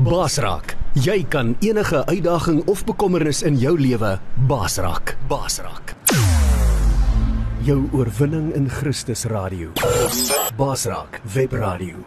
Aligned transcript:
Basraak, 0.00 0.72
jy 0.96 1.18
kan 1.28 1.50
enige 1.60 2.00
uitdaging 2.08 2.62
of 2.64 2.80
bekommernis 2.88 3.42
in 3.44 3.58
jou 3.60 3.74
lewe 3.76 4.14
basraak. 4.48 5.18
Basraak. 5.28 5.92
Jou 7.60 7.76
oorwinning 7.92 8.54
in 8.56 8.70
Christus 8.72 9.26
radio. 9.28 9.68
Basraak 10.56 11.20
web 11.34 11.52
radio. 11.52 12.00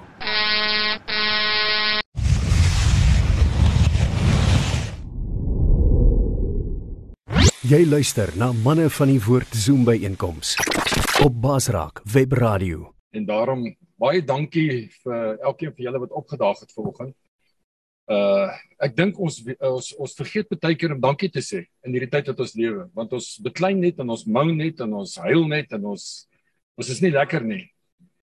Jy 7.69 7.85
luister 7.85 8.33
na 8.33 8.49
manne 8.65 8.89
van 8.89 9.13
die 9.13 9.21
woord 9.21 9.53
Zoom 9.53 9.85
by 9.85 9.99
einkoms 10.01 10.55
op 11.21 11.37
Basraak 11.41 12.01
web 12.13 12.33
radio. 12.33 12.95
En 13.13 13.29
daarom 13.29 13.67
baie 14.01 14.25
dankie 14.25 14.89
vir 15.03 15.37
elkeen 15.45 15.69
van 15.69 15.85
julle 15.85 16.01
wat 16.01 16.17
opgedaag 16.17 16.65
het 16.65 16.73
vanoggend. 16.73 17.13
Uh 18.05 18.53
ek 18.85 18.93
dink 18.93 19.17
ons 19.17 19.39
ons 19.65 19.85
ons 19.97 20.13
vergeet 20.19 20.49
baie 20.51 20.75
keer 20.77 20.93
om 20.93 21.01
dankie 21.01 21.29
te 21.31 21.41
sê 21.41 21.63
in 21.81 21.95
hierdie 21.95 22.11
tyd 22.11 22.27
wat 22.29 22.41
ons 22.43 22.53
lewe, 22.53 22.83
want 22.93 23.13
ons 23.17 23.29
beklein 23.41 23.79
net 23.81 23.99
en 24.03 24.11
ons 24.13 24.25
mou 24.27 24.45
net 24.53 24.81
en 24.83 24.93
ons 24.99 25.15
huil 25.25 25.47
net 25.49 25.73
en 25.73 25.87
ons 25.95 26.03
ons 26.77 26.89
is 26.91 27.01
nie 27.01 27.13
lekker 27.15 27.41
nie. 27.41 27.63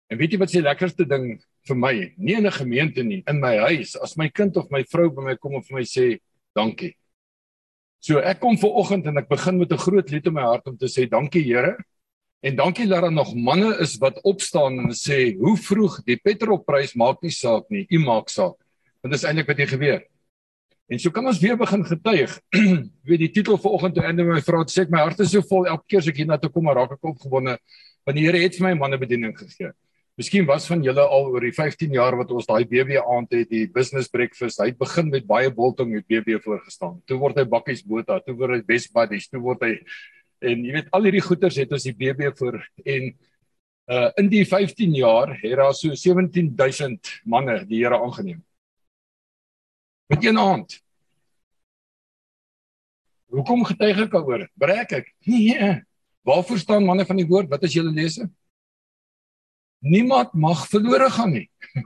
En 0.09 0.17
weet 0.17 0.33
jy 0.33 0.39
wat 0.41 0.53
se 0.55 0.62
lekkerste 0.62 1.05
ding 1.05 1.34
vir 1.67 1.77
my, 1.77 1.93
nie 2.17 2.37
in 2.39 2.47
'n 2.47 2.53
gemeente 2.53 3.03
nie, 3.03 3.25
in 3.27 3.41
my 3.41 3.57
huis, 3.69 3.97
as 3.97 4.17
my 4.17 4.29
kind 4.29 4.57
of 4.57 4.70
my 4.70 4.83
vrou 4.84 5.11
by 5.11 5.23
my 5.23 5.37
kom 5.37 5.55
en 5.55 5.62
vir 5.62 5.77
my 5.77 5.84
sê 5.84 6.20
dankie. 6.55 6.95
So 8.01 8.19
ek 8.19 8.41
kom 8.41 8.56
ver 8.56 8.70
oggend 8.70 9.06
en 9.06 9.19
ek 9.19 9.29
begin 9.29 9.59
met 9.59 9.73
'n 9.73 9.83
groot 9.83 10.11
lied 10.11 10.27
in 10.27 10.34
my 10.34 10.43
hart 10.43 10.67
om 10.69 10.77
te 10.77 10.87
sê 10.87 11.11
dankie 11.11 11.43
Here. 11.43 11.77
En 12.43 12.56
dankie 12.56 12.87
dat 12.87 13.03
daar 13.03 13.12
nog 13.12 13.34
manne 13.34 13.77
is 13.81 13.98
wat 13.98 14.23
opstaan 14.23 14.79
en 14.79 14.95
sê 14.95 15.37
hoe 15.37 15.56
vroeg 15.56 16.05
die 16.05 16.17
petrolprys 16.17 16.95
maak 16.95 17.23
nie 17.23 17.31
saak 17.31 17.65
nie, 17.70 17.87
u 17.91 17.98
maak 17.98 18.29
saak. 18.29 18.56
Want 19.06 19.15
dis 19.15 19.23
eintlik 19.23 19.46
wat 19.46 19.60
hier 19.62 19.70
gebeur. 19.70 20.01
En 20.91 20.98
so 20.98 21.14
kan 21.14 21.27
ons 21.30 21.38
weer 21.38 21.55
begin 21.59 21.84
getuig. 21.86 22.33
weet 23.11 23.20
die 23.22 23.31
titel 23.39 23.58
vir 23.62 23.75
oggend 23.78 23.94
toe 23.94 24.03
en 24.06 24.22
my 24.27 24.41
vrou 24.42 24.64
sê 24.67 24.83
ek 24.83 24.91
my 24.91 25.05
hart 25.05 25.22
is 25.22 25.31
so 25.31 25.47
vol 25.47 25.69
elke 25.70 25.86
keer 25.92 26.03
as 26.03 26.08
ek 26.11 26.19
hier 26.19 26.27
na 26.27 26.39
toe 26.42 26.50
kom 26.50 26.67
raak 26.67 26.97
ek 26.97 27.11
opgewonde 27.14 27.55
want 28.06 28.19
die 28.19 28.25
Here 28.27 28.41
het 28.42 28.58
vir 28.58 28.69
my 28.69 28.72
manne 28.78 28.98
bediening 28.98 29.34
gegee. 29.39 29.70
Miskien 30.19 30.47
was 30.48 30.66
van 30.66 30.83
julle 30.83 31.03
al 31.03 31.31
oor 31.31 31.47
die 31.47 31.55
15 31.55 31.94
jaar 31.94 32.16
wat 32.19 32.31
ons 32.34 32.47
daai 32.48 32.64
BB 32.66 32.98
aand 33.03 33.34
het, 33.34 33.50
die 33.50 33.66
business 33.70 34.11
breakfast. 34.11 34.58
Hy 34.62 34.70
het 34.70 34.78
begin 34.81 35.11
met 35.12 35.27
baie 35.28 35.50
biltong 35.55 35.91
met 35.92 36.06
BB 36.09 36.38
voorgestaan. 36.42 36.98
Toe 37.06 37.19
word 37.20 37.38
hy 37.38 37.44
bakkies 37.50 37.84
bota, 37.86 38.19
toe 38.25 38.34
word 38.38 38.56
hy 38.56 38.62
best 38.66 38.91
buddies, 38.94 39.31
toe 39.31 39.42
word 39.44 39.62
hy 39.66 39.75
en 40.47 40.66
jy 40.66 40.75
weet 40.75 40.91
al 40.94 41.06
hierdie 41.09 41.25
goeters 41.25 41.56
het 41.62 41.70
ons 41.72 41.86
die 41.86 41.94
BB 41.97 42.34
voor 42.38 42.59
en 42.84 43.14
uh 43.86 44.09
in 44.19 44.27
die 44.33 44.42
15 44.42 44.97
jaar 44.98 45.31
het 45.38 45.59
daar 45.61 45.75
so 45.78 45.94
17000 45.94 47.12
manne 47.25 47.61
die 47.70 47.84
Here 47.84 48.00
aangeneem. 48.03 48.42
Met 50.07 50.25
een 50.25 50.39
aand. 50.39 50.81
Hoekom 53.27 53.65
getuig 53.65 53.99
ek 54.07 54.11
daaroor? 54.11 54.49
Breek 54.55 54.91
ek? 54.91 55.15
Nee. 55.27 55.83
Waarvoor 56.27 56.59
staan 56.59 56.85
manne 56.85 57.07
van 57.07 57.17
die 57.17 57.27
woord? 57.27 57.51
Wat 57.51 57.62
is 57.62 57.75
julle 57.75 57.91
lese? 57.91 58.31
niemand 59.87 60.33
mag 60.33 60.67
verlore 60.69 61.11
gaan 61.11 61.33
nie. 61.33 61.49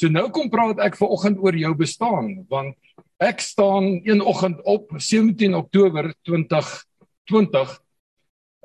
So 0.00 0.08
nou 0.10 0.24
kom 0.34 0.48
praat 0.50 0.80
ek 0.82 0.96
ver 0.98 1.10
oggend 1.14 1.36
oor 1.44 1.54
jou 1.54 1.70
bestaan 1.78 2.30
want 2.50 2.74
ek 3.22 3.42
staan 3.44 4.00
een 4.02 4.22
oggend 4.24 4.58
op 4.66 4.88
17 4.96 5.52
Oktober 5.54 6.08
2020 6.26 7.74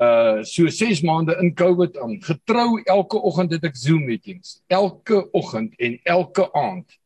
uh 0.02 0.40
so 0.48 0.72
6 0.72 1.04
maande 1.06 1.36
in 1.44 1.52
Covid 1.54 2.00
aan 2.02 2.16
getrou 2.24 2.80
elke 2.88 3.20
oggend 3.20 3.54
het 3.54 3.68
ek 3.70 3.78
Zoom 3.78 4.08
meetings 4.08 4.56
elke 4.72 5.20
oggend 5.36 5.76
en 5.78 6.00
elke 6.08 6.48
aand 6.58 6.98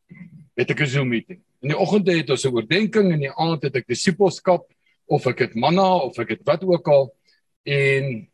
het 0.56 0.72
ek 0.72 0.86
'n 0.86 0.92
Zoom 0.94 1.12
meeting 1.12 1.42
in 1.62 1.70
die 1.70 1.78
oggende 1.78 2.17
het 2.17 2.30
ons 2.30 2.45
'n 2.45 2.56
oordeenking 2.56 3.06
en 3.06 3.14
in 3.14 3.28
die 3.28 3.38
aand 3.38 3.64
het 3.64 3.76
ek 3.76 3.88
disippelskap 3.88 4.66
of 5.08 5.28
ek 5.28 5.40
het 5.40 5.56
manna 5.56 5.95
of 5.95 6.18
ek 6.20 6.30
het 6.30 6.44
wat 6.45 6.64
ook 6.64 6.88
al 6.88 7.14
en 7.66 8.31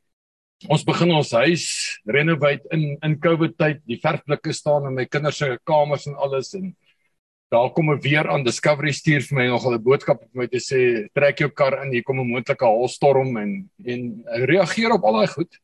Ons 0.66 0.82
begin 0.82 1.12
ons 1.14 1.32
huis 1.38 1.64
renovate 2.10 2.66
in 2.74 2.96
in 3.06 3.14
Covid 3.22 3.54
tyd. 3.62 3.82
Die 3.86 4.00
verfblikke 4.02 4.54
staan 4.58 4.88
in 4.90 4.96
my 4.98 5.06
kinders 5.06 5.38
se 5.38 5.52
kamers 5.70 6.08
en 6.10 6.16
alles 6.18 6.56
en 6.58 6.72
daar 7.54 7.70
kom 7.70 7.92
'n 7.94 8.02
weer 8.02 8.28
aan 8.28 8.44
Discovery 8.44 8.92
stuur 8.92 9.22
vir 9.22 9.38
my 9.38 9.48
nogal 9.48 9.76
'n 9.76 9.84
boodskap 9.84 10.20
vir 10.20 10.42
my 10.42 10.48
te 10.48 10.58
sê 10.58 11.10
trek 11.14 11.38
jou 11.38 11.50
kar 11.50 11.84
in, 11.84 11.92
hier 11.92 12.04
kom 12.04 12.20
'n 12.20 12.28
moontlike 12.28 12.66
haalstorm 12.66 13.38
en 13.38 13.70
en 13.86 14.24
reageer 14.26 14.92
op 14.92 15.04
al 15.04 15.14
daai 15.14 15.28
goed. 15.28 15.60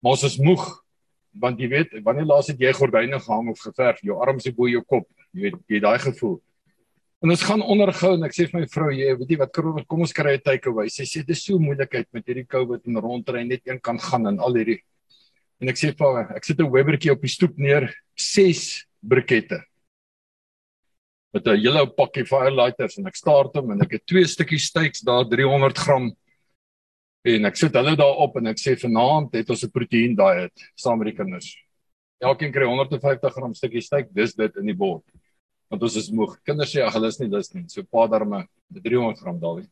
Maar 0.00 0.12
ons 0.12 0.24
is 0.24 0.38
moeg 0.38 0.84
want 1.32 1.58
jy 1.58 1.68
weet 1.68 2.04
wanneer 2.04 2.26
laas 2.26 2.46
het 2.46 2.60
jy 2.60 2.72
gordyne 2.72 3.18
gehang 3.18 3.48
of 3.50 3.58
geverf, 3.58 4.00
jou 4.00 4.20
arms 4.22 4.48
bo 4.54 4.68
jou 4.68 4.82
kop, 4.82 5.08
jy 5.32 5.40
weet 5.42 5.58
jy 5.66 5.80
daai 5.80 5.98
gevoel. 5.98 6.40
En 7.24 7.30
ons 7.32 7.42
gaan 7.48 7.62
ondergou 7.64 8.10
en 8.18 8.26
ek 8.26 8.34
sê 8.36 8.44
vir 8.50 8.58
my 8.60 8.66
vrou, 8.68 8.90
jy 8.92 9.12
weet 9.16 9.30
jy 9.32 9.36
wat 9.40 9.52
kom 9.56 10.02
ons 10.04 10.12
kry 10.12 10.34
'n 10.36 10.42
takeaway. 10.44 10.90
Sy 10.92 11.06
sê 11.08 11.22
dis 11.24 11.40
so 11.40 11.56
moeilikheid 11.56 12.04
met 12.12 12.26
hierdie 12.28 12.44
COVID 12.44 12.84
en 12.84 13.00
rondry 13.00 13.44
net 13.48 13.62
een 13.64 13.80
kan 13.80 13.98
gaan 13.98 14.26
en 14.28 14.38
al 14.38 14.52
hierdie. 14.52 14.82
En 15.58 15.70
ek 15.72 15.80
sê 15.80 15.96
vir 15.96 16.04
haar, 16.04 16.36
ek 16.36 16.44
sit 16.44 16.60
'n 16.60 16.68
Webertjie 16.68 17.12
op 17.12 17.22
die 17.22 17.32
stoep 17.32 17.56
neer, 17.56 17.88
6 18.14 18.84
brikette. 19.00 19.64
Met 21.32 21.48
'n 21.48 21.56
hele 21.56 21.86
pakkie 21.86 22.26
firelighters 22.26 22.98
en 22.98 23.06
ek 23.06 23.16
start 23.16 23.56
hom 23.56 23.70
en 23.70 23.80
ek 23.80 23.92
het 23.92 24.06
twee 24.06 24.24
stukkies 24.24 24.68
steaks 24.68 25.00
daar 25.00 25.24
300 25.24 25.78
gram. 25.78 26.12
En 27.24 27.44
ek 27.46 27.56
sit 27.56 27.72
hulle 27.72 27.96
daar 27.96 28.20
op 28.20 28.36
en 28.36 28.48
ek 28.48 28.58
sê 28.58 28.76
vanaand 28.76 29.32
het 29.32 29.48
ons 29.48 29.64
'n 29.64 29.70
proteïen 29.72 30.14
diet 30.14 30.52
saam 30.76 30.98
met 30.98 31.16
die 31.16 31.24
kinders. 31.24 31.56
Elkeen 32.20 32.52
kry 32.52 32.66
150 32.66 33.32
gram 33.32 33.54
stukkie 33.54 33.80
steak, 33.80 34.12
dis 34.12 34.34
dit 34.34 34.56
in 34.56 34.66
die 34.66 34.76
bord 34.76 35.04
want 35.74 35.84
ons 35.86 35.98
is 35.98 36.10
moeg. 36.14 36.38
Kinders 36.46 36.72
sê 36.74 36.82
ag 36.86 36.94
hulle 36.94 37.10
is 37.10 37.20
nie 37.20 37.30
lus 37.32 37.50
nie. 37.54 37.66
So 37.72 37.82
pa 37.82 38.06
daarmee 38.10 38.46
300 38.78 39.22
gram 39.22 39.40
daai. 39.42 39.66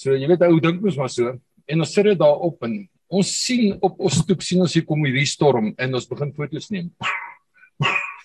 So 0.00 0.16
jy 0.16 0.28
weet 0.30 0.44
ou 0.48 0.60
dink 0.64 0.82
mos 0.84 0.96
maar 1.00 1.12
so 1.12 1.36
en 1.66 1.82
ons 1.82 1.92
sit 1.92 2.08
dit 2.08 2.18
daar 2.18 2.42
op 2.48 2.64
en 2.66 2.78
ons 3.06 3.28
sien 3.30 3.76
op 3.84 4.00
ons 4.02 4.18
stoep 4.22 4.42
sien 4.42 4.62
ons 4.64 4.72
hier 4.74 4.86
kom 4.86 5.04
hierdie 5.06 5.28
storm 5.28 5.72
en 5.78 5.94
ons 5.94 6.08
begin 6.10 6.32
foto's 6.34 6.70
neem 6.74 6.90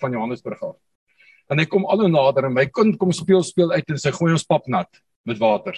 van 0.00 0.16
Johannesburg 0.16 0.62
af. 0.72 0.76
En 1.52 1.60
hy 1.60 1.66
kom 1.68 1.84
al 1.90 2.06
hoe 2.06 2.10
nader 2.10 2.48
en 2.48 2.56
my 2.56 2.66
kind 2.72 2.96
kom 2.98 3.12
speel 3.14 3.44
speel 3.46 3.74
uit 3.74 3.92
en 3.92 4.00
sy 4.00 4.12
gooi 4.14 4.32
ons 4.32 4.46
pap 4.48 4.68
nat 4.72 5.02
met 5.28 5.40
water. 5.42 5.76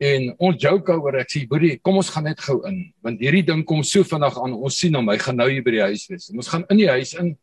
En 0.00 0.30
ons 0.40 0.56
joke 0.56 0.94
oor 0.96 1.18
ek 1.20 1.28
sê 1.28 1.42
boetie, 1.48 1.74
kom 1.84 1.98
ons 2.00 2.08
gaan 2.14 2.24
net 2.30 2.40
gou 2.40 2.60
in 2.68 2.82
want 3.04 3.20
hierdie 3.20 3.44
ding 3.50 3.66
kom 3.68 3.82
so 3.84 4.06
vinnig 4.06 4.38
aan. 4.40 4.56
Ons 4.56 4.78
sien 4.80 4.96
hom, 4.96 5.10
hy 5.12 5.18
gaan 5.20 5.36
nou 5.42 5.50
hier 5.50 5.64
by 5.66 5.74
die 5.76 5.86
huis 5.90 6.06
wees. 6.08 6.30
En 6.32 6.40
ons 6.40 6.48
gaan 6.48 6.64
in 6.72 6.80
die 6.80 6.88
huis 6.88 7.12
in 7.20 7.34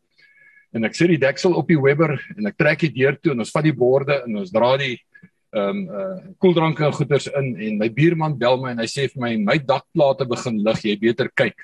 en 0.76 0.88
ek 0.88 0.96
sit 0.96 1.12
die 1.14 1.22
deksel 1.22 1.56
op 1.58 1.68
die 1.70 1.80
Weber 1.80 2.18
en 2.36 2.50
ek 2.50 2.58
trek 2.60 2.84
dit 2.86 2.96
deur 3.00 3.16
toe 3.22 3.34
en 3.34 3.44
ons 3.46 3.54
vat 3.54 3.64
die 3.64 3.76
borde 3.76 4.22
en 4.26 4.42
ons 4.44 4.52
dra 4.52 4.76
die 4.82 4.96
ehm 5.56 5.78
um, 5.78 5.84
uh 5.88 6.34
koeldranke 6.44 6.84
en 6.86 6.94
goeders 6.94 7.30
in 7.40 7.54
en 7.56 7.78
my 7.80 7.88
buurman 7.90 8.36
bel 8.38 8.60
my 8.62 8.74
en 8.74 8.82
hy 8.84 8.88
sê 8.92 9.08
vir 9.08 9.22
my 9.24 9.32
my 9.40 9.58
dakplate 9.64 10.28
begin 10.28 10.60
lig 10.66 10.84
jy 10.84 10.96
beter 11.00 11.30
kyk. 11.32 11.56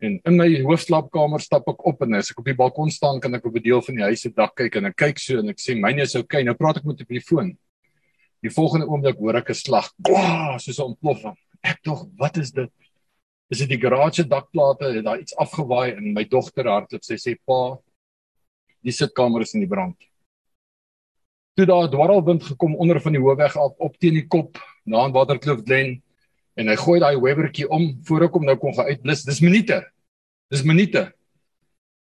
En 0.00 0.16
in 0.24 0.36
my 0.38 0.46
hoofslaapkamer 0.64 1.42
stap 1.44 1.68
ek 1.68 1.84
op 1.86 2.02
en 2.06 2.16
as 2.18 2.30
ek 2.32 2.40
op 2.40 2.48
die 2.48 2.56
balkon 2.56 2.90
staan 2.94 3.20
kan 3.20 3.34
ek 3.36 3.44
op 3.46 3.56
'n 3.56 3.62
deel 3.62 3.82
van 3.82 3.96
die 3.96 4.06
huis 4.08 4.22
se 4.22 4.30
dak 4.30 4.54
kyk 4.56 4.76
en 4.76 4.86
ek 4.86 4.96
kyk 4.96 5.18
so 5.18 5.38
en 5.38 5.50
ek 5.50 5.60
sê 5.60 5.76
myne 5.76 6.02
is 6.02 6.16
okay 6.16 6.42
nou 6.42 6.54
praat 6.54 6.78
ek 6.78 6.86
met 6.86 6.96
die 6.96 7.04
telefoon. 7.04 7.56
Die 8.42 8.50
volgende 8.50 8.86
oomblik 8.88 9.18
hoor 9.18 9.36
ek 9.36 9.50
'n 9.50 9.54
slag 9.54 9.92
wow, 10.08 10.56
soos 10.58 10.78
'n 10.78 10.88
ontploffing. 10.94 11.36
Ek 11.62 11.82
dog 11.84 12.08
wat 12.16 12.38
is 12.38 12.50
dit? 12.50 12.70
Is 13.50 13.58
dit 13.58 13.68
die 13.68 13.80
garage 13.80 14.24
dakplate? 14.24 14.94
Het 14.94 15.04
daar 15.04 15.20
iets 15.20 15.36
afgewaai? 15.36 15.92
En 15.96 16.14
my 16.14 16.24
dogter 16.24 16.64
hardloop 16.64 17.04
sy 17.04 17.16
sê 17.16 17.36
pa 17.44 17.76
die 18.84 18.94
sitkamer 18.94 19.44
is 19.44 19.54
in 19.54 19.64
die 19.64 19.70
brand. 19.70 19.96
Toe 21.56 21.66
daar 21.66 21.84
'n 21.84 21.90
dwarrelwind 21.90 22.42
gekom 22.42 22.76
onder 22.76 23.00
van 23.00 23.12
die 23.12 23.20
hoofweg 23.20 23.56
af 23.56 23.72
op 23.78 23.98
teen 23.98 24.14
die 24.14 24.26
kop 24.26 24.58
na 24.84 25.04
aan 25.04 25.12
Waterkloof 25.12 25.62
Glen 25.64 26.02
en 26.56 26.68
hy 26.68 26.76
gooi 26.76 27.00
daai 27.00 27.20
webertjie 27.20 27.68
om 27.68 27.98
voor 28.04 28.22
ek 28.24 28.32
hom 28.32 28.44
nou 28.44 28.56
kon 28.56 28.74
gaan 28.74 28.86
uitblus. 28.86 29.24
Dis 29.24 29.40
minute. 29.40 29.84
Dis 30.50 30.62
minute. 30.62 31.12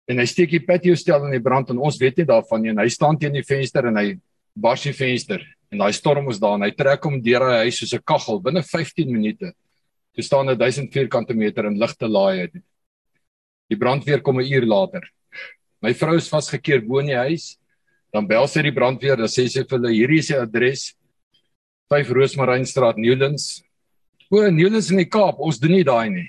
En 0.08 0.18
hy 0.18 0.24
steek 0.24 0.50
die 0.50 0.64
patio 0.64 0.94
stel 0.94 1.24
in 1.26 1.32
die 1.32 1.42
brand 1.42 1.70
en 1.70 1.78
ons 1.78 1.98
weet 1.98 2.16
nie 2.16 2.26
daarvan 2.26 2.62
nie 2.62 2.70
en 2.70 2.78
hy 2.78 2.88
staan 2.88 3.18
teen 3.18 3.32
die 3.32 3.44
venster 3.44 3.86
en 3.86 3.96
hy 3.96 4.20
bars 4.54 4.82
die 4.82 4.92
venster 4.92 5.42
en 5.70 5.78
daai 5.78 5.92
storm 5.92 6.30
is 6.30 6.40
daar 6.40 6.56
en 6.56 6.64
hy 6.64 6.70
trek 6.70 7.04
hom 7.04 7.20
deur 7.20 7.44
hy 7.50 7.64
huis 7.66 7.78
soos 7.78 7.92
'n 7.94 8.04
kaggel 8.04 8.40
binne 8.40 8.62
15 8.62 9.12
minute. 9.12 9.52
Toe 10.14 10.22
staan 10.24 10.48
'n 10.48 10.56
1000 10.56 10.92
vierkante 10.92 11.34
meter 11.34 11.66
in 11.66 11.78
ligte 11.78 12.08
laai. 12.08 12.48
Die 13.68 13.76
brandweer 13.76 14.22
kom 14.22 14.40
'n 14.40 14.52
uur 14.52 14.66
later. 14.66 15.02
My 15.84 15.94
vrou 15.94 16.16
is 16.18 16.28
vasgekeer 16.30 16.82
bo 16.86 17.02
in 17.02 17.12
die 17.12 17.18
huis. 17.18 17.56
Dan 18.14 18.26
bel 18.28 18.48
sy 18.48 18.64
die 18.64 18.74
brandweer, 18.74 19.18
dan 19.20 19.30
sê 19.30 19.44
sy 19.50 19.62
vir 19.62 19.76
hulle 19.76 19.92
hierdie 19.92 20.22
is 20.22 20.30
die 20.32 20.38
adres 20.38 20.86
5 21.92 22.10
Roosmarynstraat 22.16 22.98
Newlands. 23.00 23.60
O, 24.28 24.42
Newlands 24.52 24.90
in 24.92 25.00
die 25.00 25.08
Kaap, 25.08 25.40
ons 25.44 25.60
doen 25.60 25.72
nie 25.76 25.86
daai 25.86 26.08
nie. 26.12 26.26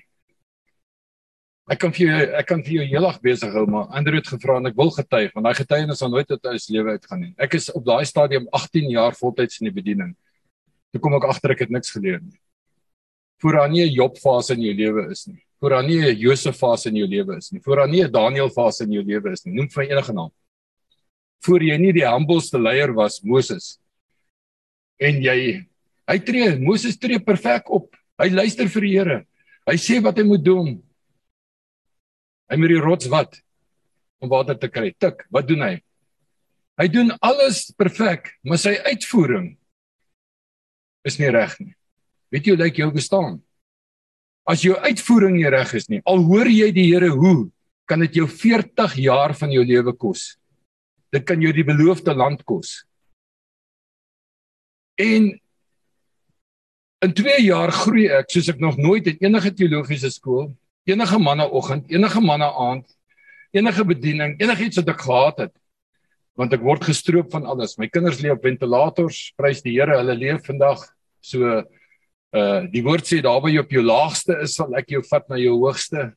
Ek 1.69 1.81
kan 1.84 1.94
vir 1.94 2.06
jou 2.06 2.19
ek 2.40 2.48
kan 2.50 2.62
vir 2.66 2.80
jou 2.80 2.86
heeldag 2.92 3.19
besig 3.22 3.51
hou, 3.54 3.66
maar 3.69 3.92
Andrew 3.96 4.18
het 4.18 4.31
gevra 4.31 4.56
en 4.57 4.72
ek 4.72 4.78
wil 4.80 4.90
getuig 4.96 5.36
want 5.36 5.46
daai 5.46 5.60
getuienis 5.60 6.00
sal 6.02 6.10
nooit 6.10 6.31
uit 6.31 6.48
sy 6.57 6.74
lewe 6.74 6.95
uitgaan 6.98 7.22
nie. 7.22 7.34
Ek 7.38 7.60
is 7.60 7.69
op 7.69 7.84
daai 7.86 8.07
stadium 8.10 8.48
18 8.57 8.90
jaar 8.90 9.18
voltyds 9.19 9.62
in 9.62 9.69
die 9.69 9.75
bediening. 9.75 10.16
Toe 10.90 11.04
kom 11.04 11.13
ek 11.19 11.28
agter 11.30 11.54
ek 11.54 11.68
het 11.68 11.75
niks 11.75 11.94
geleer 11.94 12.24
nie. 12.24 12.40
Voor 13.40 13.60
daar 13.60 13.69
nie 13.69 13.86
'n 13.86 13.94
Job 13.94 14.18
fase 14.18 14.57
in 14.57 14.66
jou 14.66 14.74
lewe 14.74 15.12
is 15.12 15.28
nie 15.28 15.44
voor 15.60 15.70
daar 15.70 15.84
nie 15.84 16.00
'n 16.00 16.18
Josef 16.18 16.58
fase 16.58 16.90
in 16.90 16.96
jou 16.96 17.08
lewe 17.08 17.38
is 17.38 17.52
nie, 17.52 17.62
voor 17.62 17.76
daar 17.76 17.90
nie 17.90 18.04
'n 18.04 18.12
Daniel 18.12 18.50
fase 18.50 18.84
in 18.84 18.92
jou 18.92 19.04
lewe 19.04 19.32
is 19.32 19.46
nie. 19.46 19.54
Noem 19.54 19.70
vir 19.70 19.84
enige 19.92 20.14
naam. 20.14 20.32
voor 21.46 21.64
jy 21.64 21.78
nie 21.80 21.94
die 21.96 22.08
humbleste 22.08 22.60
leier 22.60 22.94
was, 22.96 23.22
Moses. 23.24 23.78
En 25.00 25.22
jy 25.24 25.66
hy 26.10 26.18
tree, 26.26 26.56
Moses 26.60 26.98
tree 26.98 27.20
perfek 27.22 27.70
op. 27.70 27.94
Hy 28.20 28.30
luister 28.34 28.68
vir 28.68 28.82
die 28.82 28.94
Here. 28.98 29.20
Hy 29.70 29.76
sê 29.78 30.00
wat 30.04 30.18
hy 30.18 30.26
moet 30.28 30.44
doen. 30.44 30.72
Hy 32.50 32.58
moet 32.58 32.74
die 32.74 32.82
rots 32.82 33.08
wat 33.12 33.38
om 34.20 34.32
water 34.32 34.58
te 34.60 34.68
kry. 34.68 34.90
Tik, 35.00 35.24
wat 35.32 35.48
doen 35.48 35.62
hy? 35.64 35.76
Hy 36.80 36.88
doen 36.92 37.14
alles 37.24 37.70
perfek, 37.78 38.34
maar 38.44 38.60
sy 38.60 38.74
uitvoering 38.88 39.54
is 41.08 41.20
nie 41.20 41.30
reg 41.32 41.54
nie. 41.62 41.76
Weet 42.34 42.48
jy 42.48 42.56
hoe 42.56 42.64
lyk 42.66 42.82
jou 42.82 42.90
bestaan? 42.92 43.40
As 44.48 44.64
jou 44.64 44.76
uitvoering 44.78 45.36
nie 45.38 45.50
reg 45.50 45.74
is 45.78 45.90
nie, 45.90 46.02
al 46.06 46.24
hoor 46.26 46.48
jy 46.48 46.70
die 46.76 46.88
Here 46.92 47.10
hoe, 47.14 47.50
kan 47.90 48.04
dit 48.06 48.20
jou 48.22 48.28
40 48.30 48.96
jaar 49.02 49.34
van 49.38 49.52
jou 49.52 49.64
lewe 49.66 49.96
kos. 49.98 50.36
Dit 51.10 51.26
kan 51.26 51.42
jou 51.42 51.52
die 51.54 51.66
beloofde 51.66 52.14
land 52.14 52.44
kos. 52.46 52.84
En 55.00 55.32
in 57.00 57.14
2 57.16 57.38
jaar 57.48 57.72
groei 57.74 58.10
ek 58.20 58.30
soos 58.34 58.50
ek 58.52 58.60
nog 58.62 58.78
nooit 58.78 59.08
in 59.10 59.30
enige 59.30 59.54
teologiese 59.56 60.12
skool, 60.14 60.52
enige 60.90 61.20
manneoggend, 61.22 61.88
enige 61.90 62.22
manne 62.22 62.50
aand, 62.50 62.86
enige 63.56 63.86
bediening, 63.88 64.36
enigiets 64.42 64.82
wat 64.82 64.94
ek 64.94 65.06
gehad 65.08 65.44
het. 65.48 65.56
Want 66.40 66.54
ek 66.56 66.64
word 66.64 66.86
gestroop 66.88 67.32
van 67.34 67.48
alles. 67.50 67.78
My 67.80 67.90
kinders 67.92 68.22
leef 68.24 68.38
op 68.38 68.46
ventilators, 68.46 69.32
prys 69.40 69.64
die 69.66 69.76
Here, 69.80 69.98
hulle 70.00 70.16
leef 70.16 70.46
vandag 70.48 70.86
so 71.20 71.64
uh 72.36 72.62
die 72.70 72.84
woord 72.86 73.08
sê 73.10 73.22
daar 73.26 73.42
waar 73.42 73.52
jy 73.52 73.60
op 73.64 73.72
jou 73.74 73.84
laagste 73.84 74.38
is, 74.44 74.56
sal 74.56 74.76
ek 74.78 74.92
jou 74.94 75.02
vat 75.10 75.30
na 75.30 75.38
jou 75.42 75.56
hoogste. 75.58 76.12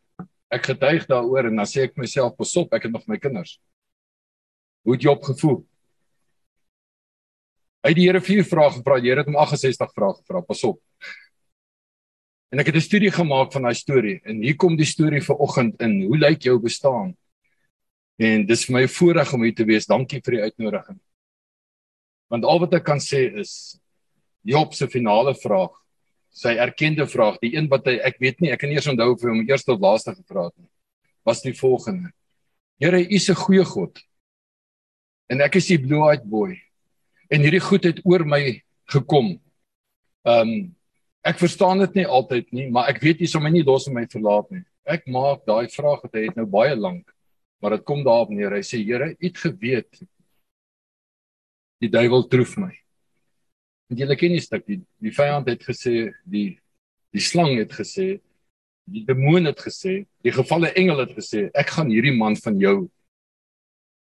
Ek 0.52 0.66
getuig 0.68 1.06
daaroor 1.08 1.48
en 1.48 1.56
dan 1.56 1.68
sê 1.68 1.86
ek 1.88 1.96
myself, 1.96 2.36
pas 2.36 2.56
op, 2.60 2.72
ek 2.76 2.88
het 2.88 2.92
nog 2.92 3.06
my 3.08 3.16
kinders. 3.16 3.58
Hoe 4.84 4.96
het 4.96 5.04
jy 5.06 5.12
opgevoel? 5.12 5.62
Hy 7.82 7.90
het 7.90 7.98
die 7.98 8.06
Here 8.06 8.20
vier 8.22 8.44
vrae 8.46 8.70
gevra. 8.76 9.00
Die 9.02 9.10
Here 9.10 9.24
het 9.24 9.30
hom 9.30 9.38
68 9.42 9.90
vrae 9.96 10.14
gevra. 10.20 10.42
Pas 10.46 10.62
op. 10.68 10.78
En 12.52 12.60
ek 12.60 12.68
het 12.68 12.76
'n 12.76 12.84
studie 12.84 13.10
gemaak 13.10 13.52
van 13.52 13.62
daai 13.62 13.74
storie 13.74 14.20
en 14.24 14.42
hier 14.42 14.56
kom 14.56 14.76
die 14.76 14.86
storie 14.86 15.22
vir 15.22 15.36
oggend 15.36 15.80
in. 15.80 16.02
Hoe 16.02 16.18
lyk 16.18 16.42
jou 16.42 16.58
bestaan? 16.58 17.16
En 18.18 18.46
dis 18.46 18.64
vir 18.66 18.74
my 18.74 18.86
voorreg 18.86 19.32
om 19.32 19.42
hier 19.42 19.54
te 19.54 19.64
wees. 19.64 19.86
Dankie 19.86 20.20
vir 20.20 20.32
die 20.32 20.42
uitnodiging. 20.42 21.00
Want 22.28 22.44
al 22.44 22.60
wat 22.60 22.74
ek 22.74 22.84
kan 22.84 23.00
sê 23.00 23.32
is 23.40 23.80
Job 24.44 24.74
se 24.74 24.88
finale 24.88 25.34
vraag, 25.34 25.81
sy 26.32 26.54
erkende 26.56 27.06
vraag, 27.06 27.36
die 27.42 27.52
een 27.54 27.68
wat 27.70 27.86
hy 27.90 27.98
ek 28.04 28.18
weet 28.22 28.40
nie, 28.40 28.50
ek 28.52 28.62
kan 28.62 28.72
nie 28.72 28.78
eens 28.80 28.88
onthou 28.88 29.12
of 29.12 29.22
hy 29.22 29.30
hom 29.34 29.44
eers 29.44 29.66
of 29.68 29.80
laaste 29.82 30.14
gevra 30.16 30.48
het 30.48 30.56
nie, 30.56 30.70
was 31.28 31.44
die 31.44 31.54
volgende: 31.56 32.12
Here, 32.80 32.98
U 32.98 33.14
is 33.14 33.28
'n 33.30 33.36
goeie 33.36 33.64
God. 33.64 34.00
En 35.28 35.40
ek 35.40 35.56
is 35.56 35.68
die 35.68 35.78
blue-eyed 35.78 36.24
boy. 36.24 36.56
En 37.30 37.40
hierdie 37.40 37.60
goed 37.60 37.84
het 37.84 38.00
oor 38.04 38.24
my 38.24 38.62
gekom. 38.90 39.40
Ehm 40.24 40.48
um, 40.48 40.76
ek 41.22 41.38
verstaan 41.38 41.78
dit 41.78 41.94
nie 41.94 42.06
altyd 42.06 42.48
nie, 42.50 42.70
maar 42.70 42.88
ek 42.90 42.98
weet 43.00 43.20
U 43.22 43.26
sal 43.26 43.40
my 43.44 43.50
nie 43.50 43.62
los 43.62 43.86
en 43.86 43.94
my 43.94 44.06
verlaat 44.10 44.50
nie. 44.50 44.64
Ek 44.84 45.06
maak 45.06 45.44
daai 45.46 45.68
vraag 45.70 46.02
wat 46.02 46.14
hy 46.14 46.26
het 46.26 46.36
nou 46.36 46.46
baie 46.46 46.74
lank, 46.74 47.06
maar 47.62 47.76
dit 47.76 47.84
kom 47.86 48.02
daarop 48.02 48.30
neer. 48.30 48.50
Hy 48.50 48.64
sê 48.66 48.82
Here, 48.82 49.14
U 49.14 49.26
het 49.26 49.38
geweet 49.38 50.02
die 51.82 51.90
duiwel 51.90 52.26
troef 52.26 52.56
my. 52.58 52.81
En 53.90 53.98
jy 53.98 54.16
ken 54.16 54.36
die 54.36 54.42
stuk 54.42 54.66
die 54.66 54.80
die 55.02 55.14
vyand 55.14 55.48
het 55.50 55.64
gesê 55.66 56.12
die 56.24 56.58
die 57.12 57.20
slang 57.22 57.58
het 57.58 57.72
gesê 57.76 58.20
die 58.88 59.04
demoon 59.06 59.46
het 59.46 59.60
gesê 59.62 60.04
die 60.24 60.34
gevalle 60.34 60.72
engel 60.78 61.04
het 61.04 61.12
gesê 61.16 61.48
ek 61.54 61.74
gaan 61.76 61.90
hierdie 61.92 62.14
man 62.16 62.36
van 62.36 62.58
jou 62.60 62.76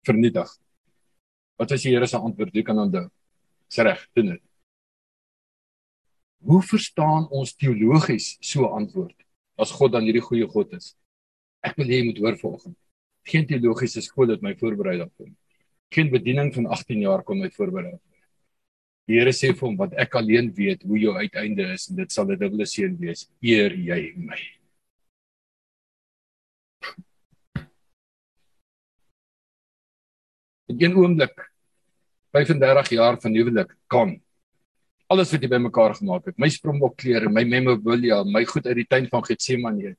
vernietig. 0.06 0.50
Wat 1.58 1.72
was 1.72 1.86
die 1.86 1.94
Here 1.96 2.08
se 2.08 2.20
antwoord? 2.20 2.54
Jy 2.54 2.64
kan 2.68 2.80
onthou. 2.80 3.08
Dis 3.70 3.82
reg, 3.88 4.02
doen 4.14 4.36
dit. 4.36 4.42
Hoe 6.46 6.62
verstaan 6.62 7.26
ons 7.34 7.56
teologies 7.58 8.36
so 8.44 8.70
antwoord 8.78 9.16
as 9.58 9.72
God 9.74 9.96
dan 9.96 10.06
hierdie 10.06 10.24
goeie 10.24 10.48
God 10.52 10.76
is? 10.78 10.94
Ek 11.66 11.80
wil 11.80 11.90
hê 11.90 12.02
jy 12.02 12.10
moet 12.12 12.20
hoor 12.22 12.38
vanoggend. 12.38 12.76
Geen 13.26 13.48
teologiese 13.50 14.04
skool 14.06 14.36
het 14.36 14.44
my 14.46 14.54
voorberei 14.60 15.00
daarvoor. 15.00 15.32
Geen 15.96 16.12
bediening 16.14 16.52
van 16.54 16.68
18 16.76 17.02
jaar 17.02 17.24
kom 17.26 17.40
my 17.42 17.50
voorberei. 17.56 17.96
Die 19.06 19.20
Here 19.20 19.34
sê 19.38 19.52
vir 19.54 19.68
hom 19.68 19.78
wat 19.78 19.94
ek 20.02 20.16
alleen 20.18 20.50
weet 20.58 20.84
hoe 20.84 20.98
jou 20.98 21.14
uiteinde 21.14 21.68
is 21.76 21.90
en 21.90 22.02
dit 22.02 22.12
sal 22.12 22.26
'n 22.26 22.40
dubbele 22.42 22.66
seën 22.66 22.98
wees. 22.98 23.30
Eer 23.42 23.72
jy 23.74 24.14
my. 24.18 24.40
In 30.68 30.82
een 30.82 30.98
oomblik 30.98 31.36
35 32.34 32.90
jaar 32.90 33.22
van 33.22 33.36
huwelik 33.36 33.78
kan 33.88 34.20
alles 35.08 35.32
wat 35.32 35.44
jy 35.44 35.50
bymekaar 35.50 35.94
gemaak 36.00 36.26
het, 36.26 36.38
my 36.42 36.50
springbok 36.50 36.98
klere, 36.98 37.30
my 37.30 37.44
memorabilia, 37.46 38.24
my 38.24 38.44
goed 38.44 38.66
uit 38.66 38.76
die 38.82 38.88
tuin 38.90 39.08
van 39.12 39.24
Getsemane. 39.24 39.96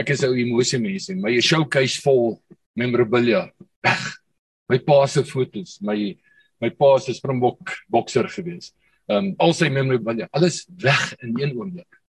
Ek 0.00 0.10
is 0.10 0.24
ou 0.24 0.32
emosie 0.34 0.80
mens 0.80 1.10
en 1.12 1.20
my 1.20 1.36
showcase 1.44 2.00
vol 2.02 2.40
memorabilia. 2.74 3.50
Weg. 3.84 4.06
My 4.68 4.78
pa 4.78 5.06
se 5.06 5.22
fotos, 5.22 5.76
my 5.84 6.16
my 6.60 6.70
pa 6.70 6.96
se 6.98 7.14
springbok 7.14 7.74
bokser 7.92 8.28
gewees. 8.32 8.72
Um 9.08 9.34
al 9.38 9.54
sy 9.54 9.68
memorabilia, 9.70 10.28
alles 10.32 10.64
weg 10.82 11.14
in 11.22 11.36
een 11.38 11.54
oomblik. 11.56 12.00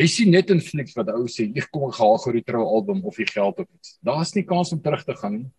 Jy 0.00 0.08
sien 0.08 0.30
net 0.32 0.50
in 0.50 0.60
flieks 0.60 0.96
wat 0.96 1.10
ou 1.12 1.26
sê, 1.28 1.52
"Ek 1.54 1.68
kom 1.70 1.90
gaan 1.92 2.18
gou 2.18 2.32
die 2.32 2.44
trou 2.44 2.64
album 2.64 3.04
of 3.04 3.16
die 3.16 3.26
geld 3.26 3.58
op 3.58 3.68
iets." 3.74 3.98
Daar's 4.02 4.34
nie 4.34 4.44
kans 4.44 4.72
om 4.72 4.80
terug 4.80 5.04
te 5.04 5.14
gaan 5.14 5.32
nie. 5.32 5.50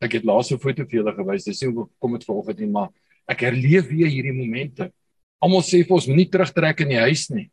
Ek 0.00 0.12
het 0.12 0.24
laas 0.24 0.52
'n 0.52 0.58
foto 0.58 0.84
vir 0.84 1.02
julle 1.02 1.14
gewys. 1.14 1.44
Dis 1.44 1.62
nie 1.62 1.72
kom 2.00 2.12
dit 2.12 2.24
vanoggend 2.24 2.60
nie, 2.60 2.68
maar 2.68 2.90
ek 3.28 3.40
herleef 3.40 3.88
weer 3.88 4.06
hierdie 4.06 4.32
momente. 4.32 4.92
Almal 5.40 5.62
sê 5.62 5.84
vir 5.86 5.94
ons 5.94 6.06
moenie 6.06 6.30
terugtrek 6.30 6.80
in 6.80 6.88
die 6.88 7.00
huis 7.00 7.30
nie. 7.30 7.50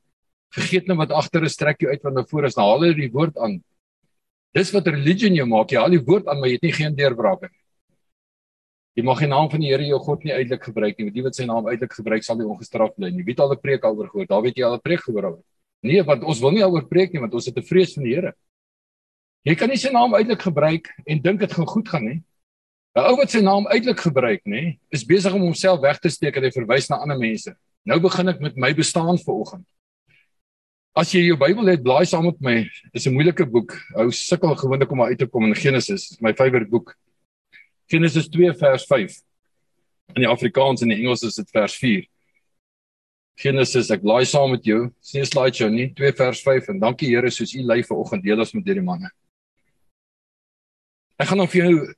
Vergeet 0.54 0.88
nou 0.88 0.98
wat 0.98 1.12
agter 1.12 1.44
is, 1.44 1.56
trek 1.56 1.80
jou 1.80 1.90
uit 1.90 2.02
van 2.02 2.26
voor 2.28 2.46
is. 2.46 2.56
Nou 2.56 2.66
haal 2.66 2.86
jy 2.86 2.94
die 2.94 3.12
woord 3.12 3.38
aan. 3.38 3.64
Dis 4.54 4.72
wat 4.72 4.88
religion 4.88 5.36
jou 5.36 5.46
maak. 5.46 5.72
Jy 5.72 5.78
haal 5.78 5.90
die 5.90 6.06
woord 6.06 6.28
aan, 6.28 6.40
maar 6.40 6.48
jy 6.48 6.54
het 6.54 6.64
nie 6.64 6.72
geen 6.72 6.96
deurbrake 6.96 7.50
nie. 7.52 7.65
Jy 8.96 9.04
mag 9.04 9.20
die 9.20 9.28
naam 9.28 9.50
van 9.52 9.60
die 9.60 9.70
Here 9.74 9.84
jou 9.84 10.00
God 10.00 10.24
nie 10.24 10.32
uitelik 10.32 10.64
gebruik 10.64 11.00
nie. 11.00 11.10
Die 11.12 11.24
wat 11.24 11.36
sy 11.36 11.46
naam 11.46 11.68
uitelik 11.68 11.92
gebruik, 11.98 12.24
sal 12.24 12.38
nie 12.40 12.48
ongestraf 12.48 12.94
bly 12.96 13.10
nie. 13.12 13.26
Wie 13.28 13.34
het 13.34 13.42
al 13.44 13.52
'n 13.52 13.60
preek 13.60 13.84
oor 13.84 14.08
gehoor? 14.08 14.28
Daar 14.28 14.42
weet 14.42 14.56
jy 14.56 14.64
al 14.64 14.76
'n 14.76 14.82
preek 14.82 15.04
gehoor 15.04 15.26
al. 15.26 15.44
Nee, 15.84 16.02
want 16.04 16.24
ons 16.24 16.40
wil 16.40 16.52
nie 16.52 16.64
oor 16.64 16.88
preek 16.88 17.12
nie, 17.12 17.20
want 17.20 17.34
ons 17.34 17.46
het 17.46 17.58
'n 17.58 17.62
vrees 17.62 17.94
van 17.94 18.04
die 18.04 18.16
Here. 18.16 18.34
Jy 19.46 19.56
kan 19.56 19.70
nie 19.70 19.78
sy 19.78 19.92
naam 19.92 20.16
uitelik 20.16 20.42
gebruik 20.42 20.88
en 21.06 21.22
dink 21.22 21.40
dit 21.40 21.54
gaan 21.54 21.68
goed 21.68 21.90
gaan 21.90 22.06
nie. 22.06 22.24
'n 22.96 23.04
Ou 23.04 23.16
wat 23.18 23.32
sy 23.32 23.42
naam 23.42 23.68
uitelik 23.68 24.00
gebruik, 24.00 24.42
nê, 24.46 24.80
is 24.90 25.04
besig 25.04 25.34
om 25.34 25.42
homself 25.42 25.82
weg 25.82 26.00
te 26.00 26.10
steek 26.10 26.38
en 26.38 26.44
hy 26.44 26.52
verwys 26.52 26.90
na 26.90 26.96
ander 26.96 27.20
mense. 27.20 27.54
Nou 27.86 28.00
begin 28.00 28.30
ek 28.30 28.40
met 28.40 28.56
my 28.56 28.74
bestaan 28.74 29.18
vanoggend. 29.18 29.66
As 30.96 31.12
jy 31.12 31.26
jou 31.28 31.36
Bybel 31.36 31.68
het, 31.68 31.84
blaai 31.84 32.06
saam 32.06 32.24
met 32.24 32.40
my. 32.40 32.70
Dis 32.94 33.06
'n 33.06 33.14
moeilike 33.14 33.46
boek. 33.46 33.76
Ou 33.96 34.10
sukkel 34.12 34.56
gewoonlik 34.56 34.92
om 34.92 35.02
uit 35.02 35.20
te 35.20 35.28
kom 35.28 35.44
in 35.44 35.56
Genesis. 35.56 36.10
Dis 36.10 36.22
my 36.22 36.34
favourite 36.34 36.70
boek. 36.72 36.96
Genesis 37.92 38.28
2 38.30 38.54
vers 38.58 38.86
5. 38.90 39.16
In 40.16 40.24
die 40.24 40.30
Afrikaans 40.30 40.82
en 40.82 40.90
die 40.94 40.98
Engels 40.98 41.24
is 41.24 41.38
dit 41.40 41.50
vers 41.54 41.76
4. 41.82 42.06
Genesis, 43.42 43.92
ek 43.92 44.04
blaai 44.06 44.24
saam 44.26 44.54
met 44.56 44.66
jou. 44.66 44.90
Sien 45.04 45.22
'n 45.22 45.28
slide 45.28 45.56
show 45.56 45.70
nie 45.70 45.92
2 45.94 46.14
vers 46.16 46.42
5 46.42 46.70
en 46.70 46.80
dankie 46.80 47.10
Here 47.10 47.30
soos 47.30 47.54
u 47.54 47.62
lei 47.62 47.84
vanoggend 47.84 48.24
deel 48.24 48.40
ons 48.40 48.54
met 48.54 48.66
hierdie 48.66 48.84
manne. 48.84 49.10
Ek 51.20 51.28
gaan 51.28 51.38
nou 51.38 51.48
vir 51.48 51.64
jou 51.64 51.94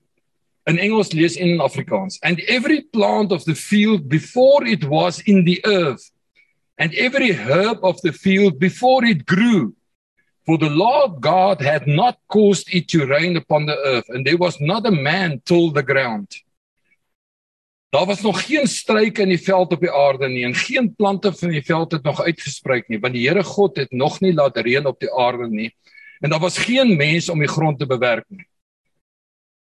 in 0.67 0.79
Engels 0.79 1.13
lees 1.13 1.38
en 1.38 1.48
in 1.48 1.62
Afrikaans. 1.62 2.20
And 2.24 2.39
every 2.48 2.82
plant 2.82 3.32
of 3.32 3.46
the 3.46 3.56
field 3.56 4.10
before 4.10 4.67
it 4.67 4.84
was 4.84 5.22
in 5.22 5.46
the 5.46 5.62
earth 5.65 6.12
and 6.77 6.94
every 6.94 7.32
herb 7.32 7.84
of 7.84 8.01
the 8.01 8.12
field 8.12 8.60
before 8.60 9.06
it 9.06 9.25
grew 9.25 9.74
for 10.48 10.58
the 10.58 10.70
Lord 10.72 11.20
God 11.20 11.60
had 11.60 11.88
not 11.88 12.16
caused 12.32 12.74
it 12.74 12.88
to 12.96 13.06
rain 13.06 13.36
upon 13.36 13.66
the 13.66 13.75
earth 13.75 14.08
and 14.08 14.25
there 14.25 14.39
was 14.39 14.56
not 14.62 14.88
a 14.88 14.92
man 14.92 15.42
till 15.44 15.72
the 15.72 15.84
ground. 15.84 16.32
Daar 17.92 18.06
was 18.06 18.22
nog 18.22 18.46
geen 18.46 18.68
struike 18.68 19.22
in 19.22 19.30
die 19.30 19.44
veld 19.44 19.72
op 19.75 19.84
die 19.84 19.92
aarde 19.92 20.30
nie 20.32 20.46
en 20.48 20.56
geen 20.56 20.88
plante 20.96 21.34
van 21.34 21.51
die 21.51 21.63
veld 21.63 21.92
het 21.92 22.04
nog 22.04 22.22
uitgespruit 22.24 22.88
nie 22.88 23.00
want 23.04 23.13
die 23.13 23.27
Here 23.27 23.44
God 23.44 23.75
het 23.75 23.92
nog 23.92 24.22
nie 24.24 24.34
laat 24.34 24.58
reën 24.58 24.88
op 24.88 25.00
die 25.04 25.12
aarde 25.12 25.50
nie 25.51 25.74
en 26.24 26.32
daar 26.32 26.39
was 26.39 26.58
geen 26.63 26.96
mens 26.96 27.30
om 27.30 27.44
die 27.44 27.51
grond 27.51 27.80
te 27.80 27.86
bewerk 27.86 28.25
nie. 28.30 28.48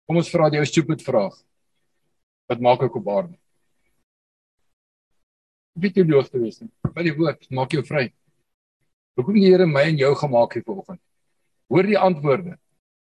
Kom 0.07 0.23
ons 0.23 0.31
vra 0.31 0.47
jou 0.51 0.63
stupid 0.65 1.03
vraag. 1.03 1.35
Wat 2.47 2.63
maak 2.63 2.87
ek 2.87 2.95
op 2.95 3.11
aarde? 3.11 3.35
Wie 5.75 5.91
jy 5.91 6.07
loof 6.07 6.31
te 6.31 6.39
wees 6.39 6.63
nie. 6.63 6.71
By 6.95 7.03
die 7.03 7.15
woord 7.15 7.47
maak 7.51 7.75
jou 7.75 7.83
vry. 7.83 8.07
Hoekom 9.17 9.37
die 9.37 9.47
Here 9.49 9.67
my 9.67 9.87
en 9.91 9.99
jou 9.99 10.11
gemaak 10.15 10.55
het 10.57 10.65
vanoggend? 10.67 11.01
Hoor 11.71 11.87
die 11.87 11.99
antwoorde. 11.99 12.57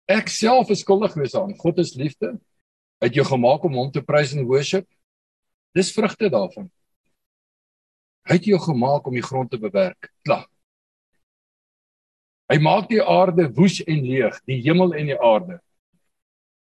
Ek 0.09 0.29
self 0.29 0.71
is 0.73 0.83
skuldig 0.83 1.13
gewees 1.15 1.35
aan. 1.37 1.53
God 1.57 1.79
is 1.81 1.95
liefde. 1.97 2.33
Hy 3.01 3.09
het 3.09 3.17
jou 3.19 3.25
gemaak 3.27 3.65
om 3.67 3.77
hom 3.79 3.91
te 3.91 4.03
prys 4.03 4.33
en 4.35 4.47
worship. 4.49 4.87
Dis 5.75 5.91
vrugte 5.95 6.29
daarvan. 6.31 6.69
Hy 8.29 8.37
het 8.39 8.47
jou 8.47 8.59
gemaak 8.61 9.07
om 9.07 9.15
die 9.17 9.25
grond 9.25 9.51
te 9.51 9.59
bewerk. 9.59 10.11
Klaar. 10.23 10.47
Hy 12.51 12.59
maak 12.61 12.89
die 12.91 13.01
aarde 13.01 13.47
woes 13.55 13.79
en 13.87 14.03
leeg, 14.05 14.35
die 14.47 14.59
hemel 14.65 14.93
en 14.99 15.09
die 15.09 15.17
aarde. 15.17 15.57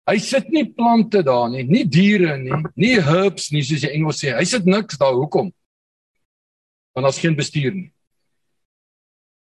Hy 0.07 0.17
sit 0.23 0.47
nie 0.51 0.65
plante 0.71 1.21
daar 1.23 1.49
nie, 1.51 1.65
nie 1.67 1.83
diere 1.83 2.37
nie, 2.39 2.55
nie 2.79 2.95
herbs 3.03 3.49
nie 3.51 3.63
soos 3.65 3.83
die 3.83 3.91
Engels 3.91 4.21
sê. 4.23 4.31
Hy 4.35 4.45
sit 4.47 4.67
niks 4.67 4.99
daar. 4.99 5.15
Hoekom? 5.15 5.51
Want 6.95 7.07
daar's 7.07 7.19
geen 7.21 7.35
bestuur 7.35 7.75
nie. 7.75 7.89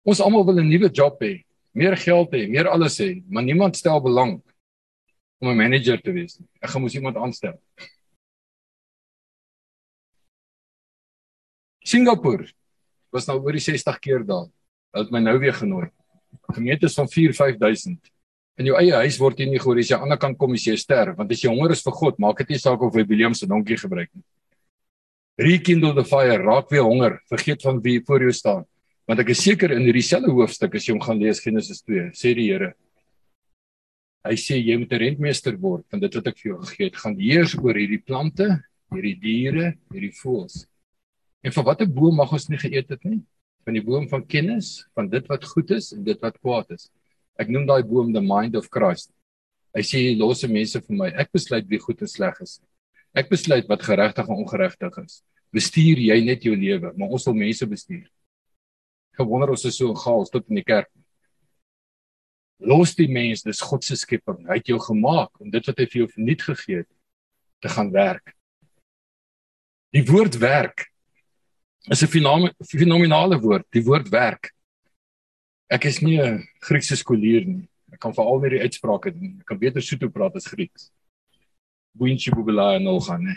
Ons 0.07 0.23
almal 0.23 0.45
wil 0.47 0.61
'n 0.63 0.69
nuwe 0.71 0.89
job 0.89 1.19
hê, 1.21 1.43
meer 1.75 1.97
geld 1.97 2.31
hê, 2.31 2.47
meer 2.49 2.69
alles 2.71 2.99
hê, 3.03 3.23
maar 3.29 3.43
niemand 3.43 3.77
stel 3.77 4.01
belang 4.01 4.41
om 5.41 5.49
'n 5.49 5.57
manager 5.57 6.01
te 6.01 6.13
wees 6.13 6.39
nie. 6.39 6.49
Ek 6.63 6.71
gaan 6.71 6.83
mos 6.83 6.95
iemand 6.95 7.17
aanstel. 7.17 7.61
Singapore 11.85 12.47
was 13.13 13.27
nou 13.27 13.41
oor 13.41 13.53
die 13.53 13.61
60 13.61 13.99
keer 14.01 14.25
daar. 14.25 14.49
Hulle 14.93 15.05
het 15.05 15.13
my 15.13 15.21
nou 15.21 15.39
weer 15.39 15.55
genooi. 15.55 15.91
Gemeente 16.55 16.87
is 16.87 16.95
van 16.95 17.09
4-5000. 17.09 18.11
In 18.59 18.67
jou 18.67 18.77
eie 18.79 18.95
huis 19.03 19.19
word 19.19 19.39
jy 19.39 19.47
nie 19.47 19.59
gehoor 19.59 19.79
as 19.79 19.89
jy 19.89 19.95
aan 19.95 20.01
die 20.01 20.07
ander 20.07 20.19
kant 20.19 20.39
kom 20.39 20.53
as 20.53 20.65
jy 20.65 20.77
ster, 20.77 21.15
want 21.15 21.31
as 21.31 21.43
jy 21.43 21.49
honger 21.49 21.73
is 21.73 21.83
vir 21.83 21.93
God, 21.93 22.19
maak 22.19 22.39
dit 22.39 22.49
nie 22.49 22.59
saak 22.59 22.81
of 22.81 22.95
jy 22.95 23.05
William 23.07 23.35
se 23.35 23.47
donkie 23.47 23.77
gebruik 23.77 24.09
nie. 24.15 24.25
Rekindle 25.37 25.95
the 25.95 26.05
fire, 26.05 26.39
raak 26.43 26.71
weer 26.71 26.83
honger, 26.83 27.21
vergeet 27.29 27.63
van 27.63 27.83
wie 27.83 28.01
voor 28.01 28.21
jou 28.21 28.33
staan. 28.33 28.65
Want 29.07 29.23
ek 29.23 29.29
is 29.37 29.45
seker 29.45 29.71
in 29.71 29.85
hierdie 29.87 30.03
selfe 30.03 30.33
hoofstuk 30.35 30.73
as 30.75 30.87
jy 30.87 30.97
hom 30.97 31.03
gaan 31.05 31.21
lees 31.21 31.39
Genesis 31.39 31.79
2, 31.87 32.09
sê 32.19 32.33
die 32.35 32.49
Here. 32.49 32.73
Hy 34.27 34.35
sê 34.43 34.57
jy 34.59 34.75
moet 34.81 34.91
'n 34.91 34.99
rentmeester 34.99 35.55
word 35.63 35.85
van 35.91 36.01
dit 36.03 36.17
wat 36.19 36.27
ek 36.27 36.39
vir 36.41 36.51
jou 36.51 36.59
gegee 36.65 36.87
het. 36.89 36.97
Gaan 36.99 37.15
heers 37.15 37.55
oor 37.55 37.79
hierdie 37.79 38.03
plante, 38.03 38.49
hierdie 38.91 39.15
diere, 39.15 39.79
hierdie 39.95 40.11
voëls. 40.11 40.67
En 41.45 41.55
van 41.55 41.65
watter 41.65 41.87
boom 41.87 42.17
mag 42.17 42.33
ons 42.33 42.49
nie 42.51 42.59
geëet 42.59 42.91
het 42.91 43.05
nie? 43.05 43.23
Van 43.63 43.75
die 43.75 43.83
boom 43.83 44.09
van 44.09 44.27
kennis, 44.27 44.83
van 44.97 45.09
dit 45.09 45.25
wat 45.29 45.45
goed 45.45 45.71
is 45.71 45.93
en 45.93 46.03
dit 46.03 46.19
wat 46.21 46.41
kwaad 46.43 46.75
is. 46.75 46.91
Ek 47.39 47.47
noem 47.49 47.67
daai 47.67 47.87
boom 47.87 48.13
the 48.13 48.21
mind 48.21 48.57
of 48.57 48.67
Christ. 48.71 49.13
Hy 49.73 49.83
sê 49.87 50.19
losse 50.19 50.49
mense 50.49 50.81
vir 50.83 50.97
my. 50.97 51.13
Ek 51.15 51.31
besluit 51.31 51.69
wie 51.69 51.79
goed 51.79 52.03
en 52.03 52.09
sleg 52.09 52.35
is. 52.43 52.59
Ek 53.15 53.31
besluit 53.31 53.69
wat 53.69 53.87
geregtig 53.87 54.27
en 54.27 54.43
ongeregtig 54.43 54.99
is. 54.99 55.23
Bestuur 55.55 56.03
jy 56.03 56.25
net 56.25 56.43
jou 56.43 56.57
lewe, 56.57 56.91
maar 56.97 57.09
ons 57.09 57.25
wil 57.27 57.39
mense 57.39 57.67
bestuur 57.67 58.11
gewonder 59.17 59.51
ons 59.55 59.65
is 59.65 59.79
so 59.79 59.95
gaals 59.95 60.31
tot 60.31 60.49
in 60.49 60.61
die 60.61 60.67
kerk. 60.67 60.91
Los 62.59 62.95
die 62.97 63.09
mens, 63.13 63.45
dis 63.45 63.61
God 63.61 63.85
se 63.85 63.97
skepping. 63.97 64.47
Hy 64.49 64.61
het 64.61 64.71
jou 64.71 64.79
gemaak 64.81 65.41
om 65.41 65.51
dit 65.53 65.67
wat 65.69 65.79
hy 65.79 65.87
vir 65.87 66.03
jou 66.03 66.09
verniet 66.15 66.45
gegee 66.47 66.83
het 66.85 66.91
te 67.61 67.73
gaan 67.73 67.93
werk. 67.93 68.33
Die 69.93 70.05
woord 70.05 70.39
werk 70.41 70.87
is 71.91 72.03
'n 72.03 72.09
fenominale 72.09 73.39
woord, 73.41 73.67
die 73.73 73.85
woord 73.85 74.09
werk. 74.11 74.53
Ek 75.71 75.85
is 75.85 76.03
nie 76.03 76.21
'n 76.21 76.47
Griekse 76.61 76.97
skoolier 76.97 77.45
nie. 77.45 77.69
Ek 77.93 78.01
kan 78.01 78.15
veral 78.15 78.41
nie 78.41 78.51
die 78.51 78.63
uitsprake 78.63 79.13
doen. 79.13 79.39
Ek 79.41 79.47
kan 79.47 79.59
beter 79.59 79.81
Sotho 79.81 80.09
praat 80.09 80.37
as 80.37 80.47
Grieks. 80.47 80.91
Boentjie 81.97 82.35
bubela 82.35 82.75
en 82.77 82.87
al 82.87 83.01
gaan, 83.01 83.23
né? 83.25 83.37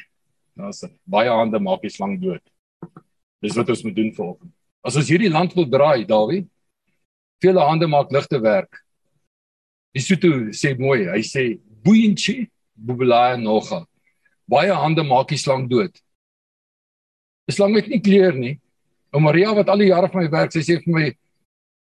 Daar's 0.55 0.83
baie 1.05 1.29
hande 1.29 1.59
maak 1.59 1.81
die 1.81 1.89
slang 1.89 2.19
dood. 2.21 2.41
Dis 3.41 3.55
wat 3.55 3.69
ons 3.69 3.83
moet 3.83 3.95
doen 3.95 4.13
volgens. 4.13 4.58
As 4.85 4.95
ons 4.95 5.09
hierdie 5.11 5.31
land 5.31 5.55
wil 5.57 5.67
draai, 5.67 6.05
Dawie, 6.07 6.45
vele 7.43 7.63
hande 7.63 7.87
maak 7.87 8.11
ligte 8.11 8.39
werk. 8.43 8.81
Die 9.95 10.03
Sotho 10.03 10.51
sê 10.55 10.75
mooi, 10.79 11.07
hy 11.09 11.21
sê 11.25 11.45
boeientjie 11.83 12.47
bubelae 12.75 13.39
noga. 13.41 13.83
Baie 14.49 14.73
hande 14.73 15.03
maak 15.03 15.31
die 15.31 15.39
slang 15.39 15.67
dood. 15.69 15.93
Die 17.49 17.55
slang 17.55 17.75
het 17.77 17.89
nie 17.89 18.01
kleur 18.01 18.35
nie. 18.37 18.59
Ou 19.13 19.21
Maria 19.23 19.51
wat 19.57 19.69
al 19.71 19.81
die 19.81 19.89
jare 19.89 20.09
vir 20.11 20.21
my 20.21 20.29
werk, 20.31 20.53
sy 20.53 20.61
sê 20.61 20.77
vir 20.83 20.93
my: 20.93 21.05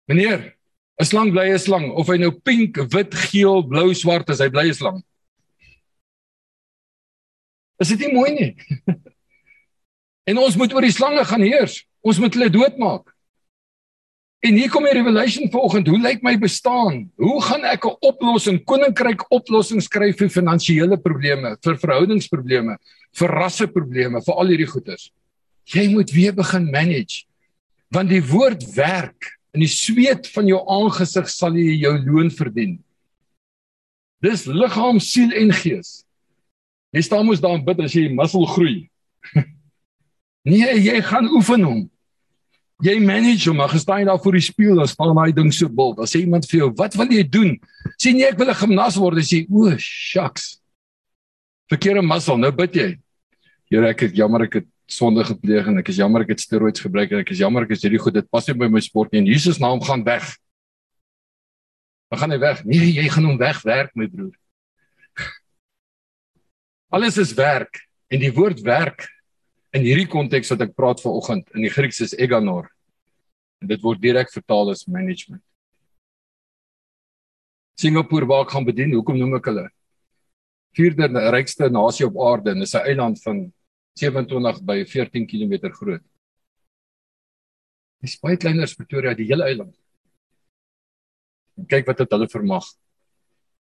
"Meneer, 0.08 0.53
'n 1.01 1.06
slang 1.06 1.32
bly 1.32 1.50
'n 1.50 1.60
slang 1.60 1.91
of 1.91 2.08
hy 2.08 2.17
nou 2.17 2.32
pink, 2.32 2.77
wit, 2.94 3.13
geel, 3.13 3.63
blou, 3.63 3.94
swart 3.94 4.29
is, 4.29 4.39
hy 4.39 4.50
bly 4.50 4.67
'n 4.70 4.74
slang." 4.74 5.03
Is 7.82 7.89
dit 7.89 8.00
nie 8.00 8.13
mooi 8.13 8.32
nie? 8.34 8.51
en 10.29 10.38
ons 10.38 10.56
moet 10.58 10.74
oor 10.74 10.82
die 10.82 10.94
slange 10.94 11.25
gaan 11.25 11.41
heers. 11.41 11.84
Ons 12.08 12.20
moet 12.24 12.36
hulle 12.38 12.52
doodmaak. 12.54 13.12
En 14.46 14.56
hier 14.56 14.70
kom 14.72 14.86
die 14.86 14.94
revelation 14.96 15.50
vanoggend, 15.52 15.90
hoe 15.90 16.00
lyk 16.00 16.22
my 16.24 16.36
bestaan? 16.40 17.08
Hoe 17.20 17.40
gaan 17.44 17.66
ek 17.66 17.86
'n 17.86 17.98
oplossing, 18.06 18.64
koninkryk 18.64 19.26
oplossing 19.34 19.82
skryf 19.82 20.18
vir 20.18 20.30
finansiële 20.30 20.98
probleme, 20.98 21.58
vir 21.64 21.76
verhoudingsprobleme, 21.76 22.78
vir 23.14 23.30
rasseprobleme, 23.30 24.22
vir 24.22 24.36
al 24.36 24.48
hierdie 24.48 24.72
goeters? 24.72 25.12
Jy 25.66 25.90
moet 25.90 26.12
weer 26.12 26.34
begin 26.34 26.72
manage. 26.72 27.26
Want 27.92 28.10
die 28.10 28.22
woord 28.22 28.64
werk 28.76 29.40
in 29.54 29.62
die 29.62 29.68
sweet 29.72 30.28
van 30.28 30.48
jou 30.48 30.62
aangesig 30.70 31.28
sal 31.30 31.56
jy 31.56 31.82
jou 31.82 31.98
loon 32.06 32.30
verdien. 32.30 32.80
Dis 34.22 34.46
liggaam, 34.46 35.00
siel 35.00 35.32
en 35.32 35.52
gees. 35.52 36.06
Jy 36.94 37.02
staan 37.02 37.26
mos 37.26 37.42
daar 37.42 37.58
en 37.58 37.66
bid 37.66 37.80
as 37.80 37.94
jy 37.94 38.08
muscle 38.14 38.48
groei. 38.48 38.90
nee, 40.52 40.72
jy 40.80 41.02
gaan 41.02 41.28
oefen 41.34 41.64
hom. 41.64 41.90
Jy 42.86 43.00
manage 43.01 43.50
hom, 43.50 43.57
maar 43.57 43.72
gestaan 43.74 44.05
daar 44.05 44.19
voor 44.22 44.36
die 44.38 44.46
spieël, 44.46 44.77
dan 44.77 44.88
staan 44.88 45.15
daai 45.17 45.34
ding 45.34 45.50
so 45.53 45.69
bult. 45.69 45.98
Dan 45.98 46.05
sê 46.05 46.22
iemand 46.22 46.46
vir 46.46 46.60
jou, 46.60 46.72
"Wat 46.75 46.93
wil 46.93 47.10
jy 47.10 47.24
doen?" 47.24 47.60
Sê 47.98 48.13
nee, 48.13 48.25
ek 48.25 48.38
wil 48.38 48.50
'n 48.50 48.53
gimnas 48.53 48.96
word. 48.96 49.17
Sê, 49.17 49.48
"O, 49.50 49.75
shucks." 49.77 50.62
Verkeerde 51.67 52.01
muscle, 52.01 52.38
nou 52.38 52.51
bid 52.51 52.74
jy. 52.74 53.00
Here, 53.69 53.88
ek 53.88 54.01
is 54.03 54.12
jammer 54.12 54.43
ek 54.43 54.53
het 54.53 54.67
sonde 54.88 55.24
gepleeg 55.24 55.67
en 55.67 55.77
ek 55.77 55.89
is 55.89 55.98
jammer 55.98 56.22
ek 56.22 56.29
het 56.29 56.39
steroids 56.39 56.79
gebruik 56.79 57.12
en 57.12 57.19
ek 57.19 57.31
is 57.31 57.39
jammer 57.39 57.63
ek 57.63 57.72
is 57.72 57.81
hierdie 57.81 58.00
goed 58.00 58.13
dit 58.13 58.29
pas 58.29 58.48
nie 58.48 58.55
by 58.55 58.67
my 58.67 58.79
sport 58.79 59.12
nie. 59.12 59.19
En 59.19 59.25
Jesus 59.25 59.60
naam 59.60 59.81
gaan 59.81 60.03
weg. 60.03 60.38
Dan 62.10 62.19
gaan 62.19 62.31
hy 62.31 62.39
weg. 62.39 62.63
Nee, 62.63 62.93
jy 62.93 63.10
gaan 63.10 63.25
hom 63.25 63.38
wegwerk, 63.38 63.91
my 63.96 64.07
broer. 64.07 64.31
Alles 66.96 67.17
is 67.17 67.34
werk 67.34 67.84
en 68.07 68.19
die 68.19 68.31
woord 68.31 68.63
werk 68.63 69.10
in 69.77 69.86
hierdie 69.86 70.10
konteks 70.10 70.50
wat 70.53 70.63
ek 70.65 70.75
praat 70.77 71.01
vanoggend 71.03 71.46
in 71.53 71.65
die 71.67 71.74
Grieks 71.74 72.01
is 72.01 72.15
eganor. 72.17 72.69
En 73.62 73.69
dit 73.69 73.81
word 73.84 74.01
direk 74.01 74.31
vertaal 74.34 74.72
as 74.74 74.88
management. 74.89 75.43
Singapore 77.77 78.25
waar 78.25 78.46
ek 78.48 78.55
gaan 78.55 78.65
bedien, 78.65 78.96
hoekom 78.98 79.19
noem 79.19 79.38
ek 79.38 79.51
hulle? 79.51 79.67
Vierde 80.77 81.10
rykste 81.34 81.69
nasie 81.74 82.07
op 82.07 82.17
aarde 82.25 82.53
en 82.53 82.65
is 82.65 82.74
'n 82.74 82.86
eiland 82.89 83.22
van 83.22 83.53
27 83.98 84.62
by 84.65 84.84
14 84.86 85.27
km 85.27 85.69
groot. 85.74 86.03
Dis 88.01 88.17
baie 88.22 88.38
kleiner 88.38 88.63
as 88.63 88.75
Pretoria, 88.75 89.13
die 89.13 89.25
hele 89.25 89.43
eiland. 89.43 89.75
En 91.57 91.65
kyk 91.65 91.88
wat 91.88 92.00
het 92.00 92.12
hulle 92.12 92.29
vermag. 92.29 92.65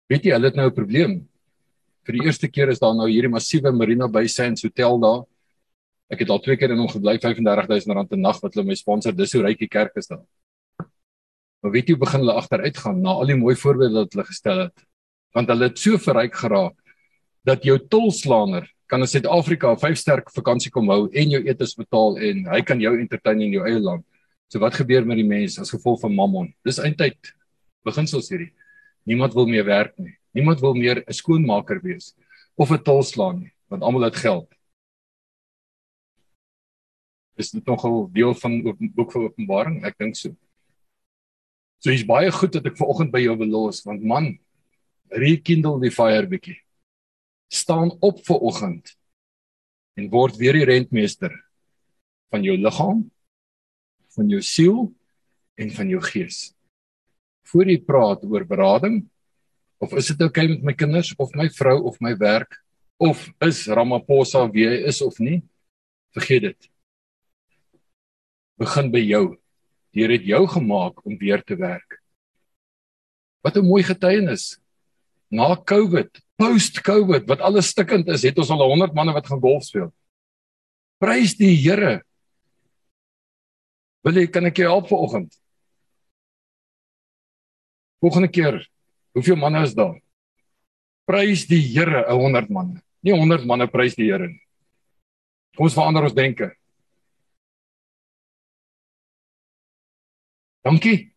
Weet 0.09 0.23
jy, 0.25 0.31
hulle 0.31 0.47
het 0.47 0.55
nou 0.55 0.67
'n 0.67 0.75
probleem. 0.75 1.27
Vir 2.05 2.13
die 2.13 2.25
eerste 2.25 2.47
keer 2.47 2.69
is 2.69 2.79
daar 2.79 2.95
nou 2.95 3.07
hierdie 3.07 3.31
massiewe 3.31 3.71
Marina 3.71 4.07
Bay 4.07 4.27
Sands 4.27 4.63
hotel 4.63 4.99
daar 4.99 5.23
Ek 6.11 6.19
het 6.19 6.29
al 6.29 6.41
twee 6.43 6.57
keer 6.59 6.73
in 6.73 6.81
hom 6.81 6.89
gebly 6.91 7.15
35000 7.21 7.95
rand 7.95 8.11
'n 8.11 8.21
nag 8.21 8.41
wat 8.41 8.53
hulle 8.53 8.67
my 8.67 8.75
sponsor. 8.75 9.13
Dis 9.13 9.33
hoe 9.33 9.43
ryk 9.43 9.59
die 9.59 9.67
kerk 9.67 9.95
is 9.95 10.07
dan. 10.07 10.25
Maar 11.63 11.71
weet 11.71 11.89
jy 11.89 11.95
begin 11.95 12.19
hulle 12.19 12.35
agteruit 12.35 12.77
gaan 12.77 13.01
na 13.01 13.09
al 13.09 13.25
die 13.25 13.39
mooi 13.39 13.55
voorbeelde 13.55 14.03
wat 14.03 14.13
hulle 14.13 14.25
gestel 14.27 14.59
het? 14.67 14.85
Want 15.33 15.47
hulle 15.47 15.69
het 15.69 15.79
so 15.79 15.97
verryk 15.97 16.35
geraak 16.35 16.75
dat 17.45 17.63
jou 17.63 17.77
tolslaaner 17.79 18.67
kan 18.87 19.01
in 19.01 19.07
Suid-Afrika 19.07 19.71
'n 19.71 19.79
5-ster 19.79 20.23
vakansie 20.35 20.71
kom 20.71 20.89
hou 20.89 21.09
en 21.11 21.29
jou 21.29 21.41
etes 21.41 21.75
betaal 21.75 22.17
en 22.17 22.45
hy 22.45 22.61
kan 22.61 22.79
jou 22.79 22.99
entertain 22.99 23.41
in 23.41 23.51
jou 23.51 23.65
eie 23.65 23.79
land. 23.79 24.05
So 24.51 24.59
wat 24.59 24.75
gebeur 24.75 25.05
met 25.05 25.17
die 25.17 25.27
mense 25.27 25.61
as 25.61 25.71
gevolg 25.71 26.01
van 26.01 26.13
Mammon? 26.13 26.53
Dis 26.65 26.79
eintlik 26.79 27.33
beginsels 27.83 28.29
hierdie. 28.29 28.53
Niemand 29.05 29.33
wil 29.33 29.47
meer 29.47 29.65
werk 29.65 29.97
nie. 29.97 30.17
Niemand 30.33 30.59
wil 30.59 30.73
meer 30.73 31.03
'n 31.07 31.13
skoonmaker 31.13 31.81
wees 31.81 32.13
of 32.55 32.71
'n 32.71 32.83
tolslaan 32.83 33.39
nie, 33.39 33.51
want 33.69 33.81
almal 33.83 34.03
het 34.03 34.15
geld 34.15 34.49
is 37.39 37.51
dit 37.53 37.65
nogal 37.65 38.07
deel 38.13 38.33
van 38.37 38.59
boek 38.93 39.13
van 39.13 39.27
Openbaring? 39.27 39.77
Ek 39.85 39.97
dink 40.01 40.17
so. 40.17 40.33
So 41.83 41.91
is 41.91 42.05
baie 42.07 42.31
goed 42.31 42.53
dat 42.55 42.67
ek 42.69 42.79
vanoggend 42.79 43.11
by 43.11 43.23
jou 43.25 43.35
wil 43.41 43.53
los 43.57 43.81
want 43.83 44.03
man, 44.07 44.29
rekindle 45.11 45.81
die 45.81 45.91
fire 45.93 46.27
bietjie. 46.29 46.57
Staan 47.51 47.91
op 48.01 48.21
vanoggend 48.25 48.93
en 49.99 50.09
word 50.13 50.39
weer 50.39 50.57
die 50.57 50.67
rentmeester 50.69 51.33
van 52.33 52.45
jou 52.45 52.55
liggaam, 52.57 53.03
van 54.15 54.29
jou 54.31 54.41
siel 54.41 54.87
en 55.59 55.73
van 55.75 55.91
jou 55.91 56.01
gees. 56.07 56.53
Voor 57.51 57.69
jy 57.69 57.77
praat 57.85 58.23
oor 58.25 58.47
berading 58.47 59.03
of 59.83 59.93
is 59.99 60.13
dit 60.13 60.21
oukei 60.23 60.47
okay 60.47 60.55
met 60.55 60.69
my 60.69 60.75
kinders 60.77 61.11
of 61.19 61.33
my 61.37 61.49
vrou 61.51 61.81
of 61.89 61.99
my 62.01 62.13
werk 62.17 62.61
of 63.03 63.25
is 63.43 63.65
Ramaphosa 63.67 64.45
wie 64.53 64.69
hy 64.69 64.85
is 64.87 65.01
of 65.03 65.19
nie? 65.19 65.41
Vergeet 66.15 66.47
dit 66.47 66.72
begin 68.59 68.91
by 68.93 69.01
jou. 69.01 69.25
Die 69.93 70.03
Here 70.03 70.17
het 70.17 70.25
jou 70.25 70.47
gemaak 70.49 71.03
om 71.05 71.17
weer 71.21 71.43
te 71.45 71.55
werk. 71.55 72.01
Wat 73.43 73.57
'n 73.57 73.65
mooi 73.65 73.83
getuienis. 73.83 74.59
Na 75.29 75.55
COVID, 75.55 76.21
post-COVID, 76.37 77.27
wat 77.27 77.41
alles 77.41 77.67
stikkend 77.67 78.07
is, 78.07 78.23
het 78.23 78.37
ons 78.37 78.49
al 78.49 78.61
100 78.69 78.93
manne 78.93 79.13
wat 79.13 79.27
gaan 79.27 79.39
golf 79.39 79.63
speel. 79.63 79.93
Prys 80.99 81.35
die 81.35 81.55
Here. 81.55 82.03
Wil 84.03 84.13
jy 84.13 84.27
kan 84.27 84.45
ek 84.45 84.57
jou 84.57 84.67
help 84.67 84.87
vanoggend? 84.87 85.33
Volgende 87.99 88.27
keer, 88.27 88.69
hoeveel 89.13 89.35
manne 89.35 89.63
is 89.63 89.73
daar? 89.73 89.99
Prys 91.05 91.45
die 91.47 91.61
Here 91.61 92.05
'n 92.07 92.19
100 92.19 92.49
manne. 92.49 92.81
Nie 93.01 93.13
100 93.13 93.45
manne 93.45 93.67
prys 93.67 93.95
die 93.95 94.11
Here 94.11 94.27
nie. 94.27 94.41
Kom 95.55 95.65
ons 95.65 95.73
verander 95.73 96.03
ons 96.03 96.13
denke. 96.13 96.55
Dankie. 100.63 101.11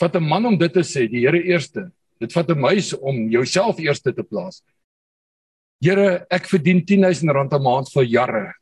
Vat 0.00 0.16
'n 0.16 0.24
man 0.24 0.46
om 0.46 0.56
dit 0.58 0.72
te 0.72 0.80
sê, 0.80 1.08
die 1.08 1.24
Here 1.24 1.42
eerste. 1.42 1.92
Dit 2.20 2.32
vat 2.32 2.50
'n 2.50 2.60
meis 2.60 2.92
om 2.92 3.28
jouself 3.30 3.78
eerste 3.78 4.12
te 4.12 4.22
plaas. 4.22 4.62
Here, 5.80 6.26
ek 6.30 6.48
verdien 6.48 6.84
10000 6.84 7.30
rand 7.30 7.52
'n 7.52 7.62
maand 7.62 7.88
vir 7.92 8.04
jare. 8.04 8.54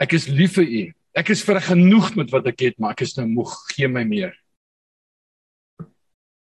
Ek 0.00 0.12
is 0.12 0.28
lief 0.28 0.54
vir 0.54 0.64
U. 0.64 0.92
Ek 1.14 1.30
is 1.30 1.42
vergenoeg 1.42 2.16
met 2.16 2.30
wat 2.30 2.46
ek 2.46 2.60
het, 2.60 2.78
maar 2.78 2.92
ek 2.92 3.02
is 3.02 3.16
nou 3.16 3.26
moeg. 3.26 3.52
Gee 3.74 3.88
my 3.88 4.04
meer. 4.04 4.34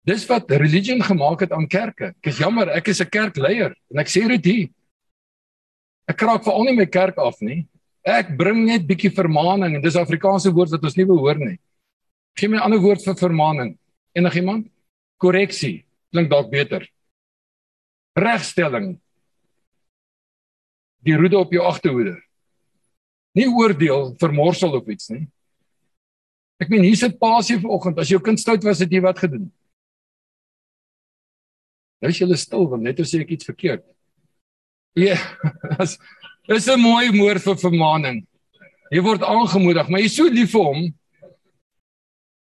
Dis 0.05 0.25
wat 0.29 0.49
religion 0.49 1.01
gemaak 1.01 1.41
het 1.41 1.51
aan 1.51 1.67
kerke. 1.67 2.13
Ek 2.23 2.27
is 2.27 2.39
jammer, 2.39 2.69
ek 2.69 2.87
is 2.87 3.01
'n 3.01 3.09
kerkleier 3.09 3.75
en 3.91 3.99
ek 3.99 4.07
sê 4.07 4.27
dit 4.27 4.45
hier. 4.45 4.69
Ek 6.07 6.17
kraak 6.17 6.43
veral 6.43 6.63
nie 6.63 6.75
my 6.75 6.85
kerk 6.85 7.17
af 7.17 7.41
nie. 7.41 7.67
Ek 8.03 8.35
bring 8.37 8.65
net 8.65 8.87
bietjie 8.87 9.13
vermaaning 9.13 9.75
en 9.75 9.81
dis 9.81 9.95
Afrikaanse 9.95 10.51
woord 10.51 10.71
wat 10.71 10.83
ons 10.83 10.97
nie 10.97 11.05
behoor 11.05 11.37
nie. 11.37 11.59
Gee 12.37 12.47
my 12.47 12.57
'n 12.57 12.63
ander 12.63 12.79
woord 12.79 13.03
vir 13.03 13.15
vermaaning. 13.15 13.77
Enigiemand? 14.15 14.67
Korreksie. 15.17 15.85
Klink 16.11 16.29
dalk 16.29 16.49
beter. 16.51 16.87
Regstelling. 18.17 18.99
Die 21.03 21.15
roede 21.15 21.37
op 21.37 21.51
jou 21.51 21.63
agterhoede. 21.63 22.21
Nie 23.33 23.47
oordeel, 23.47 24.15
vermorsel 24.19 24.75
of 24.75 24.87
iets 24.87 25.09
nie. 25.09 25.27
Ek 26.61 26.69
meen 26.69 26.83
hier 26.83 26.97
sit 26.99 27.17
Pasie 27.19 27.57
vanoggend. 27.59 27.99
As 27.99 28.09
jou 28.11 28.19
kind 28.21 28.39
stout 28.39 28.63
was, 28.63 28.79
het 28.83 28.91
jy 28.91 29.01
wat 29.01 29.19
gedoen? 29.19 29.51
Nou 32.01 32.11
jy 32.11 32.35
stil 32.35 32.67
want 32.67 32.83
net 32.83 32.99
as 32.99 33.13
ek 33.13 33.29
iets 33.29 33.45
verkeerd. 33.45 33.85
Ja, 34.97 35.15
as 35.81 35.97
is 36.49 36.67
'n 36.67 36.81
mooi 36.81 37.13
woord 37.15 37.41
vir 37.41 37.57
vermaaning. 37.57 38.27
Jy 38.91 39.01
word 39.01 39.23
aangemoedig, 39.23 39.87
maar 39.87 40.01
jy's 40.01 40.17
so 40.17 40.27
lief 40.27 40.51
vir 40.51 40.65
hom. 40.65 40.81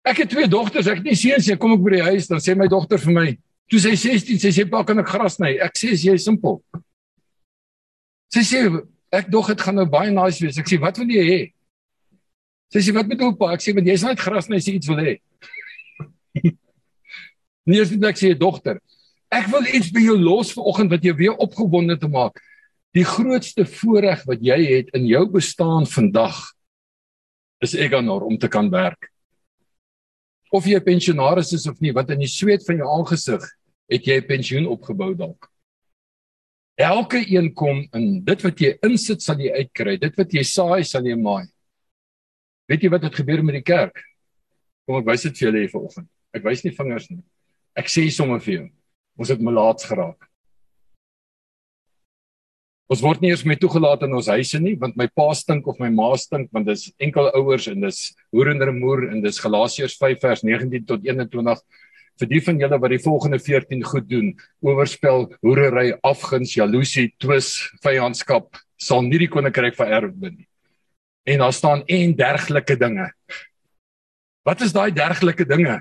Ek 0.03 0.25
het 0.25 0.33
twee 0.33 0.49
dogters, 0.51 0.89
ek 0.91 0.99
het 1.01 1.07
nie 1.07 1.19
seuns 1.19 1.47
nie. 1.47 1.57
Kom 1.61 1.77
ek 1.77 1.83
by 1.85 1.95
die 1.95 2.07
huis, 2.11 2.29
dan 2.31 2.43
sê 2.43 2.57
my 2.59 2.67
dogter 2.71 2.99
vir 3.03 3.15
my, 3.15 3.27
toe 3.71 3.81
sy 3.83 3.93
16, 3.95 4.41
sy 4.43 4.51
sê 4.55 4.65
pa 4.69 4.83
kan 4.87 4.99
ek 4.99 5.11
gras 5.13 5.39
sny. 5.39 5.55
Ek 5.63 5.79
sê 5.79 5.93
jy 5.95 6.17
is 6.19 6.27
simpel. 6.27 6.59
Sy 8.35 8.43
sê 8.49 8.63
ek 9.15 9.29
dog 9.31 9.53
dit 9.53 9.63
gaan 9.63 9.79
nou 9.79 9.87
baie 9.91 10.11
nice 10.15 10.43
wees. 10.43 10.59
Ek 10.59 10.71
sê 10.71 10.81
wat 10.83 10.99
wil 10.99 11.13
jy 11.13 11.27
hê? 11.29 11.41
Sy 12.73 12.83
sê 12.89 12.95
wat 12.97 13.11
bedoel 13.11 13.37
pa? 13.39 13.53
Ek 13.55 13.63
sê 13.63 13.75
want 13.77 13.87
jy's 13.87 14.03
net 14.09 14.21
gras 14.21 14.49
sny, 14.49 14.59
sy 14.65 14.79
iets 14.79 14.91
wil 14.91 15.05
hê. 15.05 15.15
Nie 17.69 17.79
eens 17.79 17.93
net 17.95 18.09
ek 18.11 18.19
sê 18.19 18.33
dogter. 18.35 18.81
Ek 19.33 19.47
wil 19.53 19.69
iets 19.71 19.93
by 19.95 20.03
jou 20.03 20.17
los 20.19 20.51
vanoggend 20.57 20.97
wat 20.97 21.07
jou 21.07 21.15
weer 21.21 21.39
opgewonde 21.41 21.97
te 22.01 22.11
maak. 22.11 22.43
Die 22.93 23.07
grootste 23.07 23.65
voorreg 23.69 24.27
wat 24.29 24.43
jy 24.45 24.59
het 24.67 24.91
in 24.99 25.07
jou 25.09 25.23
bestaan 25.33 25.87
vandag 25.89 26.43
is 27.65 27.77
eganor 27.79 28.27
om 28.27 28.37
te 28.41 28.51
kan 28.53 28.69
werk. 28.73 29.12
Of 30.53 30.67
jy 30.69 30.77
'n 30.77 30.85
pensionaris 30.85 31.53
is 31.53 31.67
of 31.67 31.81
nie, 31.81 31.93
wat 31.93 32.11
in 32.11 32.21
die 32.21 32.29
sweet 32.29 32.65
van 32.67 32.77
jou 32.77 32.89
aangesig 32.89 33.43
het 33.91 34.05
jy 34.05 34.21
'n 34.21 34.29
pensioen 34.29 34.67
opgebou 34.67 35.15
dalk. 35.15 35.49
Elke 36.77 37.21
een 37.29 37.53
kom 37.55 37.87
in 37.93 38.25
dit 38.25 38.43
wat 38.43 38.61
jy 38.61 38.79
insit 38.83 39.23
sal 39.23 39.39
jy 39.39 39.53
uitkry. 39.53 39.99
Dit 40.01 40.17
wat 40.17 40.33
jy 40.33 40.43
saai 40.43 40.85
sal 40.85 41.05
jy 41.05 41.17
maai. 41.17 41.47
Weet 42.69 42.83
jy 42.83 42.91
wat 42.91 43.03
het 43.03 43.15
gebeur 43.15 43.43
met 43.45 43.55
die 43.55 43.63
kerk? 43.63 44.03
Kom 44.87 44.97
ek 44.97 45.07
wys 45.07 45.23
dit 45.23 45.37
vir 45.37 45.47
julle 45.49 45.61
hier 45.61 45.73
vanoggend. 45.73 46.09
Ek 46.33 46.43
wys 46.43 46.65
nie 46.65 46.73
vingers 46.73 47.11
nie. 47.11 47.23
Ek 47.77 47.87
sê 47.87 48.11
sommer 48.11 48.41
vir 48.41 48.55
jou. 48.55 48.71
Ons 49.19 49.29
het 49.29 49.41
melaats 49.41 49.85
geraak. 49.85 50.32
Ons 52.93 53.01
word 53.01 53.23
nie 53.23 53.31
eers 53.33 53.45
meer 53.49 53.57
toegelaat 53.57 54.03
in 54.05 54.13
ons 54.19 54.27
huise 54.29 54.59
nie 54.61 54.75
want 54.81 54.99
my 55.01 55.07
pa 55.17 55.31
stink 55.39 55.69
of 55.71 55.79
my 55.81 55.89
ma 55.89 56.11
stink 56.21 56.51
want 56.53 56.67
dis 56.69 56.91
enkel 57.01 57.31
ouers 57.39 57.71
en 57.71 57.87
dis 57.87 58.01
hoerender 58.37 58.69
moer 58.77 59.07
en 59.07 59.23
dis 59.25 59.39
Galasiërs 59.41 59.95
5 59.97 60.21
vers 60.21 60.43
19 60.45 60.85
tot 60.91 61.07
21 61.07 61.63
vir 62.21 62.29
die 62.29 62.41
van 62.45 62.61
julle 62.61 62.79
wat 62.83 62.93
die 62.93 63.01
volgende 63.01 63.39
14 63.41 63.87
goed 63.89 64.11
doen 64.11 64.29
oorspel 64.61 65.25
hoerery 65.41 65.95
afguns 66.05 66.53
jaloesie 66.59 67.07
twis 67.23 67.55
vyandskap 67.87 68.61
sal 68.77 69.01
nie 69.07 69.23
die 69.23 69.31
koninkryk 69.31 69.79
vererf 69.79 70.13
nie. 70.21 70.45
En 71.25 71.47
daar 71.47 71.55
staan 71.55 71.85
en 71.87 72.17
dergelike 72.19 72.77
dinge. 72.77 73.09
Wat 74.45 74.61
is 74.67 74.75
daai 74.75 74.91
dergelike 74.93 75.47
dinge 75.49 75.79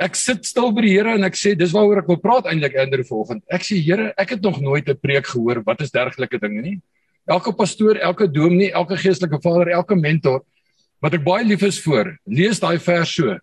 Ek 0.00 0.16
sit 0.16 0.46
stil 0.48 0.70
by 0.72 0.80
die 0.86 0.94
Here 0.94 1.12
en 1.12 1.26
ek 1.28 1.36
sê 1.36 1.50
dis 1.58 1.74
waaroor 1.76 2.00
ek 2.00 2.06
wil 2.08 2.20
praat 2.22 2.46
eintlik 2.48 2.78
Andrew 2.80 3.04
vanoggend. 3.04 3.42
Ek 3.52 3.66
sê 3.66 3.76
Here, 3.84 4.14
ek 4.16 4.32
het 4.32 4.40
nog 4.46 4.56
nooit 4.64 4.88
'n 4.88 4.96
preek 4.96 5.26
gehoor 5.28 5.60
wat 5.66 5.82
is 5.82 5.92
dergelike 5.92 6.40
dinge 6.40 6.62
nie. 6.62 6.80
Elke 7.28 7.52
pastoor, 7.52 8.00
elke 8.00 8.26
dominee, 8.26 8.72
elke 8.72 8.96
geestelike 8.96 9.40
vader, 9.42 9.68
elke 9.68 9.94
mentor 9.94 10.40
wat 11.02 11.14
ek 11.14 11.24
baie 11.24 11.44
lief 11.44 11.62
is 11.62 11.78
vir, 11.78 12.16
lees 12.26 12.60
daai 12.60 12.78
vers 12.78 13.08
so. 13.08 13.38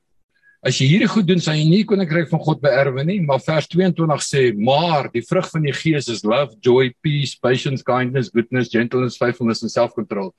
As 0.66 0.80
jy 0.80 0.88
hierdie 0.88 1.08
goed 1.08 1.28
doen, 1.28 1.40
sal 1.40 1.54
jy 1.54 1.66
nie 1.70 1.84
koninkryk 1.86 2.30
van 2.30 2.40
God 2.40 2.62
beerwe 2.62 3.04
nie, 3.06 3.20
maar 3.22 3.40
vers 3.40 3.68
22 3.68 4.22
sê, 4.26 4.54
maar 4.58 5.10
die 5.14 5.22
vrug 5.22 5.50
van 5.52 5.62
die 5.62 5.74
Gees 5.74 6.10
is 6.10 6.24
love, 6.26 6.58
joy, 6.62 6.92
peace, 7.04 7.38
patience, 7.38 7.84
kindness, 7.84 8.32
goodness, 8.34 8.70
gentleness, 8.70 9.18
faithfulness 9.18 9.62
and 9.62 9.72
self-control. 9.72 10.34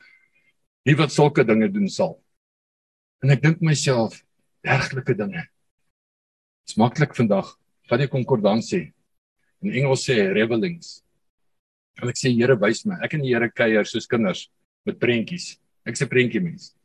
Wie 0.85 0.97
wat 0.97 1.15
sulke 1.15 1.47
dinge 1.47 1.71
doen 1.71 1.89
sal. 1.89 2.19
En 3.23 3.31
ek 3.31 3.43
dink 3.43 3.63
myself, 3.63 4.19
dergelike 4.67 5.15
dinge. 5.15 5.47
Dit's 6.69 6.77
maklik 6.77 7.15
vandag. 7.17 7.55
Vat 7.89 8.03
die 8.03 8.11
konkordansie. 8.13 8.91
In 9.65 9.73
Engels 9.73 10.03
sê 10.05 10.19
revelings. 10.37 10.99
En 11.97 12.11
ek 12.13 12.19
sê 12.21 12.29
Here 12.29 12.59
wys 12.61 12.83
my. 12.85 12.99
Ek 13.01 13.15
en 13.17 13.23
die 13.25 13.31
Here 13.33 13.49
kuier 13.49 13.89
soos 13.89 14.05
kinders 14.07 14.51
met 14.85 14.99
prentjies. 15.01 15.57
Ek's 15.89 16.03
'n 16.05 16.11
prentjie 16.13 16.43
mens. 16.45 16.77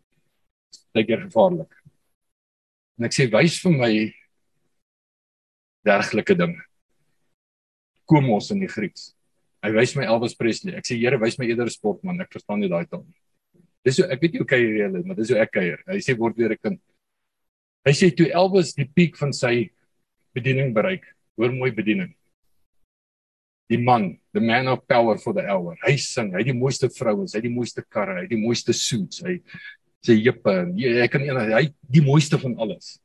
Dit 0.96 1.10
is 1.10 1.20
gevaarlik. 1.28 1.74
En 2.98 3.06
ek 3.06 3.12
sê 3.12 3.28
wys 3.28 3.60
vir 3.60 3.72
my 3.72 3.92
dergelike 5.84 6.38
ding. 6.38 6.56
Kom 8.08 8.32
ons 8.32 8.52
in 8.52 8.62
die 8.62 8.72
Grieks. 8.72 9.14
Hy 9.62 9.72
wys 9.72 9.98
my 9.98 10.06
Elvis 10.06 10.38
Presley. 10.38 10.78
Ek 10.78 10.86
sê 10.86 10.96
Here 10.96 11.20
wys 11.20 11.38
my 11.38 11.46
eerder 11.46 11.68
sportman. 11.68 12.22
Ek 12.22 12.32
verstaan 12.32 12.62
nie 12.62 12.70
daai 12.70 12.88
taal 12.88 13.04
nie. 13.04 13.20
Dis 13.84 13.98
so 13.98 14.04
ek 14.04 14.22
weet 14.22 14.38
hoe 14.38 14.48
kuier 14.48 14.80
jy, 14.80 15.04
maar 15.04 15.16
dis 15.18 15.30
hoe 15.30 15.40
ek 15.40 15.52
kuier. 15.52 15.84
Hy 15.88 16.00
sê 16.00 16.18
word 16.18 16.38
weer 16.38 16.54
'n 16.54 16.58
kind. 16.64 16.82
Hy 17.84 17.94
sê 17.98 18.10
toe 18.16 18.30
Elvis 18.32 18.74
die 18.78 18.88
piek 18.88 19.18
van 19.20 19.34
sy 19.36 19.70
bediening 20.36 20.72
bereik. 20.76 21.06
Hoor 21.38 21.52
mooi 21.52 21.72
bediening. 21.76 22.14
Die 23.72 23.80
man, 23.80 24.20
the 24.36 24.42
man 24.44 24.68
of 24.68 24.84
power 24.88 25.18
for 25.18 25.34
the 25.34 25.44
hour. 25.50 25.76
Hy 25.84 25.96
sing, 26.00 26.34
hy 26.36 26.44
die 26.48 26.56
mooiste 26.56 26.90
vrouens, 26.94 27.34
hy 27.36 27.42
die 27.44 27.52
mooiste 27.52 27.84
karre, 27.84 28.22
hy 28.22 28.28
die 28.30 28.40
mooiste 28.40 28.76
suits, 28.76 29.24
hy 29.26 29.40
sê 30.04 30.18
jippe, 30.20 30.54
hy 30.76 31.08
kan 31.12 31.24
een 31.24 31.40
hy 31.54 31.64
die 31.92 32.04
mooiste 32.04 32.38
van 32.42 32.58
alles. 32.62 32.98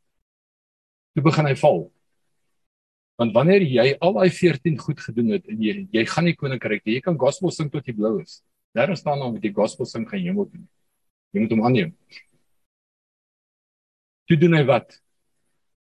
Toe 1.15 1.25
begin 1.25 1.49
hy 1.49 1.55
val. 1.59 1.87
Want 3.19 3.35
wanneer 3.35 3.65
jy 3.67 3.87
al 4.03 4.15
daai 4.15 4.31
14 4.31 4.77
goed 4.79 5.01
gedoen 5.03 5.33
het 5.35 5.47
en 5.51 5.63
jy 5.63 5.89
jy 5.95 6.05
gaan 6.07 6.29
nie 6.29 6.37
koninkryk 6.39 6.85
jy 6.87 7.01
kan 7.03 7.19
gospel 7.19 7.51
sing 7.55 7.71
tot 7.73 7.87
jy 7.87 7.97
blou 7.97 8.21
is. 8.21 8.41
Daar 8.77 8.93
staan 8.97 9.19
dan 9.19 9.33
met 9.35 9.43
die 9.43 9.55
gospel 9.55 9.89
sing 9.91 10.05
gaan 10.07 10.23
hemel 10.23 10.47
toe. 10.47 10.63
Jy 11.35 11.43
moet 11.43 11.55
hom 11.55 11.65
aanneem. 11.67 11.95
Toe 14.29 14.37
doen 14.37 14.59
hy 14.59 14.65
wat? 14.69 14.99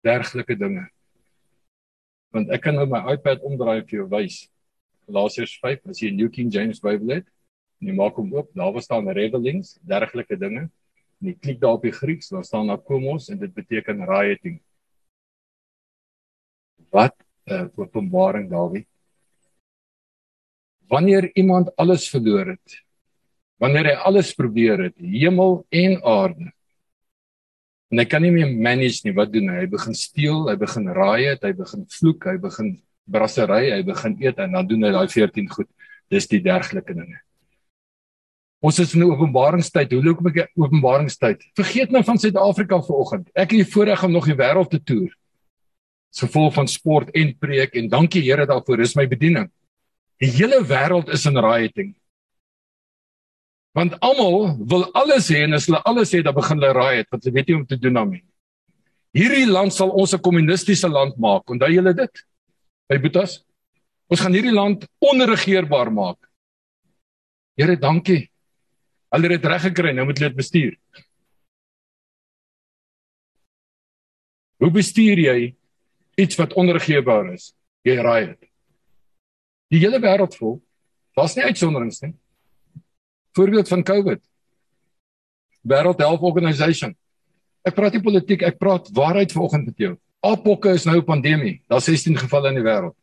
Dergelike 0.06 0.54
dinge. 0.62 0.84
Want 2.36 2.52
ek 2.54 2.68
kan 2.68 2.76
nou 2.78 2.86
my 2.86 3.00
iPad 3.16 3.42
omdraai 3.48 3.82
vir 3.88 4.04
jou 4.04 4.10
wys. 4.12 4.44
Galasiërs 5.08 5.56
5, 5.64 5.80
as 5.90 6.02
jy 6.04 6.12
'n 6.12 6.18
New 6.20 6.30
King 6.30 6.52
James 6.54 6.80
Bybel 6.84 7.16
het, 7.16 7.28
en 7.82 7.88
jy 7.90 7.96
maak 7.98 8.14
hom 8.14 8.30
oop, 8.36 8.52
daar 8.54 8.78
staan 8.82 9.10
revelings, 9.10 9.80
dergelike 9.82 10.38
dinge. 10.38 10.70
En 11.18 11.28
jy 11.32 11.34
klik 11.34 11.60
daar 11.60 11.80
op 11.80 11.82
die 11.82 11.92
Grieks, 11.92 12.30
daar 12.30 12.44
staan 12.46 12.68
daar 12.68 12.78
komos 12.78 13.30
en 13.30 13.40
dit 13.40 13.54
beteken 13.54 14.06
rioting. 14.06 14.62
Wat 16.92 17.16
'n 17.48 17.54
uh, 17.54 17.68
openbaring 17.76 18.52
daarby. 18.52 18.86
Wanneer 20.88 21.32
iemand 21.36 21.76
alles 21.76 22.10
verloor 22.10 22.54
het, 22.54 22.84
wanneer 23.58 23.86
hy 23.86 23.96
alles 24.06 24.34
probeer 24.36 24.84
het, 24.84 24.98
hemel 24.98 25.66
en 25.70 26.04
aarde, 26.04 26.54
En 27.92 28.02
hy 28.02 28.06
kan 28.10 28.24
nie 28.24 28.34
meer 28.36 28.50
manage 28.52 29.06
nie. 29.06 29.16
Wat 29.16 29.32
doen 29.32 29.48
hy? 29.52 29.62
Hy 29.64 29.70
begin 29.72 29.96
steel, 29.96 30.48
hy 30.50 30.58
begin 30.60 30.90
raai 30.96 31.30
het, 31.30 31.46
hy 31.48 31.54
begin 31.56 31.86
vloek, 31.92 32.28
hy 32.28 32.36
begin 32.44 32.74
brassery, 33.08 33.70
hy 33.72 33.84
begin 33.88 34.18
eet 34.24 34.42
en 34.44 34.58
dan 34.58 34.68
doen 34.68 34.84
hy 34.84 34.92
daai 34.96 35.08
14 35.08 35.48
goed. 35.54 35.70
Dis 36.12 36.28
die 36.32 36.42
dergelike 36.44 36.96
dinge. 36.96 37.22
Ons 38.64 38.80
is 38.80 38.94
in 38.96 39.04
'n 39.04 39.12
openbaringstyd. 39.12 39.92
Hoe 39.92 40.04
loop 40.04 40.26
ek 40.28 40.50
openbaringstyd? 40.58 41.44
Vergeet 41.56 41.92
nou 41.92 42.04
van 42.04 42.18
Suid-Afrika 42.18 42.82
vanoggend. 42.82 43.30
Ek 43.36 43.52
het 43.52 43.64
die 43.64 43.72
voorreg 43.74 44.04
om 44.04 44.12
nog 44.12 44.26
die 44.26 44.36
wêreld 44.36 44.70
te 44.70 44.80
toer. 44.84 45.14
So 46.12 46.28
vol 46.28 46.52
van 46.52 46.68
sport 46.68 47.10
en 47.14 47.36
preek 47.38 47.76
en 47.76 47.88
dankie 47.88 48.22
Here 48.22 48.46
daarvoor. 48.46 48.78
Dis 48.78 48.96
my 48.96 49.08
bediening. 49.08 49.52
Die 50.20 50.32
hele 50.32 50.64
wêreld 50.66 51.10
is 51.14 51.26
in 51.26 51.38
rioting. 51.38 51.96
Want 53.78 53.94
almal 54.02 54.56
wil 54.66 54.88
alles 54.98 55.28
hê 55.30 55.44
en 55.46 55.54
as 55.54 55.68
hulle 55.70 55.84
alles 55.86 56.14
het, 56.16 56.24
dan 56.26 56.34
begin 56.34 56.58
hulle 56.58 56.74
raai 56.74 56.96
het 57.04 57.12
wat 57.14 57.22
hulle 57.22 57.36
weet 57.36 57.52
nie 57.52 57.58
om 57.60 57.66
te 57.70 57.78
doen 57.78 58.00
daarmee. 58.00 58.24
Hierdie 59.18 59.46
land 59.50 59.74
sal 59.74 59.92
ons 59.94 60.14
'n 60.14 60.22
kommunistiese 60.22 60.90
land 60.90 61.18
maak. 61.18 61.46
Onthou 61.50 61.70
julle 61.70 61.94
dit? 61.94 62.24
Hey 62.90 63.00
Boetas, 63.00 63.44
ons 64.10 64.20
gaan 64.20 64.34
hierdie 64.34 64.54
land 64.54 64.88
onregeerbaar 64.98 65.92
maak. 65.94 66.18
Here, 67.58 67.78
dankie. 67.78 68.30
Hulle 69.12 69.30
het 69.30 69.42
dit 69.42 69.52
reg 69.52 69.62
gekry, 69.62 69.92
nou 69.94 70.06
moet 70.06 70.18
hulle 70.18 70.30
dit 70.30 70.38
bestuur. 70.38 70.74
Hoe 74.58 74.72
bestuur 74.72 75.18
jy 75.18 75.56
iets 76.18 76.36
wat 76.36 76.54
onregeerbaar 76.54 77.34
is? 77.34 77.54
Jy 77.86 77.96
raai 78.02 78.26
dit. 78.26 78.50
Die 79.70 79.80
hele 79.80 80.00
wêreld 80.00 80.36
vol. 80.36 80.62
Was 81.16 81.36
nie 81.36 81.46
uitsonderings 81.46 82.02
nie. 82.02 82.14
Voorbeeld 83.38 83.68
van 83.68 83.84
COVID. 83.84 84.22
World 85.62 85.98
Health 85.98 86.22
Organization. 86.22 86.96
Ek 87.62 87.76
praat 87.78 87.94
nie 87.94 88.02
politiek, 88.02 88.42
ek 88.48 88.58
praat 88.58 88.90
waarheid 88.96 89.34
vanoggend 89.36 89.68
met 89.70 89.84
jou. 89.84 89.92
Apokke 90.26 90.74
is 90.74 90.88
nou 90.90 90.98
'n 90.98 91.06
pandemie. 91.06 91.62
Daar's 91.70 91.86
16 91.86 92.18
gevalle 92.18 92.50
in 92.50 92.58
die 92.58 92.66
wêreld. 92.66 92.96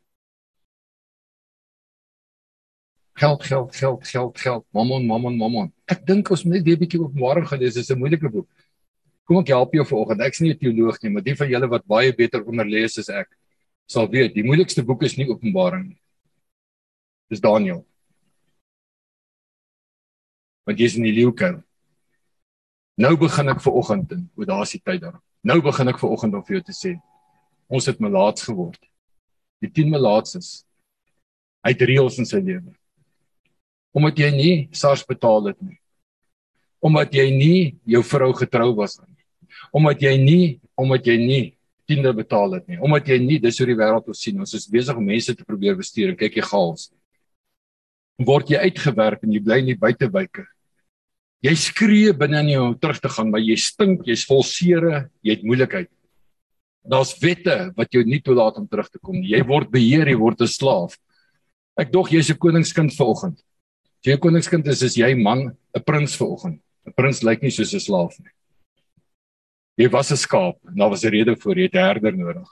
Geld, 3.14 3.44
geld, 3.44 3.76
geld, 3.76 4.08
geld, 4.08 4.40
geld. 4.40 4.64
Mammon, 4.72 5.06
mammon, 5.06 5.36
mammon. 5.36 5.72
Ek 5.86 6.04
dink 6.06 6.30
ons 6.30 6.44
moet 6.44 6.54
net 6.54 6.66
'n 6.66 6.80
bietjie 6.82 7.00
Openbaring 7.00 7.46
gelees. 7.46 7.74
Dit 7.74 7.84
is 7.84 7.90
'n 7.90 7.98
moeilike 7.98 8.28
boek. 8.28 8.48
Kom 9.24 9.38
ek 9.38 9.48
help 9.48 9.72
jou 9.72 9.84
vanoggend. 9.84 10.20
Ek's 10.20 10.40
nie 10.40 10.50
'n 10.50 10.58
teoloog 10.58 11.02
nie, 11.02 11.10
maar 11.10 11.22
die 11.22 11.36
van 11.36 11.48
julle 11.48 11.68
wat 11.68 11.86
baie 11.86 12.12
beter 12.12 12.42
onderlees 12.42 12.98
as 12.98 13.08
ek, 13.08 13.28
sal 13.86 14.08
weet, 14.08 14.34
die 14.34 14.42
moeilikste 14.42 14.82
boek 14.82 15.02
is 15.02 15.16
nie 15.16 15.28
Openbaring 15.28 15.88
nie. 15.88 16.00
Dis 17.30 17.40
Daniël. 17.40 17.84
Want 20.64 20.80
jy's 20.80 20.96
in 20.98 21.06
die 21.06 21.14
leeukuil. 21.14 21.60
Nou 23.00 23.16
begin 23.18 23.50
ek 23.50 23.62
ver 23.64 23.74
oggend 23.74 24.12
en 24.14 24.26
o, 24.38 24.46
daar's 24.46 24.74
die 24.76 24.82
tyd 24.82 25.02
daar. 25.02 25.18
Nou 25.42 25.58
begin 25.64 25.90
ek 25.90 25.98
ver 25.98 26.12
oggend 26.14 26.36
om 26.38 26.44
vir 26.46 26.60
jou 26.60 26.66
te 26.70 26.76
sê 26.76 26.94
ons 27.74 27.86
het 27.88 28.00
melaats 28.02 28.44
geword. 28.46 28.78
Die 29.64 29.70
10 29.72 29.90
melaatses 29.90 30.62
uit 31.64 31.80
reëls 31.88 32.20
in 32.20 32.28
sy 32.28 32.38
lewe. 32.44 32.74
Omdat 33.96 34.20
jy 34.20 34.30
nie 34.34 34.54
SARS 34.76 35.02
betaal 35.08 35.50
het 35.50 35.58
nie. 35.64 35.78
Omdat 36.84 37.16
jy 37.16 37.26
nie 37.32 37.58
jou 37.88 38.02
vrou 38.04 38.30
getrou 38.36 38.70
was 38.78 38.98
nie. 39.00 39.10
Omdat 39.72 40.04
jy 40.04 40.14
nie 40.20 40.44
omdat 40.78 41.06
jy 41.06 41.16
nie 41.18 41.42
tiende 41.88 42.10
betaal 42.14 42.58
het 42.58 42.68
nie. 42.68 42.78
Omdat 42.82 43.08
jy 43.08 43.18
nie 43.22 43.40
dis 43.42 43.58
hoe 43.58 43.68
die 43.70 43.78
wêreld 43.78 44.06
ons 44.10 44.22
sien. 44.22 44.38
Ons 44.42 44.54
is 44.58 44.68
besig 44.70 44.96
om 44.98 45.06
mense 45.06 45.34
te 45.34 45.46
probeer 45.46 45.76
bestuur 45.78 46.12
en 46.12 46.18
kyk 46.18 46.40
jy 46.40 46.46
gaals. 46.46 46.88
Word 48.22 48.50
jy 48.54 48.60
uitgewerp 48.68 49.24
en 49.24 49.34
jy 49.34 49.42
bly 49.42 49.62
in 49.62 49.72
die 49.72 49.80
buitewyke 49.80 50.46
Jy 51.44 51.52
skree 51.60 52.12
binne 52.16 52.40
in 52.40 52.54
jou 52.54 52.60
om 52.70 52.74
terug 52.80 53.02
te 53.04 53.10
gaan, 53.12 53.28
maar 53.28 53.42
jy 53.44 53.56
stink, 53.60 54.06
jy's 54.08 54.24
vol 54.24 54.40
seere, 54.48 55.10
jy 55.20 55.34
het 55.36 55.42
moeilikheid. 55.44 55.90
Daar's 56.88 57.12
wette 57.20 57.56
wat 57.76 57.92
jou 57.92 58.00
nie 58.04 58.20
toelaat 58.24 58.56
om 58.60 58.68
terug 58.68 58.88
te 58.88 59.00
kom 59.00 59.18
nie. 59.18 59.34
Jy 59.34 59.42
word 59.48 59.68
beheer, 59.72 60.08
jy 60.08 60.16
word 60.20 60.40
'n 60.40 60.48
slaaf. 60.48 60.96
Ek 61.76 61.92
dog 61.92 62.08
jy's 62.08 62.30
'n 62.30 62.38
koningskind 62.38 62.96
vanoggend. 62.96 63.36
As 64.00 64.04
jy 64.08 64.14
'n 64.14 64.20
koningskind 64.20 64.66
is, 64.68 64.82
is 64.82 64.96
jy 64.96 65.14
man, 65.14 65.56
'n 65.76 65.84
prins 65.84 66.16
vanoggend. 66.16 66.60
'n 66.86 66.92
Prins 66.96 67.22
lyk 67.22 67.42
nie 67.42 67.50
soos 67.50 67.74
'n 67.74 67.80
slaaf 67.80 68.18
nie. 68.20 68.32
Jy 69.76 69.90
was 69.90 70.12
'n 70.12 70.16
skaap, 70.16 70.56
daar 70.64 70.90
was 70.90 71.04
'n 71.04 71.10
rede 71.10 71.36
vir 71.36 71.56
jy 71.56 71.62
het 71.64 71.74
'n 71.74 71.88
herder 71.88 72.16
nodig. 72.16 72.48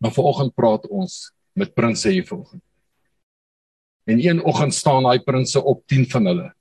Maar 0.00 0.12
vanoggend 0.12 0.54
praat 0.54 0.86
ons 0.88 1.32
met 1.54 1.74
prinses 1.74 2.12
hier 2.12 2.24
vanoggend. 2.24 2.62
En 4.06 4.18
een 4.18 4.40
oggend 4.42 4.74
staan 4.74 5.02
daai 5.02 5.20
prinses 5.20 5.62
op 5.62 5.86
10 5.86 6.06
van 6.06 6.24
hulle 6.24 6.57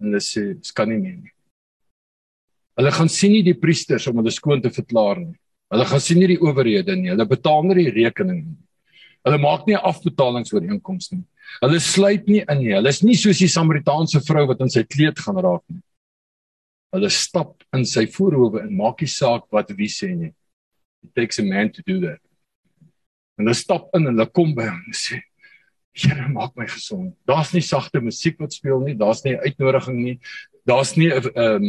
en 0.00 0.10
hulle 0.10 0.22
sê 0.22 0.52
dit 0.54 0.72
kan 0.76 0.88
nie 0.90 1.00
meer 1.00 1.16
nie. 1.16 1.32
Hulle 2.76 2.92
gaan 2.92 3.08
sien 3.08 3.32
nie 3.32 3.44
die 3.44 3.56
priesters 3.56 4.06
om 4.10 4.20
hulle 4.20 4.32
skoon 4.34 4.60
te 4.62 4.72
verklaar 4.72 5.22
nie. 5.22 5.36
Hulle 5.72 5.86
gaan 5.88 6.02
sien 6.02 6.20
nie 6.20 6.28
die 6.34 6.42
owerhede 6.42 6.96
nie. 6.98 7.10
Hulle 7.14 7.26
betaal 7.28 7.64
nie 7.66 7.78
die 7.80 7.94
rekening 7.94 8.42
nie. 8.44 8.58
Hulle 9.26 9.40
maak 9.42 9.64
nie 9.66 9.78
afbetalingsooreenkomste 9.78 11.16
nie. 11.18 11.26
Hulle 11.62 11.80
sluit 11.82 12.28
nie 12.28 12.42
in 12.44 12.60
nie. 12.60 12.74
Hulle 12.76 12.92
is 12.92 13.02
nie 13.02 13.16
soos 13.18 13.40
die 13.40 13.50
Samaritaanse 13.50 14.20
vrou 14.26 14.44
wat 14.50 14.62
in 14.62 14.72
sy 14.72 14.84
kleed 14.84 15.18
gaan 15.22 15.40
raak 15.40 15.64
nie. 15.72 15.82
Hulle 16.94 17.10
stap 17.12 17.64
in 17.74 17.86
sy 17.88 18.06
voorhoewe 18.12 18.66
en 18.66 18.76
maak 18.76 19.02
nie 19.02 19.10
saak 19.10 19.48
wat 19.54 19.72
wie 19.78 19.90
sê 19.90 20.12
nie. 20.12 20.34
It 21.02 21.14
takes 21.16 21.40
a 21.40 21.46
man 21.46 21.72
to 21.72 21.82
do 21.86 21.98
that. 22.04 22.20
En 23.36 23.46
hulle 23.46 23.56
stap 23.56 23.88
in 23.96 24.04
en 24.06 24.14
hulle 24.14 24.28
kom 24.36 24.54
by 24.56 24.68
hom 24.68 24.84
en 24.84 24.96
sê 24.96 25.22
Here 25.96 26.28
maak 26.28 26.52
my 26.56 26.66
gesond. 26.68 27.14
Daar's 27.24 27.54
nie 27.54 27.64
sagte 27.64 28.02
musiek 28.04 28.36
wat 28.40 28.52
speel 28.52 28.82
nie, 28.84 28.94
daar's 28.94 29.22
nie 29.24 29.36
uitnodiging 29.40 29.96
nie. 29.96 30.18
Daar's 30.68 30.96
nie 30.96 31.08
'n 31.08 31.22
ehm 31.34 31.64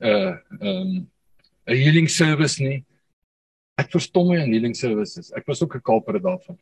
'n 0.00 0.38
'n 0.60 1.06
'n 1.66 1.76
healing 1.76 2.08
service 2.08 2.58
nie. 2.58 2.84
Ek 3.78 3.90
verstom 3.92 4.28
my 4.28 4.40
aan 4.40 4.50
healing 4.52 4.74
services. 4.74 5.32
Ek 5.32 5.46
was 5.46 5.62
ook 5.62 5.76
'n 5.76 5.80
kalper 5.80 6.18
daarvan. 6.18 6.58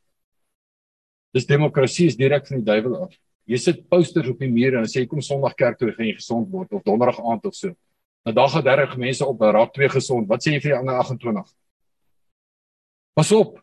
Dis 1.32 1.46
demokrasie 1.46 2.06
is 2.06 2.16
direk 2.16 2.46
van 2.46 2.58
die 2.58 2.64
duiwel 2.64 3.02
af. 3.04 3.14
Jy 3.46 3.56
sit 3.56 3.88
posters 3.88 4.28
op 4.28 4.38
die 4.38 4.50
mure 4.50 4.78
en 4.78 4.84
sê 4.84 5.06
kom 5.06 5.20
Sondag 5.20 5.54
kerk 5.54 5.78
toe 5.78 5.92
gaan 5.92 6.06
jy 6.06 6.14
gesond 6.14 6.50
word 6.50 6.72
of 6.72 6.82
Donderdag 6.82 7.20
aand 7.20 7.46
of 7.46 7.54
so. 7.54 7.74
Nou 8.24 8.34
daar 8.34 8.48
gaan 8.48 8.64
30 8.64 8.96
mense 8.96 9.26
op 9.26 9.40
raak 9.40 9.72
twee 9.72 9.88
gesond. 9.88 10.28
Wat 10.28 10.42
sê 10.44 10.52
jy 10.52 10.60
vir 10.60 10.70
die 10.72 10.78
ander 10.78 10.98
28? 10.98 11.54
Pas 13.14 13.32
op. 13.32 13.58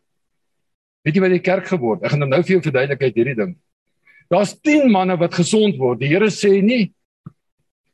Weet 1.06 1.14
jy 1.14 1.22
wat 1.22 1.34
die 1.36 1.44
kerk 1.46 1.68
geword? 1.70 2.02
Ek 2.02 2.16
gaan 2.16 2.26
nou 2.26 2.42
vir 2.42 2.56
jou 2.56 2.62
verduidelik 2.64 3.04
uit 3.06 3.14
hierdie 3.14 3.36
ding. 3.38 3.52
Daar's 4.32 4.56
10 4.58 4.90
manne 4.90 5.14
wat 5.20 5.36
gesond 5.38 5.78
word. 5.78 6.00
Die 6.00 6.10
Here 6.10 6.26
sê 6.34 6.58
nie 6.58 6.88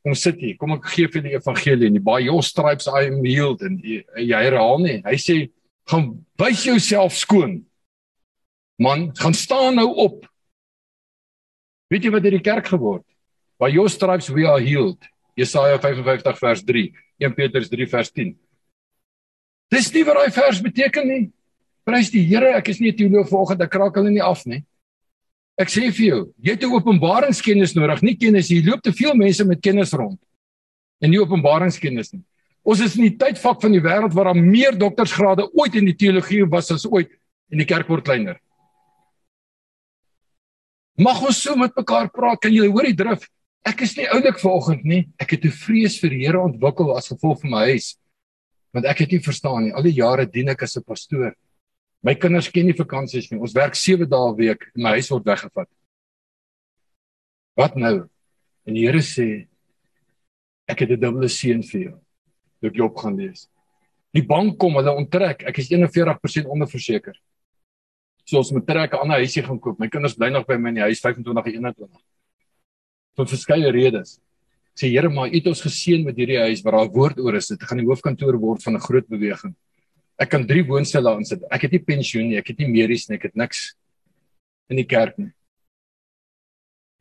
kom 0.03 0.15
sit 0.19 0.41
hier, 0.43 0.57
kom 0.59 0.73
ek 0.75 0.89
gee 0.91 1.07
vir 1.07 1.23
die 1.23 1.35
evangelie 1.37 1.87
en 1.87 1.95
die 1.95 2.03
by 2.03 2.17
your 2.25 2.43
stripes 2.43 2.89
I 2.91 3.05
am 3.07 3.21
healed 3.23 3.61
en 3.63 3.77
jy, 3.79 4.01
jy 4.19 4.41
herhaal 4.49 4.81
nie. 4.83 4.97
Hy 5.05 5.15
sê 5.21 5.37
gaan 5.87 6.09
wys 6.41 6.65
jouself 6.67 7.15
skoon. 7.15 7.61
Man, 8.81 9.11
gaan 9.15 9.37
staan 9.37 9.79
nou 9.79 9.87
op. 10.03 10.25
Weet 11.93 12.07
jy 12.07 12.11
wat 12.11 12.27
hierdie 12.27 12.43
kerk 12.43 12.67
geword? 12.73 13.05
By 13.61 13.69
your 13.71 13.87
stripes 13.87 14.27
we 14.33 14.43
are 14.49 14.59
healed. 14.59 14.99
Jesaja 15.39 15.79
55 15.81 16.41
vers 16.41 16.65
3, 16.67 16.83
1 17.23 17.37
Petrus 17.37 17.71
3 17.71 17.87
vers 17.93 18.11
10. 18.11 18.33
Dis 19.71 19.87
nie 19.95 20.03
wat 20.05 20.19
daai 20.19 20.35
vers 20.35 20.59
beteken 20.61 21.07
nie. 21.07 21.23
Prys 21.83 22.11
die 22.13 22.23
Here, 22.23 22.53
ek 22.55 22.69
is 22.69 22.79
nie 22.79 22.91
'n 22.91 22.97
teoloog 22.97 23.29
vanoggend, 23.29 23.61
ek 23.61 23.71
kraak 23.71 23.95
hulle 23.95 24.11
nie 24.11 24.23
af 24.23 24.45
nie. 24.45 24.63
Ek 25.59 25.67
sê 25.67 25.91
vir 25.91 26.05
jou, 26.05 26.33
jy 26.41 26.51
het 26.51 26.63
'n 26.63 26.73
openbaringskennis 26.73 27.75
nodig, 27.75 28.01
nie 28.01 28.15
kennis 28.15 28.49
jy 28.49 28.63
loop 28.65 28.81
te 28.81 28.91
veel 28.91 29.13
mense 29.15 29.43
met 29.45 29.61
kennis 29.61 29.93
rond. 29.93 30.19
En 31.01 31.09
nie 31.09 31.19
openbaringskennis 31.19 32.13
nie. 32.13 32.23
Ons 32.63 32.79
is 32.79 32.95
in 32.95 33.09
die 33.09 33.17
tydvak 33.17 33.61
van 33.61 33.71
die 33.71 33.81
wêreld 33.81 34.13
waar 34.13 34.31
daar 34.31 34.39
meer 34.39 34.71
doktorsgrade 34.71 35.49
ooit 35.53 35.75
in 35.75 35.85
die 35.85 35.95
teologie 35.95 36.45
was 36.49 36.71
as 36.71 36.85
ooit 36.85 37.11
en 37.51 37.57
die 37.57 37.65
kerk 37.65 37.89
word 37.89 38.05
kleiner. 38.05 38.39
Mag 40.97 41.21
ons 41.25 41.41
so 41.41 41.55
met 41.55 41.75
mekaar 41.75 42.09
praat, 42.09 42.39
kan 42.39 42.53
jy 42.53 42.69
hoor 42.69 42.83
die 42.83 42.95
drif? 42.95 43.27
Ek 43.65 43.81
is 43.81 43.95
nie 43.97 44.07
oulik 44.07 44.39
vanoggend 44.39 44.83
nie. 44.85 45.07
Ek 45.19 45.31
het 45.31 45.45
'n 45.45 45.51
vrees 45.51 45.99
vir 45.99 46.09
die 46.09 46.25
Here 46.25 46.39
ontwikkel 46.39 46.95
as 46.95 47.07
gevolg 47.07 47.41
van 47.41 47.51
my 47.51 47.63
huis. 47.71 47.97
Want 48.73 48.85
ek 48.85 48.99
het 48.99 49.11
nie 49.11 49.19
verstaan 49.19 49.63
nie. 49.63 49.73
Al 49.73 49.83
die 49.83 49.95
jare 49.95 50.25
dien 50.25 50.49
ek 50.49 50.63
as 50.63 50.77
'n 50.77 50.83
pastoor. 50.83 51.35
My 52.03 52.15
kinders 52.19 52.49
ken 52.51 52.67
nie 52.67 52.75
vakansies 52.75 53.29
nie. 53.31 53.39
Ons 53.39 53.55
werk 53.55 53.75
7 53.79 54.09
dae 54.09 54.29
'n 54.29 54.35
week 54.35 54.71
en 54.75 54.83
my 54.83 54.91
huis 54.99 55.09
word 55.09 55.25
weggevat. 55.25 55.69
Wat 57.55 57.75
nou? 57.75 58.09
En 58.67 58.73
die 58.73 58.85
Here 58.85 58.99
sê 58.99 59.47
ek 60.67 60.79
het 60.79 60.91
'n 60.91 60.99
dubbele 60.99 61.29
seën 61.29 61.63
vir 61.63 61.81
jou. 61.81 61.99
Ek 62.63 62.75
Job 62.75 62.97
gaan 62.97 63.15
lees. 63.15 63.47
Die 64.13 64.25
bank 64.25 64.59
kom, 64.59 64.75
hulle 64.75 64.91
onttrek. 64.91 65.43
Ek 65.43 65.57
is 65.59 65.69
41% 65.69 66.45
onderverseker. 66.45 67.15
So 68.25 68.37
ons 68.37 68.51
moet 68.51 68.67
trek 68.67 68.93
'n 68.93 68.99
ander 68.99 69.17
huisie 69.17 69.43
gaan 69.43 69.59
koop. 69.59 69.79
My 69.79 69.87
kinders 69.87 70.15
bly 70.15 70.29
nog 70.29 70.45
by 70.45 70.57
my 70.57 70.69
in 70.69 70.75
die 70.75 70.81
huis 70.81 70.99
25 70.99 71.45
en 71.45 71.53
21. 71.53 72.01
Vir 73.15 73.25
verskeie 73.25 73.71
redes. 73.71 74.19
Sê 74.75 74.89
Here, 74.89 75.09
maar 75.09 75.29
U 75.29 75.35
het 75.35 75.47
ons 75.47 75.61
geseën 75.61 76.03
met 76.03 76.15
hierdie 76.15 76.39
huis 76.39 76.61
waar 76.63 76.73
daar 76.73 76.89
woord 76.89 77.19
oor 77.19 77.35
is. 77.35 77.47
Dit 77.47 77.63
gaan 77.63 77.77
die 77.77 77.85
hoofkantoor 77.85 78.39
word 78.39 78.63
van 78.63 78.75
'n 78.75 78.79
groot 78.79 79.07
beweging. 79.07 79.55
Ek 80.21 80.29
kan 80.29 80.45
3 80.47 80.65
woonstelle 80.67 81.09
aansit. 81.09 81.45
Ek 81.51 81.65
het 81.65 81.73
nie 81.73 81.83
pensioen 81.83 82.29
nie, 82.29 82.37
ek 82.37 82.51
het 82.53 82.61
nie 82.61 82.69
medies 82.69 83.07
nie, 83.09 83.17
ek 83.17 83.31
het 83.31 83.39
niks 83.39 83.71
in 84.69 84.77
die 84.77 84.87
kerk 84.87 85.17
nie. 85.17 85.31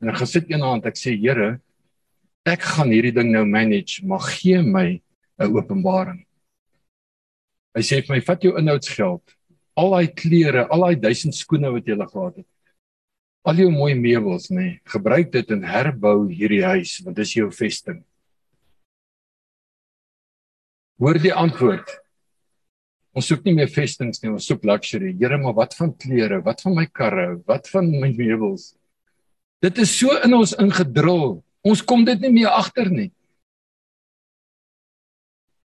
En 0.02 0.10
ek 0.10 0.22
gesit 0.24 0.50
een 0.50 0.64
aand, 0.66 0.88
ek 0.88 0.98
sê 0.98 1.14
Here, 1.14 1.60
ek 2.48 2.64
gaan 2.74 2.90
hierdie 2.90 3.14
ding 3.14 3.30
nou 3.30 3.44
manage, 3.46 4.02
maar 4.02 4.24
gee 4.32 4.62
my 4.62 5.00
'n 5.38 5.56
openbaring. 5.56 6.24
Hy 7.74 7.82
sê 7.82 8.02
vir 8.02 8.16
my, 8.16 8.20
vat 8.20 8.42
jou 8.42 8.58
inhoudsgeld, 8.58 9.22
al 9.76 9.90
daai 9.94 10.08
klere, 10.12 10.66
al 10.68 10.80
daai 10.80 10.96
duisend 11.00 11.34
skoene 11.34 11.70
wat 11.72 11.86
jy 11.86 11.96
gehad 11.96 12.36
het. 12.36 12.48
Al 13.44 13.58
jou 13.58 13.70
mooi 13.70 13.94
meubels, 13.94 14.50
nê, 14.50 14.56
nee, 14.56 14.80
gebruik 14.84 15.32
dit 15.32 15.50
en 15.50 15.62
herbou 15.62 16.28
hierdie 16.28 16.62
huis, 16.62 17.00
want 17.04 17.16
dis 17.16 17.34
jou 17.34 17.50
vesting. 17.50 18.04
Hoor 20.98 21.18
die 21.18 21.34
antwoord. 21.34 21.88
Ons 23.12 23.28
soek 23.28 23.42
nie 23.44 23.52
meer 23.58 23.68
vestings 23.68 24.22
nie, 24.22 24.30
ons 24.32 24.46
soek 24.48 24.62
luxury. 24.64 25.12
Here, 25.20 25.36
maar 25.40 25.56
wat 25.58 25.76
van 25.76 25.92
klere? 26.00 26.40
Wat 26.44 26.62
van 26.64 26.76
my 26.78 26.86
karre? 26.88 27.34
Wat 27.48 27.68
van 27.68 27.90
my 27.92 28.08
meubels? 28.16 28.72
Dit 29.62 29.78
is 29.82 29.92
so 29.94 30.16
in 30.24 30.32
ons 30.34 30.54
ingedrul. 30.58 31.42
Ons 31.62 31.84
kom 31.84 32.06
dit 32.08 32.18
nie 32.24 32.32
meer 32.40 32.54
agter 32.56 32.88
nie. 32.90 33.10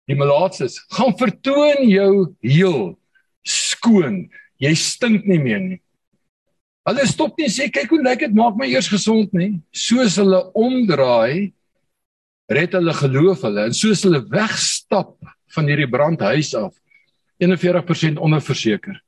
Die 0.08 0.18
malaatses, 0.18 0.78
gaan 0.94 1.14
vertoon 1.18 1.84
jou 1.90 2.12
heel 2.42 2.80
skoon. 3.46 4.24
Jy 4.62 4.72
stink 4.78 5.26
nie 5.26 5.40
meer 5.42 5.60
nie. 5.62 5.80
Hulle 6.86 7.06
stop 7.06 7.36
nie 7.38 7.50
sê 7.50 7.68
kyk 7.70 7.90
hoe 7.94 8.00
lyk 8.02 8.24
dit 8.24 8.34
maak 8.34 8.56
my 8.58 8.66
eers 8.70 8.90
gesond 8.90 9.34
nie. 9.38 9.60
Soos 9.74 10.16
hulle 10.18 10.40
omdraai 10.58 11.52
red 12.52 12.74
hulle 12.74 12.94
geloof 12.98 13.44
hulle 13.46 13.68
en 13.68 13.76
soos 13.76 14.02
hulle 14.06 14.22
wegstap 14.30 15.14
van 15.54 15.68
hierdie 15.70 15.90
brandhuis 15.90 16.52
af 16.58 16.74
41% 17.42 18.20
onderverseker. 18.22 19.00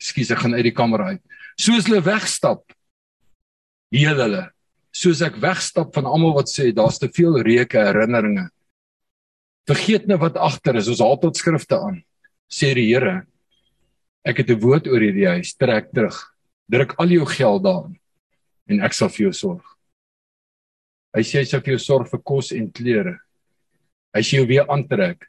Ekskuus, 0.00 0.32
ek 0.32 0.40
gaan 0.42 0.56
uit 0.56 0.66
die 0.66 0.74
kamer 0.74 1.04
uit. 1.12 1.22
Soos 1.60 1.86
hulle 1.86 2.00
wegstap 2.04 2.72
heel 3.94 4.18
hulle. 4.18 4.44
Soos 4.94 5.22
ek 5.26 5.36
wegstap 5.42 5.94
van 5.94 6.08
almal 6.08 6.34
wat 6.38 6.50
sê 6.50 6.70
daar's 6.74 7.00
te 7.02 7.10
veel 7.12 7.40
reuke 7.44 7.82
herinneringe. 7.82 8.48
Vergeet 9.68 10.08
nou 10.08 10.18
wat 10.22 10.38
agter 10.38 10.78
is. 10.78 10.90
Ons 10.92 11.02
haal 11.02 11.18
tot 11.22 11.38
skrifte 11.38 11.78
aan. 11.78 12.02
Sê 12.50 12.74
die 12.76 12.86
Here, 12.90 13.26
ek 14.24 14.38
het 14.38 14.50
'n 14.50 14.60
woord 14.60 14.86
oor 14.86 15.00
hierdie 15.00 15.28
huis. 15.28 15.54
Trek 15.56 15.92
terug. 15.92 16.16
Druk 16.70 16.94
al 16.98 17.08
jou 17.08 17.26
geld 17.26 17.62
daarin 17.62 17.98
en 18.68 18.80
ek 18.80 18.92
sal 18.92 19.08
vir 19.08 19.28
jou 19.28 19.32
sorg. 19.32 19.64
Hy 21.14 21.20
sê 21.20 21.38
hy 21.38 21.44
sal 21.44 21.60
vir 21.60 21.74
jou 21.76 21.78
sorg 21.78 22.10
vir 22.10 22.22
kos 22.22 22.52
en 22.52 22.70
klere. 22.72 23.20
Hy 24.14 24.20
sê 24.20 24.38
jou 24.38 24.46
weer 24.46 24.66
aantrek. 24.68 25.28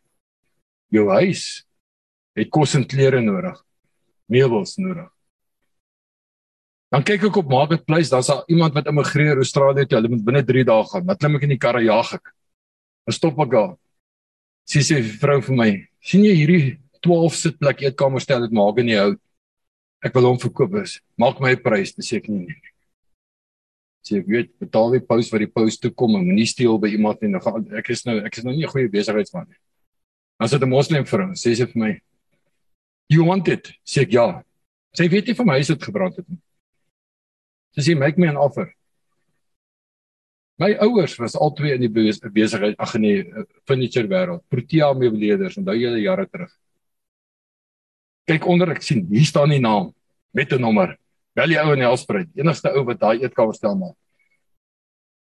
Jou 0.91 1.09
huis 1.09 1.64
het 2.35 2.51
kos 2.51 2.75
en 2.75 2.85
klere 2.87 3.21
nodig. 3.21 3.57
Meubels 4.31 4.75
nodig. 4.77 5.09
Dan 6.93 7.03
kyk 7.03 7.25
ek 7.27 7.37
op 7.41 7.49
Marketplace, 7.49 8.11
daar's 8.11 8.29
daar 8.29 8.43
iemand 8.47 8.73
wat 8.73 8.87
immigreer 8.87 9.37
Australië 9.41 9.85
toe. 9.85 9.97
Hulle 9.99 10.13
moet 10.13 10.23
binne 10.23 10.43
3 10.45 10.63
dae 10.63 10.83
gaan. 10.91 11.05
Wat 11.07 11.19
klim 11.19 11.35
ek 11.35 11.47
in 11.47 11.55
die 11.55 11.61
karre 11.61 11.81
jaag 11.83 12.13
ek. 12.19 12.31
Dan 13.05 13.17
stop 13.17 13.39
ek 13.43 13.51
daar. 13.51 13.73
Sy 14.69 14.81
sê 14.85 15.01
vrou 15.21 15.41
vir 15.45 15.57
my, 15.59 15.69
sien 16.01 16.23
jy 16.25 16.33
hierdie 16.39 16.61
12 17.05 17.35
sitplek 17.37 17.83
eetkamer 17.85 18.23
stel 18.23 18.45
dit 18.45 18.55
maak 18.55 18.79
in 18.81 18.89
die 18.89 18.97
hout. 18.97 19.19
Ek 20.05 20.15
wil 20.15 20.29
hom 20.31 20.39
verkoop 20.41 20.79
is. 20.81 20.99
Maak 21.21 21.41
my 21.41 21.51
'n 21.53 21.61
prys, 21.61 21.93
dis 21.93 22.13
ek 22.13 22.29
nie. 22.29 22.47
nie. 22.47 22.61
Sê 24.05 24.19
ek 24.21 24.27
weet, 24.29 24.49
betaal 24.61 24.91
die 24.93 25.01
pos 25.01 25.31
wat 25.33 25.41
die 25.41 25.49
pos 25.49 25.77
toe 25.77 25.91
kom 25.91 26.15
en 26.15 26.25
moenie 26.25 26.45
steel 26.45 26.77
by 26.77 26.89
iemand 26.93 27.21
nie. 27.21 27.33
Ek 27.77 27.89
is 27.89 28.05
nou 28.05 28.19
ek 28.25 28.37
is 28.37 28.43
nou 28.43 28.53
nie 28.53 28.65
'n 28.65 28.69
goeie 28.69 28.89
besigheidsman 28.89 29.47
nie. 29.49 29.57
Dan 30.39 30.49
sit 30.49 30.61
'n 30.61 30.69
moslim 30.69 31.05
vrou, 31.05 31.31
sê 31.33 31.55
sy 31.55 31.65
vir 31.65 31.75
my, 31.75 32.01
"You 33.09 33.25
want 33.25 33.47
it?" 33.47 33.73
Sê 33.85 34.01
ek 34.01 34.11
ja. 34.11 34.43
Sy 34.95 35.07
weet 35.07 35.27
nie 35.27 35.35
vir 35.35 35.45
my 35.45 35.59
is 35.59 35.67
dit 35.67 35.83
gebrand 35.83 36.15
het 36.15 36.27
nie. 36.29 36.39
Sy 37.75 37.81
sê, 37.81 37.97
"Make 37.97 38.17
me 38.17 38.27
an 38.27 38.37
offer." 38.37 38.73
My 40.57 40.71
ouers 40.79 41.17
was 41.19 41.35
albei 41.35 41.73
in 41.75 41.81
die 41.81 41.91
besigheid, 41.91 42.77
ag 42.79 42.93
nee, 42.95 43.25
furniture 43.67 44.07
wêreld, 44.07 44.43
Protea 44.47 44.93
meubeleerders, 44.93 45.57
onthou 45.57 45.75
jy 45.75 45.91
jare 45.99 46.25
terug. 46.31 46.51
Kyk 48.25 48.47
onder 48.47 48.71
ek 48.71 48.81
sien, 48.81 49.03
hier 49.11 49.27
staan 49.27 49.51
die 49.51 49.59
naam 49.59 49.93
met 50.33 50.53
'n 50.53 50.61
nommer. 50.61 50.97
Wel 51.35 51.47
die 51.47 51.59
ou 51.59 51.73
in 51.73 51.81
Helspruit, 51.81 52.29
enigste 52.37 52.71
ou 52.71 52.85
wat 52.85 52.99
daai 52.99 53.19
eetkamer 53.21 53.53
stel 53.53 53.75
maak. 53.75 53.95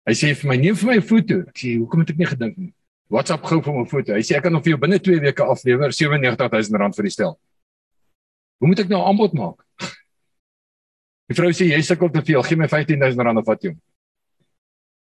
Hy 0.06 0.14
sê 0.14 0.36
vir 0.36 0.48
my, 0.48 0.56
neem 0.56 0.76
vir 0.76 0.88
my 0.88 0.98
'n 0.98 1.02
foto. 1.02 1.40
Ek 1.50 1.58
sê, 1.58 1.78
hoekom 1.78 2.00
het 2.00 2.10
ek 2.12 2.18
nie 2.18 2.26
gedink 2.26 2.58
nie? 2.58 2.74
WhatsApp 3.10 3.44
gou 3.44 3.62
vir 3.62 3.74
my 3.74 3.82
'n 3.82 3.90
foto. 3.90 4.14
Hy 4.14 4.22
sê 4.22 4.38
ek 4.38 4.44
kan 4.44 4.54
hom 4.54 4.62
vir 4.62 4.72
jou 4.72 4.80
binne 4.80 5.00
2 5.00 5.20
weke 5.20 5.44
aflewer, 5.44 5.90
R97000 5.90 6.96
vir 6.96 7.04
die 7.04 7.10
stel. 7.10 7.40
Hoe 8.58 8.68
moet 8.68 8.80
ek 8.80 8.90
nou 8.90 9.02
aanbod 9.06 9.34
maak? 9.38 9.62
Die 11.28 11.36
vrou 11.36 11.52
sê 11.52 11.68
jy 11.68 11.82
sukkel 11.84 12.10
te 12.14 12.24
veel, 12.24 12.42
gee 12.48 12.58
my 12.60 12.68
R15000 12.72 13.42
of 13.42 13.48
wat 13.50 13.66
jy. 13.68 13.74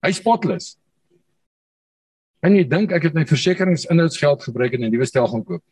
Hy 0.04 0.12
spotless. 0.16 0.74
En 2.42 2.56
jy 2.56 2.64
dink 2.64 2.92
ek 2.96 3.08
het 3.08 3.16
my 3.16 3.26
versekeringsinhoudsgeld 3.28 4.46
gebruik 4.48 4.74
en 4.74 4.84
'n 4.84 4.90
nuwe 4.90 5.06
stel 5.06 5.28
gaan 5.28 5.44
koop. 5.44 5.62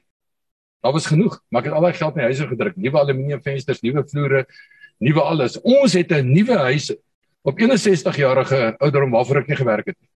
Daar 0.85 0.93
was 0.93 1.07
genoeg, 1.07 1.41
maar 1.51 1.63
ek 1.63 1.69
het 1.69 1.75
al 1.75 1.83
daai 1.83 1.97
geld 1.97 2.15
in 2.15 2.21
die 2.21 2.29
huise 2.31 2.47
gedruk, 2.47 2.77
nuwe 2.77 2.99
aluminium 2.99 3.43
vensters, 3.43 3.81
nuwe 3.83 4.05
vloere, 4.07 4.47
nuwe 5.01 5.23
alles. 5.23 5.59
Ons 5.63 5.93
het 5.93 6.13
'n 6.13 6.33
nuwe 6.33 6.57
huis 6.59 6.95
op 7.43 7.59
61 7.59 8.17
jarige 8.17 8.77
ouderdom 8.79 9.11
waarvoor 9.11 9.39
ek 9.39 9.49
nie 9.49 9.57
gewerk 9.57 9.87
het 9.87 9.97
nie. 10.01 10.11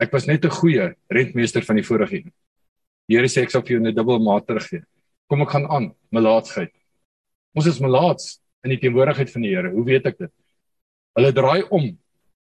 Ek 0.00 0.12
was 0.12 0.26
net 0.26 0.44
'n 0.44 0.50
goeie 0.50 0.94
rentmeester 1.08 1.62
van 1.62 1.76
die 1.76 1.84
vorige 1.84 2.16
een. 2.16 2.32
Die 3.08 3.16
Here 3.16 3.28
sê 3.28 3.42
ek 3.42 3.50
sal 3.50 3.62
vir 3.62 3.78
jou 3.78 3.80
'n 3.80 3.94
dubbel 3.94 4.18
maat 4.18 4.46
teruggee. 4.46 4.84
Kom 5.34 5.42
ek 5.42 5.50
gaan 5.50 5.64
aan, 5.66 5.86
melaatsheid. 6.14 6.70
Ons 7.58 7.66
is 7.66 7.80
melaats 7.82 8.36
in 8.62 8.70
die 8.70 8.78
teenwoordigheid 8.78 9.32
van 9.34 9.42
die 9.42 9.50
Here. 9.50 9.72
Hoe 9.74 9.82
weet 9.82 10.06
ek 10.06 10.20
dit? 10.20 10.30
Hulle 11.18 11.32
draai 11.34 11.64
om 11.74 11.88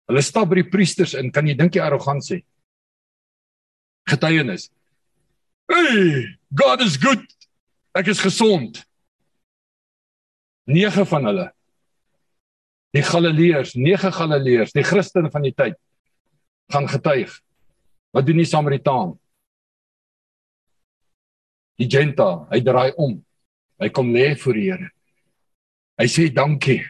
Hulle 0.10 0.24
stap 0.26 0.50
by 0.50 0.64
die 0.64 0.70
priesters 0.74 1.14
in, 1.14 1.30
kan 1.30 1.46
jy 1.46 1.54
dink 1.54 1.76
jy 1.78 1.84
arrogant 1.86 2.26
sê? 2.26 2.40
Getuienis. 4.10 4.72
Hey, 5.70 6.24
God 6.58 6.82
is 6.82 6.98
good. 6.98 7.22
Ek 7.94 8.10
is 8.10 8.22
gesond. 8.24 8.82
Nege 10.66 11.06
van 11.12 11.30
hulle. 11.30 11.46
Die 12.98 13.06
Galileërs, 13.06 13.76
nege 13.78 14.10
Galileërs, 14.16 14.74
die 14.74 14.86
Christene 14.88 15.30
van 15.30 15.46
die 15.46 15.54
tyd 15.54 15.78
gaan 16.74 16.90
getuig. 16.90 17.38
Wat 18.10 18.26
doen 18.26 18.42
die 18.42 18.50
Samaritaan? 18.50 19.14
Die 21.80 21.88
Genta, 21.88 22.46
hy 22.52 22.60
draai 22.64 22.92
om. 23.00 23.18
Hy 23.80 23.90
kom 23.96 24.12
lê 24.12 24.34
voor 24.36 24.58
die 24.60 24.66
Here. 24.68 24.90
Hy 26.00 26.08
sê 26.12 26.28
dankie. 26.34 26.82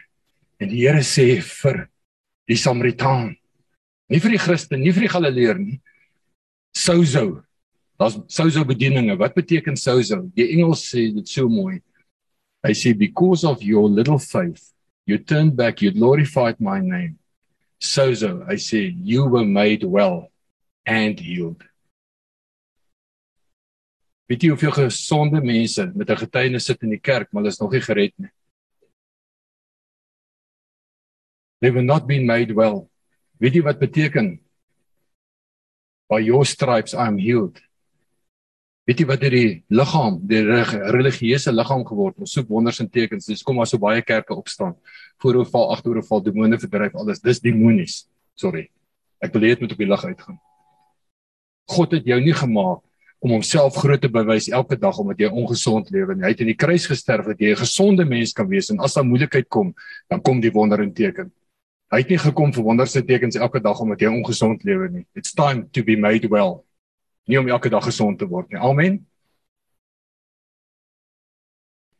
En 0.58 0.70
die 0.70 0.82
Here 0.82 1.04
sê 1.06 1.38
vir 1.44 1.84
die 2.50 2.58
Samaritaan. 2.58 3.36
Nie 4.10 4.18
vir 4.18 4.34
die 4.34 4.42
Christen, 4.42 4.82
nie 4.82 4.90
vir 4.90 5.06
die 5.06 5.12
Galileer 5.12 5.60
nie. 5.62 5.78
Sozo. 6.74 7.44
Daar's 8.00 8.18
sozo 8.32 8.64
bedieninge. 8.66 9.14
Wat 9.20 9.36
beteken 9.36 9.76
sozo? 9.78 10.24
Die 10.34 10.48
Engels 10.56 10.82
sê 10.90 11.10
dit 11.14 11.28
so 11.30 11.46
mooi. 11.48 11.78
Hy 12.66 12.74
sê 12.74 12.92
because 12.96 13.46
of 13.46 13.62
your 13.62 13.88
little 13.88 14.18
faith, 14.18 14.72
you 15.06 15.18
turned 15.18 15.56
back, 15.56 15.80
you 15.80 15.92
glorified 15.92 16.58
my 16.60 16.80
name. 16.80 17.16
Sozo, 17.80 18.44
I 18.50 18.56
say 18.56 18.92
you 18.98 19.24
were 19.24 19.46
made 19.46 19.84
well 19.84 20.28
and 20.84 21.18
healed. 21.18 21.62
Weet 24.30 24.44
jy 24.46 24.52
hoeveel 24.52 24.76
gesonde 24.76 25.40
mense 25.42 25.90
met 25.94 26.10
'n 26.10 26.22
getuienis 26.22 26.64
sit 26.64 26.82
in 26.82 26.94
die 26.94 27.02
kerk, 27.02 27.32
maar 27.32 27.42
hulle 27.42 27.52
is 27.52 27.58
nog 27.58 27.72
nie 27.72 27.80
gered 27.80 28.14
nie. 28.16 28.30
they 31.60 31.70
were 31.70 31.82
not 31.82 32.06
being 32.06 32.26
made 32.26 32.54
well. 32.54 32.88
Weet 33.40 33.56
jy 33.56 33.64
wat 33.64 33.80
beteken? 33.80 34.38
By 36.10 36.20
your 36.24 36.44
stripes 36.48 36.94
I 36.96 37.06
am 37.08 37.20
healed. 37.20 37.60
Weet 38.88 39.02
jy 39.02 39.06
wat 39.06 39.22
hierdie 39.22 39.62
liggaam, 39.70 40.18
die 40.26 40.40
religieuse 40.90 41.52
liggaam 41.52 41.84
geword 41.86 42.16
het? 42.16 42.24
Ons 42.26 42.34
soek 42.34 42.48
wonders 42.50 42.80
en 42.82 42.88
tekens. 42.90 43.28
Dis 43.28 43.44
kom 43.46 43.60
maar 43.60 43.68
so 43.70 43.78
baie 43.80 44.02
kerke 44.02 44.34
opstaan. 44.34 44.74
Vooroorval, 45.22 45.70
agteroorval, 45.76 46.24
demone 46.26 46.58
verdryf, 46.58 46.96
alles. 46.98 47.22
Dis 47.22 47.42
demonies. 47.44 48.02
Sorry. 48.40 48.66
Ek 49.22 49.36
wil 49.36 49.46
dit 49.46 49.62
met 49.62 49.76
op 49.76 49.84
die 49.84 49.88
lig 49.88 50.04
uitgaan. 50.04 50.40
God 51.70 51.92
het 51.94 52.08
jou 52.08 52.18
nie 52.24 52.34
gemaak 52.34 52.82
om 53.20 53.34
homself 53.36 53.76
groot 53.76 54.00
te 54.00 54.08
bewys 54.08 54.48
elke 54.48 54.78
dag 54.80 54.96
omdat 54.98 55.20
jy 55.20 55.28
ongesond 55.28 55.90
lewe 55.92 56.14
en 56.16 56.24
hy 56.24 56.32
het 56.32 56.40
in 56.40 56.48
die 56.48 56.56
kruis 56.56 56.86
gesterf 56.88 57.26
dat 57.28 57.40
jy 57.40 57.52
'n 57.52 57.60
gesonde 57.60 58.04
mens 58.04 58.32
kan 58.32 58.48
wees 58.48 58.70
en 58.70 58.80
as 58.80 58.94
daar 58.94 59.04
moeilikheid 59.04 59.48
kom, 59.48 59.74
dan 60.08 60.22
kom 60.22 60.40
die 60.40 60.52
wonder 60.52 60.80
en 60.80 60.92
teken. 60.92 61.30
Hy 61.90 61.98
het 61.98 62.08
nie 62.08 62.18
gekom 62.18 62.52
vir 62.52 62.64
wonderse 62.64 63.02
tekens 63.02 63.36
elke 63.36 63.60
dag 63.60 63.80
omdat 63.80 64.00
jy 64.00 64.08
ongesond 64.08 64.64
lewe 64.64 64.88
nie. 64.88 65.06
It's 65.14 65.34
time 65.34 65.68
to 65.72 65.82
be 65.82 65.96
made 65.96 66.28
well. 66.28 66.64
Nie 67.26 67.38
om 67.38 67.48
elke 67.48 67.68
dag 67.68 67.84
gesond 67.84 68.18
te 68.18 68.26
word 68.26 68.50
nie. 68.50 68.58
Amen. 68.58 69.06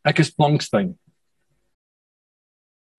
Ek 0.05 0.19
is 0.19 0.31
Plankstein. 0.31 0.95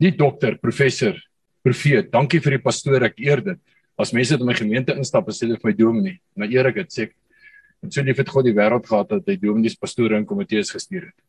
Die 0.02 0.12
dokter, 0.12 0.58
professor, 0.58 1.16
profeet. 1.64 2.12
Dankie 2.12 2.42
vir 2.42 2.58
die 2.58 2.62
pastoor, 2.62 3.04
ek 3.04 3.18
eer 3.18 3.42
dit. 3.42 3.60
As 3.98 4.14
mense 4.14 4.34
in 4.34 4.46
my 4.46 4.54
gemeente 4.54 4.94
instap 4.98 5.28
en 5.28 5.34
sê 5.34 5.46
hulle 5.46 5.60
vir 5.62 5.72
my 5.72 5.74
dominee, 5.78 6.20
nou 6.36 6.48
eer 6.50 6.70
ek 6.72 6.76
dit, 6.76 6.94
sê 6.94 7.08
ek. 7.08 7.16
En 7.82 7.92
so 7.92 8.04
lief 8.06 8.20
het 8.22 8.30
God 8.30 8.46
die 8.46 8.54
wêreld 8.56 8.86
gehad 8.88 9.10
dat 9.10 9.28
hy 9.30 9.36
dominees, 9.42 9.78
pastore 9.80 10.18
en 10.18 10.26
komitees 10.30 10.70
gestuur 10.74 11.10
het. 11.10 11.20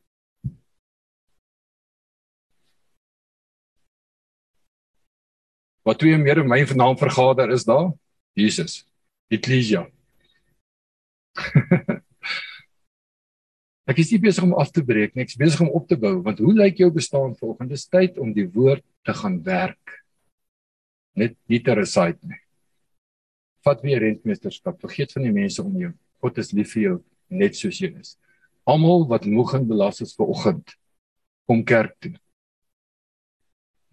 Wat 5.82 5.98
twee 5.98 6.18
meer 6.20 6.38
in 6.44 6.48
my 6.50 6.60
naam 6.78 6.96
vergader 6.98 7.50
is 7.50 7.64
daar? 7.66 7.90
Jesus. 8.38 8.84
Ecclesia. 9.32 9.86
ek 13.90 13.98
is 13.98 14.12
nie 14.12 14.20
besig 14.22 14.44
om 14.44 14.54
af 14.60 14.70
te 14.70 14.84
breek 14.84 15.16
nie, 15.16 15.24
ek 15.24 15.32
is 15.32 15.40
besig 15.40 15.64
om 15.64 15.72
op 15.74 15.88
te 15.88 15.96
bou, 15.98 16.20
want 16.22 16.38
hoe 16.44 16.52
lyk 16.54 16.78
jou 16.84 16.90
bestaan 16.92 17.32
volgende 17.40 17.76
tyd 17.90 18.20
om 18.20 18.30
die 18.36 18.46
woord 18.52 18.84
te 19.04 19.14
gaan 19.16 19.40
werk? 19.42 20.04
Net 21.18 21.34
nie 21.48 21.60
te 21.64 21.74
recite 21.76 22.28
nie. 22.28 22.38
Vat 23.64 23.82
weer 23.84 24.00
rentmeesterskap, 24.04 24.78
vergeet 24.84 25.12
van 25.16 25.24
die 25.26 25.34
mense 25.34 25.64
om 25.64 25.74
jou. 25.80 25.92
God 26.22 26.38
is 26.38 26.52
lief 26.56 26.74
vir 26.76 26.82
jou 26.82 26.98
net 27.32 27.56
soos 27.58 27.80
jy 27.82 27.92
is. 27.98 28.16
Almal 28.68 29.08
wat 29.10 29.26
moeg 29.26 29.56
en 29.58 29.66
belas 29.66 30.00
is 30.04 30.14
vir 30.14 30.30
oggend, 30.30 30.76
kom 31.50 31.64
kerk 31.66 31.96
toe. 32.00 32.14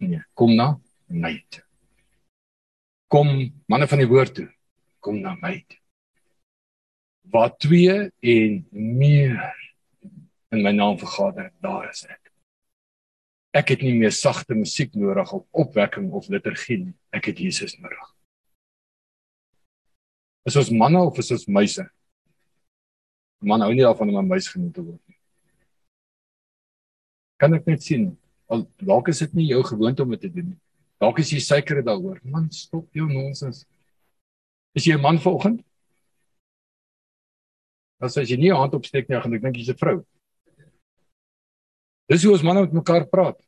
Nee, 0.00 0.22
kom 0.38 0.54
na 0.56 0.76
my 1.10 1.34
toe 1.50 1.64
kom 3.10 3.30
manne 3.66 3.88
van 3.90 4.02
die 4.02 4.08
woord 4.10 4.36
toe 4.38 4.48
kom 5.02 5.18
na 5.24 5.34
my 5.42 5.56
wat 7.34 7.58
twee 7.62 7.96
en 8.34 8.60
meer 8.70 9.40
in 10.54 10.62
my 10.62 10.72
naam 10.74 10.98
vergader 11.00 11.50
daar 11.62 11.90
is 11.90 12.06
ek 12.06 12.18
Ek 13.50 13.72
het 13.72 13.80
nie 13.82 13.96
meer 13.98 14.12
sagte 14.14 14.54
musiek 14.54 14.92
nodig 14.94 15.32
of 15.34 15.42
opwekking 15.50 16.12
of 16.14 16.28
liturgie 16.30 16.76
nie. 16.78 16.92
Ek 17.10 17.32
het 17.32 17.40
Jesus 17.42 17.72
nodig. 17.82 18.04
Is 20.46 20.54
ons 20.54 20.70
manne 20.70 21.00
of 21.02 21.18
is 21.18 21.32
ons 21.34 21.48
muise? 21.50 21.82
Man 23.40 23.62
hou 23.64 23.72
nie 23.72 23.84
daarvan 23.84 24.08
om 24.08 24.18
'n 24.18 24.28
muis 24.28 24.48
genoem 24.48 24.72
te 24.72 24.82
word 24.82 25.00
nie. 25.08 25.16
Kan 27.38 27.54
ek 27.54 27.66
net 27.66 27.82
sien? 27.82 28.18
Al 28.48 28.66
dalk 28.76 29.08
is 29.08 29.18
dit 29.18 29.34
nie 29.34 29.46
jou 29.46 29.62
gewoonte 29.62 30.02
om 30.02 30.10
dit 30.10 30.20
te 30.20 30.28
doen 30.28 30.48
nie. 30.50 30.60
Dalk 31.00 31.18
is 31.18 31.30
jy 31.32 31.40
seker 31.40 31.82
daaroor. 31.82 32.20
Man, 32.24 32.50
stop 32.50 32.86
jou 32.92 33.06
nonsens. 33.08 33.64
Is 34.74 34.84
jy 34.84 34.94
'n 34.94 35.00
man 35.00 35.18
vanoggend? 35.18 35.64
As 38.00 38.16
jy 38.16 38.36
nie 38.36 38.52
hand 38.52 38.74
opsteek 38.74 39.08
nie, 39.08 39.20
gaan 39.20 39.34
ek 39.34 39.42
dink 39.42 39.56
jy's 39.56 39.70
'n 39.70 39.76
vrou. 39.76 40.04
Dis 42.08 42.24
hoe 42.24 42.32
ons 42.32 42.42
manne 42.42 42.62
met 42.62 42.72
mekaar 42.72 43.06
praat. 43.06 43.38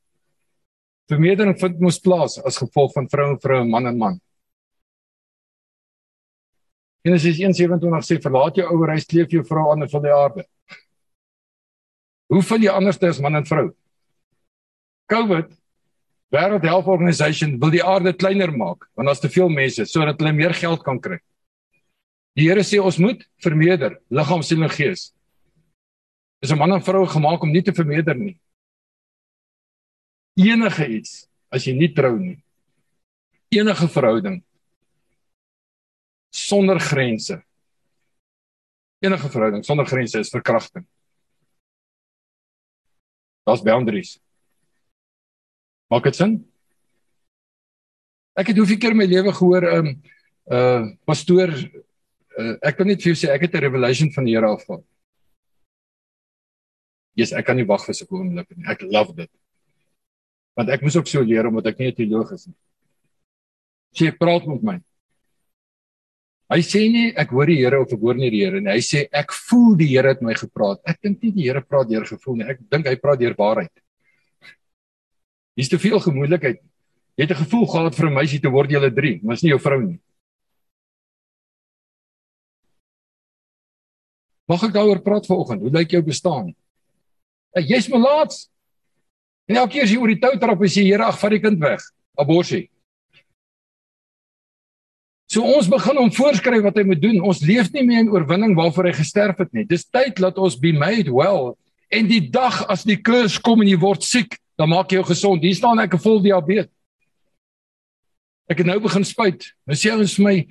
Vermeerdering 1.10 1.58
vind 1.58 1.80
mos 1.80 1.98
plaas 1.98 2.38
as 2.38 2.58
gevolg 2.58 2.92
van 2.92 3.08
vrou 3.08 3.30
en 3.32 3.40
vrou 3.40 3.60
en 3.60 3.70
man 3.70 3.86
en 3.86 3.98
man. 3.98 4.20
Genesis 7.02 7.38
1:27 7.38 8.06
sê 8.06 8.20
verlaat 8.22 8.56
jou 8.56 8.66
ouer 8.70 8.94
huis, 8.94 9.06
kleef 9.06 9.30
jou 9.30 9.42
vrou 9.44 9.72
aan 9.72 9.88
van 9.88 10.02
die 10.02 10.14
aarde. 10.14 10.44
Hoe 12.30 12.42
vul 12.42 12.62
jy 12.62 12.70
anders 12.70 13.02
as 13.02 13.20
man 13.20 13.36
en 13.36 13.46
vrou? 13.46 13.72
COVID 15.10 15.50
World 16.32 16.62
Health 16.62 16.86
Organization 16.86 17.58
wil 17.60 17.70
die 17.74 17.82
aarde 17.84 18.14
kleiner 18.16 18.52
maak 18.56 18.86
want 18.96 19.08
daar's 19.08 19.20
te 19.20 19.28
veel 19.28 19.50
mense 19.52 19.84
sodat 19.84 20.20
hulle 20.20 20.32
meer 20.32 20.54
geld 20.54 20.84
kan 20.86 21.00
kry. 21.00 21.18
Die 22.38 22.48
Here 22.48 22.62
sê 22.64 22.78
ons 22.80 22.96
moet 22.96 23.26
vermeerder, 23.44 23.98
liggaam, 24.08 24.40
siel 24.42 24.62
en 24.62 24.72
gees. 24.72 25.12
Is 26.40 26.52
'n 26.52 26.58
man 26.58 26.72
en 26.72 26.80
vrou 26.80 27.04
gemaak 27.06 27.42
om 27.42 27.52
nie 27.52 27.62
te 27.62 27.74
vermeerder 27.74 28.14
nie. 28.14 28.38
Enige 30.38 30.88
iets 30.88 31.28
as 31.50 31.66
jy 31.66 31.74
nie 31.76 31.92
trou 31.92 32.16
nie. 32.18 32.42
Enige 33.52 33.88
verhouding 33.88 34.42
sonder 36.32 36.80
grense. 36.80 37.42
Enige 39.02 39.28
verhouding 39.28 39.64
sonder 39.64 39.86
grense 39.86 40.18
is 40.18 40.32
verkrachting. 40.32 40.86
Daar's 43.44 43.62
boundaries. 43.62 44.16
Maak 45.90 46.06
dit 46.08 46.16
sin? 46.16 46.38
Ek 48.38 48.48
het 48.48 48.56
hoeveel 48.56 48.78
keer 48.80 48.94
in 48.94 49.02
my 49.02 49.08
lewe 49.10 49.32
gehoor 49.34 49.66
'n 49.66 49.76
um, 49.76 49.88
uh 50.52 50.84
pastoor 51.04 51.50
uh, 51.52 52.54
ek 52.62 52.76
kan 52.76 52.86
net 52.86 53.02
vir 53.02 53.12
jou 53.12 53.18
sê 53.18 53.28
ek 53.34 53.44
het 53.46 53.54
'n 53.54 53.64
revelation 53.66 54.10
van 54.14 54.24
die 54.24 54.34
Here 54.34 54.48
af 54.48 54.64
gehad. 54.64 54.84
Jesus, 57.14 57.36
ek 57.36 57.46
kan 57.46 57.56
nie 57.56 57.68
wag 57.68 57.84
vir 57.84 57.94
so 57.94 58.06
'n 58.08 58.16
oomblik 58.16 58.56
nie. 58.56 58.64
Ek 58.66 58.82
love 58.82 59.12
dit. 59.12 59.30
Want 60.56 60.70
ek 60.70 60.82
moes 60.82 60.96
ook 60.96 61.06
so 61.06 61.20
leer 61.20 61.46
omdat 61.46 61.66
ek 61.66 61.78
nie 61.78 61.88
'n 61.88 61.94
teoloog 61.94 62.32
is 62.32 62.46
nie. 62.46 62.56
Sy 63.92 64.10
praat 64.16 64.46
met 64.46 64.62
my. 64.62 64.80
Hy 66.50 66.60
sê 66.66 66.82
nie 66.92 67.12
ek 67.16 67.30
hoor 67.30 67.46
die 67.46 67.60
Here 67.60 67.80
of 67.80 67.92
ek 67.92 68.00
hoor 68.00 68.18
nie 68.18 68.30
die 68.30 68.42
Here 68.44 68.60
nie. 68.60 68.72
Hy 68.72 68.82
sê 68.84 69.06
ek 69.12 69.32
voel 69.32 69.76
die 69.76 69.88
Here 69.92 70.12
het 70.12 70.22
my 70.22 70.34
gepraat. 70.34 70.82
Ek 70.88 70.98
dink 71.02 71.22
nie 71.22 71.32
die 71.32 71.46
Here 71.48 71.62
praat 71.62 71.88
deur 71.88 72.04
gevoel 72.08 72.40
nie. 72.40 72.48
Ek 72.50 72.60
dink 72.70 72.86
hy 72.86 72.96
praat 73.00 73.20
deur 73.22 73.36
waarheid. 73.38 73.72
Hier's 75.56 75.68
te 75.68 75.78
veel 75.78 76.00
gemoedelikheid. 76.00 76.62
Jy 77.16 77.26
het 77.26 77.32
'n 77.36 77.44
gevoel 77.44 77.66
gehad 77.66 77.94
vir 77.94 78.06
'n 78.08 78.14
meisie 78.14 78.40
te 78.40 78.48
word 78.48 78.70
julle 78.70 78.90
3, 78.90 79.20
maar 79.22 79.34
is 79.34 79.42
nie 79.42 79.50
jou 79.50 79.58
vrou 79.58 79.80
nie. 79.82 80.00
Mag 84.48 84.62
ek 84.64 84.72
daaroor 84.72 85.02
praat 85.02 85.26
vanoggend? 85.26 85.62
Hoe 85.62 85.70
lyk 85.70 85.90
jou 85.90 86.02
bestaan? 86.02 86.54
Jy's 87.56 87.88
my 87.88 87.98
laats. 87.98 88.50
En 89.48 89.56
elke 89.56 89.72
keer 89.72 89.82
as 89.82 89.90
jy 89.90 89.98
oor 89.98 90.08
die 90.08 90.20
tou 90.20 90.38
trap, 90.38 90.62
is 90.62 90.74
jy 90.74 90.84
Here, 90.84 91.04
ag, 91.04 91.18
vat 91.18 91.30
die 91.30 91.40
kind 91.40 91.60
weg. 91.60 91.80
Aborsie. 92.18 92.70
So 95.32 95.40
ons 95.48 95.70
begin 95.70 95.96
om 95.96 96.10
voorskryf 96.12 96.60
wat 96.66 96.76
hy 96.76 96.84
moet 96.84 97.00
doen. 97.00 97.22
Ons 97.24 97.40
leef 97.46 97.70
nie 97.72 97.86
meer 97.88 98.02
in 98.04 98.10
oorwinning 98.12 98.52
waarvoor 98.58 98.90
hy 98.90 98.96
gesterf 98.98 99.38
het 99.40 99.52
nie. 99.56 99.64
Dis 99.64 99.86
tyd 99.88 100.18
dat 100.20 100.36
ons 100.36 100.58
be 100.60 100.74
made 100.76 101.08
well. 101.08 101.54
En 101.92 102.08
die 102.08 102.20
dag 102.32 102.58
as 102.72 102.84
die 102.84 102.98
kurs 103.00 103.38
kom 103.40 103.64
en 103.64 103.70
jy 103.70 103.78
word 103.80 104.04
siek, 104.04 104.36
dan 104.60 104.68
maak 104.68 104.92
jy 104.92 105.00
jou 105.00 105.06
gesond. 105.08 105.44
Hier 105.44 105.56
staan 105.56 105.80
ek 105.80 105.94
'n 105.96 106.04
vol 106.04 106.20
diabetes. 106.20 106.68
Ek 108.50 108.58
het 108.58 108.66
nou 108.66 108.78
begin 108.80 109.04
spuit. 109.04 109.40
Nou 109.66 109.76
sê 109.76 109.92
ons 109.96 110.16
vir 110.16 110.24
my, 110.24 110.46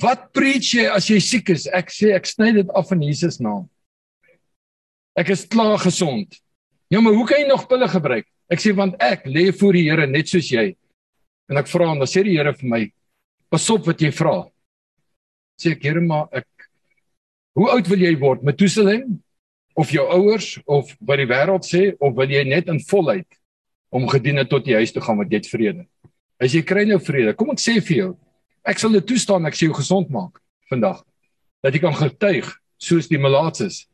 "Wat 0.00 0.32
preach 0.32 0.72
jy 0.72 0.86
as 0.88 1.10
jy 1.10 1.20
siek 1.20 1.50
is?" 1.50 1.66
Ek 1.66 1.90
sê 1.90 2.14
ek 2.14 2.24
sny 2.24 2.52
dit 2.52 2.70
af 2.70 2.92
in 2.92 3.02
Jesus 3.02 3.38
naam. 3.38 3.68
Ek 5.14 5.28
is 5.28 5.44
klaar 5.44 5.78
gesond. 5.78 6.40
Ja, 6.88 7.00
maar 7.00 7.12
hoe 7.12 7.26
kan 7.26 7.40
jy 7.40 7.48
nog 7.48 7.68
pille 7.68 7.88
gebruik? 7.88 8.26
Ek 8.50 8.58
sê 8.58 8.74
want 8.74 8.94
ek 9.00 9.26
lê 9.26 9.52
voor 9.52 9.72
die 9.72 9.90
Here 9.90 10.06
net 10.06 10.28
soos 10.28 10.48
jy. 10.48 10.74
En 11.50 11.56
ek 11.58 11.66
vra 11.66 11.86
hom, 11.86 11.98
dan 11.98 12.06
sê 12.08 12.22
die 12.24 12.36
Here 12.36 12.54
vir 12.54 12.68
my, 12.68 12.92
"Pas 13.52 13.70
op 13.70 13.84
wat 13.86 14.00
jy 14.00 14.10
vra." 14.10 14.48
Sê 15.60 15.76
ek, 15.76 15.82
"Here, 15.84 16.00
maar 16.00 16.28
ek 16.32 16.46
Hoe 17.52 17.68
oud 17.74 17.88
wil 17.90 18.00
jy 18.00 18.14
word? 18.20 18.44
Methuselah 18.46 19.02
of 19.76 19.92
jou 19.92 20.04
ouers 20.08 20.54
of 20.64 20.88
wat 21.04 21.20
die 21.20 21.28
wêreld 21.28 21.68
sê 21.68 21.92
of 22.00 22.14
wil 22.16 22.32
jy 22.32 22.44
net 22.48 22.68
in 22.72 22.80
volheid 22.88 23.28
om 23.92 24.08
gediene 24.08 24.44
tot 24.48 24.64
die 24.64 24.76
huis 24.78 24.92
toe 24.92 25.02
gaan 25.04 25.20
met 25.20 25.32
jy 25.32 25.42
vrede. 25.50 25.84
As 26.40 26.56
jy 26.56 26.62
kry 26.64 26.86
nou 26.88 26.98
vrede, 27.00 27.34
kom 27.36 27.52
ek 27.52 27.60
sê 27.60 27.76
vir 27.84 27.96
jou, 27.96 28.10
ek 28.64 28.80
sal 28.80 28.96
dit 28.96 29.06
toestaan 29.08 29.48
ek 29.48 29.56
sê 29.58 29.68
jou 29.68 29.76
gesond 29.76 30.08
maak 30.12 30.40
vandag. 30.72 31.02
Dat 31.62 31.76
jy 31.76 31.82
kan 31.84 31.96
getuig 31.96 32.48
soos 32.80 33.08
die 33.10 33.20
malaatses. 33.20 33.84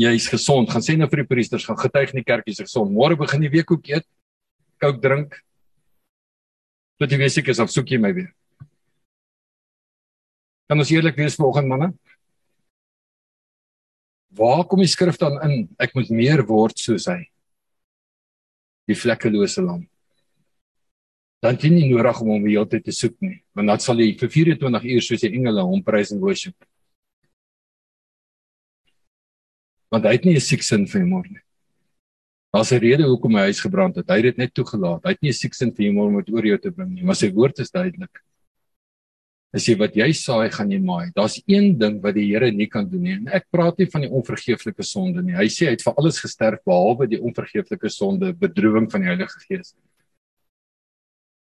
Jy 0.00 0.12
is 0.16 0.28
gesond, 0.32 0.68
gaan 0.70 0.84
sê 0.84 0.96
nou 1.00 1.08
vir 1.10 1.24
die 1.24 1.30
priesters 1.32 1.64
gaan 1.68 1.80
getuig 1.80 2.12
in 2.12 2.20
die 2.20 2.28
kerk 2.28 2.44
jy's 2.48 2.60
gesond. 2.62 2.92
Môre 2.92 3.16
begin 3.20 3.48
die 3.48 3.52
week 3.52 3.72
ook 3.72 3.88
eet, 3.88 4.06
kook, 4.80 5.00
drink. 5.00 5.40
Tot 7.00 7.08
jy 7.08 7.16
weer 7.16 7.32
seker 7.32 7.54
is 7.54 7.62
of 7.64 7.72
soek 7.72 7.88
jy 7.88 7.98
my 8.00 8.12
weer. 8.12 8.28
Kan 10.68 10.78
ons 10.78 10.90
eerlik 10.92 11.16
wees 11.16 11.38
vanoggend 11.38 11.70
manne? 11.70 11.88
Waar 14.36 14.66
kom 14.68 14.82
die 14.84 14.90
skrif 14.90 15.16
dan 15.18 15.40
in? 15.46 15.54
Ek 15.80 15.96
moet 15.96 16.12
meer 16.14 16.44
word 16.46 16.78
soos 16.78 17.08
hy 17.10 17.24
die 18.90 18.98
vlekkelose 18.98 19.62
lam. 19.62 19.84
Dan 21.40 21.56
dien 21.62 21.76
nie 21.78 21.88
nodig 21.88 22.20
om 22.20 22.32
hom 22.34 22.44
die 22.44 22.56
hele 22.56 22.68
tyd 22.68 22.84
te 22.88 22.94
soek 22.94 23.14
nie, 23.24 23.38
want 23.56 23.70
dan 23.70 23.82
sal 23.82 24.00
jy 24.02 24.10
vir 24.18 24.32
24 24.34 24.88
uur 24.94 25.04
soos 25.06 25.22
die 25.22 25.30
engele 25.30 25.62
hom 25.64 25.84
prys 25.86 26.10
en 26.12 26.20
worship. 26.20 26.56
Want 29.94 30.06
hy 30.06 30.16
het 30.18 30.26
nie 30.26 30.34
'n 30.36 30.42
siek 30.42 30.62
sin 30.62 30.86
vir 30.86 31.06
hom 31.06 31.22
nie. 31.22 31.42
Daar's 32.50 32.72
'n 32.72 32.82
rede 32.82 33.04
hoekom 33.06 33.34
hy 33.34 33.42
huis 33.50 33.60
gebrand 33.60 33.96
het. 33.96 34.08
Hy 34.08 34.16
het 34.16 34.22
dit 34.22 34.38
net 34.38 34.54
toegelaat. 34.54 35.04
Hy 35.04 35.10
het 35.10 35.22
nie 35.22 35.30
'n 35.30 35.40
siek 35.40 35.54
sin 35.54 35.72
vir 35.72 35.86
hom 35.86 35.98
om 35.98 36.22
dit 36.22 36.34
oor 36.34 36.46
jou 36.46 36.58
te 36.58 36.70
bring 36.70 36.90
nie, 36.94 37.04
maar 37.04 37.14
sy 37.14 37.30
woord 37.30 37.58
is 37.60 37.70
duidelik. 37.70 38.10
As 39.52 39.66
jy 39.66 39.76
wat 39.78 39.94
jy 39.94 40.12
saai, 40.12 40.50
gaan 40.50 40.70
jy 40.70 40.78
maai. 40.78 41.10
Daar's 41.14 41.40
een 41.46 41.76
ding 41.78 42.00
wat 42.02 42.14
die 42.14 42.26
Here 42.26 42.50
nie 42.52 42.66
kan 42.66 42.88
doen 42.88 43.02
nie. 43.02 43.12
En 43.12 43.28
ek 43.28 43.46
praat 43.50 43.78
nie 43.78 43.86
van 43.86 44.02
die 44.02 44.10
onvergeeflike 44.10 44.82
sonde 44.82 45.22
nie. 45.22 45.34
Hy 45.34 45.48
sê 45.50 45.66
hy 45.66 45.70
het 45.74 45.82
vir 45.82 45.94
alles 45.98 46.20
gesterf 46.22 46.60
behalwe 46.64 47.08
die 47.08 47.18
onvergeeflike 47.18 47.90
sonde, 47.90 48.32
bedrowing 48.32 48.90
van 48.90 49.00
die 49.00 49.08
Heilige 49.08 49.40
Gees. 49.48 49.74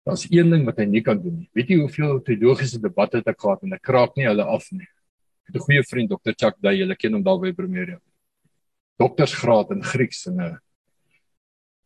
Daar's 0.04 0.26
een 0.30 0.50
ding 0.50 0.66
wat 0.66 0.78
hy 0.78 0.84
nie 0.84 1.02
kan 1.02 1.22
doen 1.22 1.38
nie. 1.38 1.48
Weet 1.54 1.68
jy 1.68 1.78
hoeveel 1.78 2.18
teologiese 2.26 2.80
debatte 2.82 3.18
het 3.18 3.28
ek 3.28 3.38
gehad 3.38 3.62
en 3.62 3.72
ek 3.72 3.82
kraak 3.82 4.16
nie 4.16 4.26
hulle 4.26 4.44
af 4.44 4.66
nie. 4.72 4.88
Ek 5.46 5.54
het 5.54 5.56
'n 5.56 5.66
goeie 5.66 5.82
vriend, 5.82 6.10
Dr. 6.10 6.34
Chuck 6.34 6.56
Day, 6.60 6.78
julle 6.78 6.96
ken 6.96 7.12
hom 7.12 7.22
daar 7.22 7.38
by 7.38 7.52
Primeria. 7.52 8.00
Doktersgraad 8.98 9.70
in 9.70 9.82
Grieks 9.82 10.26
en 10.26 10.40
'n 10.40 10.58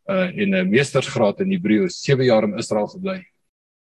uh 0.08 0.30
in 0.38 0.54
'n 0.54 0.70
meestersgraad 0.70 1.40
in 1.40 1.52
Hebreëus, 1.52 2.02
7 2.02 2.24
jaar 2.24 2.44
in 2.44 2.58
Israel 2.58 2.86
gebly. 2.86 3.26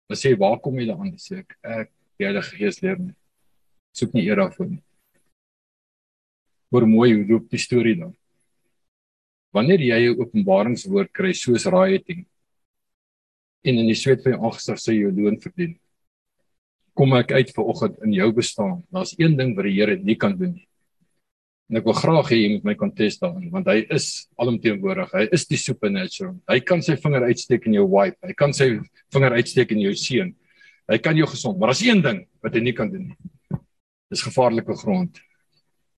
Hulle 0.07 0.19
sê 0.19 0.37
waar 0.37 0.59
kom 0.59 0.79
jy 0.79 0.87
daaraan? 0.87 1.17
Sê 1.17 1.39
ek 1.39 1.57
ek 1.63 1.89
die 2.17 2.25
Heilige 2.25 2.57
Gees 2.57 2.81
leer 2.81 2.99
nie. 2.99 3.15
Soek 3.93 4.13
nie 4.13 4.25
eer 4.27 4.35
daarvoor 4.35 4.69
nie. 4.69 4.83
Hoor 6.71 6.87
mooi 6.87 7.13
hoe 7.13 7.27
loop 7.27 7.49
die 7.49 7.59
storie 7.59 7.95
dan. 7.95 8.15
Wanneer 9.53 9.79
jy 9.79 10.11
'n 10.11 10.19
openbaringswoord 10.21 11.11
kry 11.11 11.33
soos 11.33 11.65
rioting 11.65 12.25
en 13.63 13.77
in 13.77 13.87
die 13.87 13.95
sweet 13.95 14.23
van 14.23 14.33
jou 14.33 14.41
aangesig 14.45 14.79
sê 14.79 14.93
jy 14.93 15.11
loon 15.11 15.37
verdien. 15.39 15.77
Kom 16.93 17.13
ek 17.13 17.31
uit 17.31 17.53
vir 17.55 17.65
oggend 17.65 17.97
in 18.03 18.13
jou 18.13 18.31
bestaan. 18.31 18.83
Daar's 18.91 19.15
een 19.17 19.37
ding 19.37 19.55
wat 19.55 19.65
die 19.65 19.77
Here 19.79 19.97
nie 19.97 20.15
kan 20.15 20.37
doen 20.37 20.53
nie. 20.53 20.67
En 21.71 21.77
ek 21.79 21.85
wil 21.87 21.95
graag 21.95 22.29
hê 22.33 22.37
jy 22.41 22.47
moet 22.51 22.65
my 22.67 22.73
kontes 22.75 23.15
daarin 23.21 23.47
want 23.53 23.69
hy 23.71 23.85
is 23.95 24.27
alomteenwoordig. 24.35 25.13
Hy 25.15 25.27
is 25.31 25.45
die 25.47 25.59
supernatural. 25.59 26.33
Hy 26.51 26.59
kan 26.67 26.81
sy 26.83 26.97
vinger 26.99 27.23
uitsteek 27.29 27.69
in 27.69 27.77
jou 27.77 27.85
wipe. 27.87 28.19
Hy 28.27 28.35
kan 28.35 28.51
sy 28.51 28.73
vinger 29.15 29.37
uitsteek 29.39 29.71
in 29.71 29.85
jou 29.85 29.93
seun. 29.95 30.33
Hy 30.91 30.99
kan 30.99 31.15
jou 31.15 31.29
gesond, 31.31 31.55
maar 31.55 31.71
daar's 31.71 31.85
een 31.85 32.03
ding 32.03 32.25
wat 32.43 32.57
hy 32.57 32.63
nie 32.65 32.75
kan 32.75 32.91
doen 32.91 33.07
nie. 33.13 33.59
Dis 34.11 34.25
gevaarlike 34.27 34.75
grond. 34.81 35.21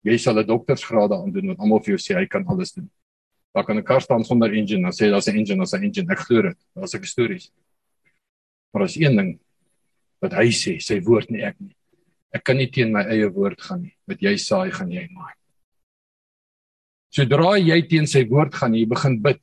Jy 0.06 0.20
sal 0.22 0.38
'n 0.38 0.46
doktorsgraad 0.46 1.12
aan 1.18 1.34
doen 1.34 1.48
wat 1.48 1.60
almal 1.60 1.82
vir 1.82 1.98
jou 1.98 2.02
sê 2.06 2.20
hy 2.20 2.28
kan 2.30 2.46
alles 2.46 2.78
doen. 2.78 2.90
Daar 3.56 3.66
kan 3.66 3.78
'n 3.78 3.84
kar 3.84 4.02
staan 4.02 4.24
sonder 4.24 4.54
engine, 4.54 4.84
dan 4.84 4.92
sê 4.92 5.10
daar's 5.10 5.28
'n 5.28 5.38
engine, 5.38 5.58
daar's 5.58 5.74
'n 5.74 5.84
engine. 5.84 6.12
Ek 6.12 6.20
glo 6.20 6.42
dit. 6.42 6.58
Daar's 6.76 6.94
'n 6.94 7.04
stories. 7.04 7.52
Maar 8.72 8.86
daar's 8.86 8.98
een 8.98 9.16
ding 9.18 9.40
wat 10.22 10.34
hy 10.34 10.52
sê, 10.52 10.80
sy 10.80 11.02
woord 11.02 11.32
nie 11.32 11.42
ek 11.42 11.56
nie. 11.60 11.76
Ek 12.32 12.44
kan 12.44 12.58
nie 12.58 12.70
teen 12.70 12.92
my 12.92 13.02
eie 13.02 13.30
woord 13.30 13.60
gaan 13.62 13.82
nie. 13.82 13.96
Wat 14.08 14.20
jy 14.20 14.38
saai, 14.38 14.72
gaan 14.72 14.92
jy 14.92 15.08
maai. 15.12 15.34
Sodra 17.14 17.58
jy 17.60 17.78
teen 17.90 18.08
sy 18.10 18.24
woord 18.30 18.56
gaan, 18.58 18.74
jy 18.74 18.88
begin 18.90 19.20
bid. 19.22 19.42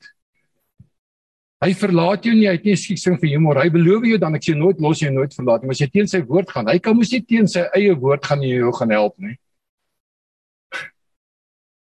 Hy 1.61 1.75
verlaat 1.77 2.25
jou 2.25 2.33
nie, 2.33 2.47
hy 2.49 2.55
het 2.57 2.65
nie 2.65 2.73
skiksing 2.79 3.19
vir 3.21 3.35
humor. 3.35 3.59
Hy 3.61 3.69
beloof 3.71 4.07
jou 4.09 4.17
dan 4.19 4.35
ek 4.35 4.47
sê 4.47 4.55
nooit 4.57 4.79
los 4.81 5.03
jou 5.03 5.11
nooit 5.13 5.31
verlaat 5.37 5.61
nie, 5.61 5.69
maar 5.69 5.77
as 5.77 5.83
jy 5.83 5.87
teen 5.93 6.09
sy 6.09 6.23
woord 6.25 6.49
gaan, 6.49 6.71
hy 6.71 6.79
kan 6.81 6.97
mos 6.97 7.11
nie 7.13 7.21
teen 7.21 7.47
sy 7.47 7.67
eie 7.77 7.93
woord 7.93 8.25
gaan 8.25 8.41
nie 8.41 8.55
jou 8.55 8.73
gaan 8.79 8.93
help 8.95 9.13
nie. 9.21 9.35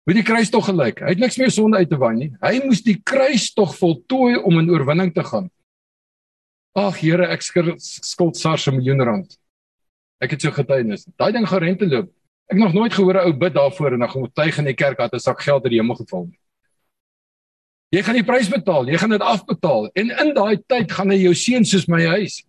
Met 0.09 0.19
die 0.21 0.27
kruis 0.27 0.53
tog 0.53 0.69
gelyk. 0.69 1.01
Hy 1.05 1.15
het 1.15 1.23
niks 1.23 1.39
meer 1.41 1.53
sonde 1.55 1.81
uit 1.81 1.91
te 1.91 1.99
waai 2.01 2.15
nie. 2.19 2.31
Hy 2.43 2.55
moes 2.65 2.85
die 2.85 2.97
kruis 3.07 3.49
tog 3.57 3.73
voltooi 3.79 4.37
om 4.37 4.61
in 4.61 4.71
oorwinning 4.73 5.15
te 5.17 5.25
gaan. 5.27 5.49
Ag 6.77 7.01
Here, 7.01 7.27
ek 7.33 7.43
skuld 7.43 8.39
SARS 8.39 8.69
'n 8.69 8.77
miljoen 8.77 9.03
rand. 9.03 9.37
Ek 10.21 10.37
het 10.37 10.43
so 10.43 10.51
getuienis. 10.51 11.07
Daai 11.17 11.33
ding 11.33 11.47
gaan 11.49 11.63
rente 11.63 11.87
loop. 11.89 12.13
Ek 12.51 12.59
nog 12.59 12.75
nooit 12.75 12.95
gehoor 12.95 13.15
'n 13.15 13.27
ou 13.31 13.33
bid 13.33 13.55
daarvoor 13.55 13.93
en 13.93 13.99
dan 13.99 14.11
gaan 14.11 14.27
getuig 14.27 14.59
in 14.59 14.65
die 14.65 14.75
kerk 14.75 14.99
dat 14.99 15.15
'n 15.15 15.19
sak 15.19 15.43
geld 15.43 15.63
uit 15.63 15.71
die 15.71 15.81
hemel 15.81 15.95
geval 15.95 16.25
het. 16.27 16.39
Jy 17.91 18.03
gaan 18.03 18.15
die 18.15 18.25
prys 18.25 18.49
betaal, 18.49 18.87
jy 18.87 18.99
gaan 18.99 19.11
dit 19.11 19.21
afbetaal 19.21 19.91
en 19.95 20.11
in 20.11 20.35
daai 20.35 20.59
tyd 20.67 20.93
gaan 20.93 21.11
hy 21.11 21.17
jou 21.17 21.35
seën 21.35 21.65
soos 21.65 21.89
my 21.89 22.07
huis. 22.07 22.43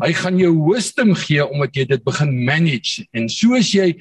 Hy 0.00 0.12
gaan 0.12 0.38
jou 0.38 0.52
wisdom 0.72 1.14
gee 1.14 1.46
omdat 1.46 1.76
jy 1.76 1.84
dit 1.84 2.04
begin 2.04 2.44
manage 2.44 3.06
en 3.12 3.28
soos 3.28 3.72
jy 3.72 3.94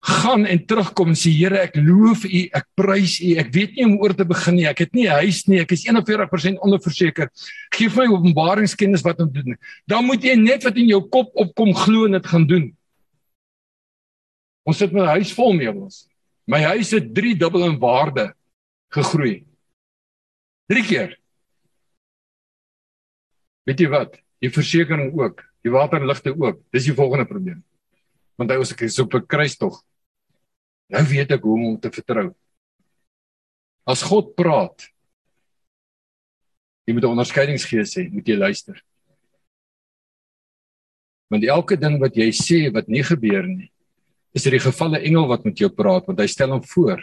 gaan 0.00 0.46
en 0.46 0.66
terugkom 0.66 1.12
en 1.12 1.18
sê 1.18 1.30
Here 1.32 1.60
ek 1.60 1.76
loof 1.76 2.24
U, 2.24 2.40
ek 2.56 2.66
prys 2.76 3.20
U. 3.20 3.36
Ek 3.40 3.52
weet 3.52 3.76
nie 3.76 3.84
hoe 3.84 3.92
om 3.92 4.00
oor 4.00 4.14
te 4.16 4.24
begin 4.24 4.56
nie. 4.56 4.66
Ek 4.68 4.80
het 4.86 4.94
nie 4.96 5.06
huis 5.08 5.44
nie. 5.48 5.60
Ek 5.60 5.72
is 5.76 5.84
41% 5.84 6.60
onderverseker. 6.64 7.28
Geef 7.76 7.96
my 7.96 8.08
openbaringskennis 8.08 9.04
wat 9.04 9.20
om 9.20 9.30
doen. 9.32 9.58
Dan 9.88 10.08
moet 10.08 10.24
jy 10.24 10.36
net 10.40 10.64
wat 10.64 10.76
in 10.80 10.88
jou 10.88 11.02
kop 11.12 11.32
opkom 11.36 11.74
glo 11.76 12.08
en 12.08 12.16
dit 12.16 12.26
gaan 12.32 12.46
doen. 12.48 12.70
Ons 14.70 14.78
sit 14.78 14.92
met 14.94 15.02
'n 15.02 15.14
huis 15.18 15.32
vol 15.34 15.52
meubels. 15.58 16.06
My 16.46 16.62
huis 16.62 16.90
het 16.94 17.14
3 17.14 17.34
dubbel 17.34 17.64
in 17.66 17.78
waarde 17.78 18.34
gegroei. 18.94 19.46
Drie 20.70 20.84
keer. 20.86 21.16
Weet 23.66 23.80
jy 23.80 23.88
wat? 23.90 24.14
Die 24.40 24.50
versekerings 24.50 25.14
ook, 25.14 25.42
die 25.62 25.72
waterligte 25.74 26.30
ook. 26.34 26.62
Dis 26.70 26.86
die 26.86 26.94
volgende 26.94 27.26
probleem. 27.26 27.64
Want 28.38 28.50
hy 28.50 28.56
was 28.56 28.72
ek 28.72 28.82
is 28.86 28.98
op 28.98 29.14
'n 29.14 29.26
kruis 29.26 29.56
tog. 29.56 29.82
Nou 30.88 31.04
weet 31.04 31.30
ek 31.32 31.42
hoe 31.42 31.58
om 31.58 31.80
te 31.80 31.90
vertrou. 31.90 32.34
As 33.86 34.02
God 34.02 34.34
praat, 34.34 34.88
jy 36.86 36.94
moet 36.94 37.04
onderskeidingsgees 37.04 37.94
hê, 37.96 38.10
moet 38.10 38.26
jy 38.26 38.36
luister. 38.36 38.82
Want 41.28 41.44
elke 41.44 41.76
ding 41.76 42.00
wat 42.00 42.14
jy 42.14 42.30
sê 42.30 42.72
wat 42.72 42.88
nie 42.88 43.02
gebeur 43.02 43.46
nie, 43.46 43.70
is 44.34 44.44
dit 44.46 44.54
die 44.54 44.62
gevalle 44.62 45.00
engel 45.02 45.26
wat 45.30 45.44
met 45.44 45.58
jou 45.58 45.70
praat 45.74 46.06
want 46.06 46.20
hy 46.20 46.28
stel 46.30 46.52
hom 46.54 46.62
voor 46.62 47.02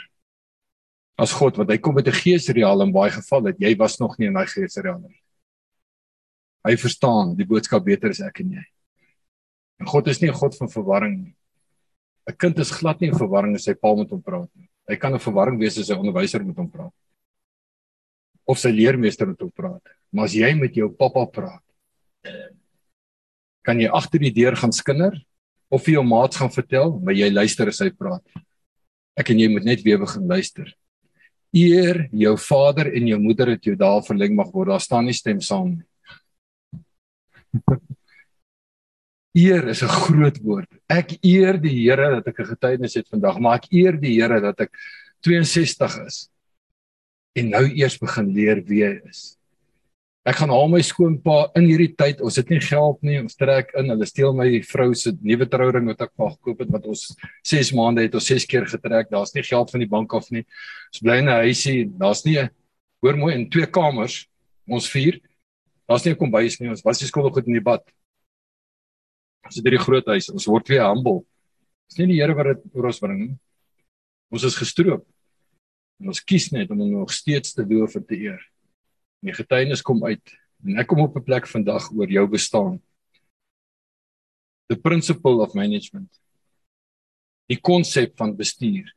as 1.18 1.34
God 1.34 1.58
want 1.58 1.72
hy 1.74 1.78
kom 1.82 1.96
met 1.98 2.08
'n 2.08 2.20
geesreaal 2.22 2.82
in 2.86 2.94
baie 2.94 3.12
gevalle 3.12 3.52
dat 3.52 3.60
jy 3.60 3.76
was 3.78 4.00
nog 4.00 4.18
nie 4.20 4.28
in 4.28 4.34
daai 4.34 4.48
geesreaal 4.48 5.00
nie. 5.00 5.20
Hy 6.64 6.76
verstaan 6.76 7.36
die 7.36 7.46
boodskap 7.46 7.84
beter 7.86 8.10
as 8.10 8.22
ek 8.22 8.42
en 8.42 8.52
jy. 8.52 8.66
En 9.80 9.88
God 9.88 10.08
is 10.08 10.22
nie 10.22 10.30
'n 10.30 10.34
God 10.34 10.56
van 10.56 10.70
verwarring 10.70 11.18
nie. 11.24 11.36
'n 12.30 12.36
Kind 12.38 12.60
is 12.60 12.72
glad 12.72 13.02
nie 13.02 13.10
in 13.10 13.18
verwarring 13.18 13.56
as 13.56 13.64
sy 13.64 13.74
pa 13.74 13.96
met 13.96 14.10
hom 14.10 14.22
praat 14.22 14.50
nie. 14.56 14.70
Hy 14.88 14.96
kan 14.96 15.14
'n 15.14 15.20
verwarring 15.20 15.60
wees 15.60 15.78
as 15.78 15.88
sy 15.88 15.94
onderwyser 15.94 16.46
met 16.46 16.56
hom 16.56 16.70
praat. 16.70 16.94
Of 18.46 18.60
sy 18.60 18.70
leermeester 18.70 19.28
met 19.28 19.40
hom 19.40 19.52
praat. 19.52 19.84
Maar 20.12 20.26
as 20.26 20.34
jy 20.34 20.54
met 20.56 20.74
jou 20.74 20.90
pappa 20.90 21.26
praat, 21.26 21.64
kan 23.64 23.80
jy 23.80 23.90
agter 23.92 24.20
die 24.20 24.32
deur 24.32 24.56
gaan 24.56 24.72
skinder 24.72 25.14
of 25.70 25.84
vir 25.84 25.98
jou 25.98 26.04
maats 26.04 26.38
gaan 26.38 26.52
vertel, 26.52 27.00
maar 27.04 27.14
jy 27.14 27.30
luister 27.32 27.68
as 27.68 27.80
hy 27.80 27.90
praat. 27.90 28.24
Ek 29.18 29.30
en 29.30 29.40
jy 29.40 29.50
moet 29.50 29.66
net 29.66 29.84
weer 29.84 30.00
begin 30.00 30.28
luister 30.28 30.74
eer 31.56 32.08
jou 32.12 32.36
vader 32.38 32.92
en 32.94 33.08
jou 33.08 33.20
moeder 33.22 33.54
het 33.56 33.64
jou 33.66 33.76
daar 33.80 34.04
verleng 34.06 34.36
mag 34.36 34.52
word. 34.54 34.70
Daar 34.74 34.84
staan 34.84 35.06
nie 35.08 35.16
stem 35.16 35.42
saam 35.42 35.78
nie. 35.78 35.86
eer 39.38 39.68
is 39.70 39.84
'n 39.84 39.88
groot 39.88 40.38
woord. 40.42 40.70
Ek 40.90 41.18
eer 41.24 41.58
die 41.58 41.86
Here 41.86 42.10
dat 42.16 42.28
ek 42.28 42.40
'n 42.40 42.52
getuienis 42.56 42.96
het 42.96 43.08
vandag, 43.08 43.40
maar 43.40 43.56
ek 43.56 43.72
eer 43.72 43.98
die 43.98 44.20
Here 44.20 44.42
dat 44.42 44.60
ek 44.62 44.72
62 45.22 46.06
is 46.06 46.30
en 47.36 47.50
nou 47.50 47.66
eers 47.70 47.98
begin 48.00 48.34
leer 48.34 48.62
wie 48.66 48.84
hy 48.84 49.00
is. 49.06 49.37
Ek 50.28 50.42
gaan 50.42 50.52
haal 50.52 50.68
my 50.68 50.82
skoonpa 50.84 51.54
in 51.56 51.70
hierdie 51.70 51.94
tyd. 51.96 52.20
Ons 52.26 52.36
het 52.36 52.50
nie 52.52 52.60
geld 52.60 52.98
nie. 53.08 53.16
Ons 53.22 53.38
trek 53.40 53.70
in. 53.80 53.88
Hulle 53.94 54.08
steel 54.10 54.34
my 54.36 54.48
vrou 54.68 54.90
se 54.98 55.14
nuwe 55.24 55.46
trouring 55.48 55.88
wat 55.88 56.02
ek 56.04 56.12
haar 56.20 56.34
gekoop 56.34 56.66
het 56.66 56.74
wat 56.74 56.90
ons 56.92 57.04
6 57.48 57.72
maande 57.78 58.04
het 58.04 58.18
ons 58.20 58.28
6 58.28 58.48
keer 58.52 58.68
getrek. 58.68 59.08
Daar's 59.14 59.32
nie 59.38 59.46
geld 59.48 59.72
van 59.72 59.86
die 59.86 59.88
bank 59.88 60.16
af 60.18 60.28
nie. 60.36 60.44
Ons 60.92 61.04
bly 61.06 61.22
in 61.22 61.30
'n 61.30 61.40
huisie. 61.48 61.86
Daar's 61.88 62.26
nie 62.26 62.44
hoor 63.02 63.16
mooi 63.16 63.36
in 63.36 63.50
twee 63.50 63.66
kamers. 63.66 64.28
Ons 64.68 64.90
vier. 64.92 65.22
Daar's 65.88 66.04
nie 66.04 66.12
'n 66.12 66.20
kombuis 66.20 66.60
nie. 66.60 66.70
Ons 66.70 66.84
was 66.84 67.00
nie 67.00 67.08
skool 67.08 67.32
goed 67.32 67.48
in 67.48 67.54
die 67.54 67.64
bad. 67.64 67.88
Ons 69.46 69.56
het 69.56 69.64
hierdie 69.64 69.86
groot 69.86 70.06
huis. 70.06 70.30
Ons 70.30 70.48
word 70.48 70.68
weer 70.68 70.84
humble. 70.84 71.24
Dis 71.88 72.00
nie 72.00 72.08
die 72.08 72.20
Here 72.20 72.36
wat 72.36 72.48
dit 72.52 72.76
oor 72.76 72.88
ons 72.88 73.00
bring 73.00 73.20
nie. 73.20 73.38
Ons 74.30 74.44
is 74.44 74.56
gestroop. 74.56 75.08
En 76.02 76.08
ons 76.08 76.20
kies 76.20 76.52
net 76.52 76.70
om 76.70 76.80
hom 76.80 76.92
nog 76.92 77.12
steeds 77.12 77.54
te 77.54 77.64
doof 77.64 77.96
en 77.96 78.04
te 78.04 78.16
eer. 78.16 78.44
My 79.26 79.34
getuienis 79.34 79.82
kom 79.86 80.04
uit 80.06 80.36
en 80.66 80.80
ek 80.82 80.88
kom 80.90 81.02
op 81.02 81.16
'n 81.16 81.24
plek 81.24 81.48
vandag 81.48 81.92
oor 81.92 82.10
jou 82.10 82.28
bestaan. 82.28 82.82
The 84.70 84.76
principle 84.76 85.42
of 85.42 85.54
management. 85.54 86.10
Die 87.48 87.60
konsep 87.60 88.18
van 88.18 88.36
bestuur. 88.36 88.94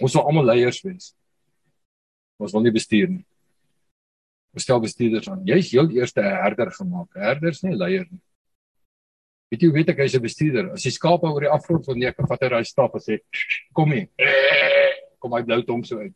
Ons 0.00 0.14
wil 0.14 0.26
almal 0.26 0.44
leiers 0.44 0.80
wees. 0.82 1.14
Ons 2.38 2.52
wil 2.52 2.62
nie 2.62 2.72
bestuur 2.72 3.08
nie. 3.08 3.26
Ons 4.54 4.62
stel 4.62 4.80
bestuurders 4.80 5.28
aan. 5.28 5.44
Jy's 5.46 5.70
heel 5.70 5.90
eerste 5.90 6.22
herder 6.22 6.70
gemaak. 6.70 7.14
Herders 7.14 7.62
nie 7.62 7.76
leiers 7.76 8.10
nie. 8.10 8.22
Weet 9.52 9.62
jy 9.62 9.70
weet 9.70 9.90
ek 9.92 9.98
hy's 10.02 10.14
'n 10.14 10.22
bestuurder? 10.22 10.72
As 10.72 10.82
die 10.82 10.90
skape 10.90 11.26
oor 11.26 11.40
die 11.40 11.52
afgrond 11.52 11.84
van 11.86 11.98
nee, 11.98 12.08
ek 12.08 12.16
vat 12.26 12.42
hy 12.42 12.48
daai 12.48 12.64
stap 12.64 12.94
en 12.94 13.00
sê 13.00 13.20
kom 13.72 13.92
hier. 13.92 14.08
Kom 15.20 15.32
hy 15.32 15.42
blou 15.42 15.62
tom 15.62 15.84
so 15.84 15.98
uit. 15.98 16.14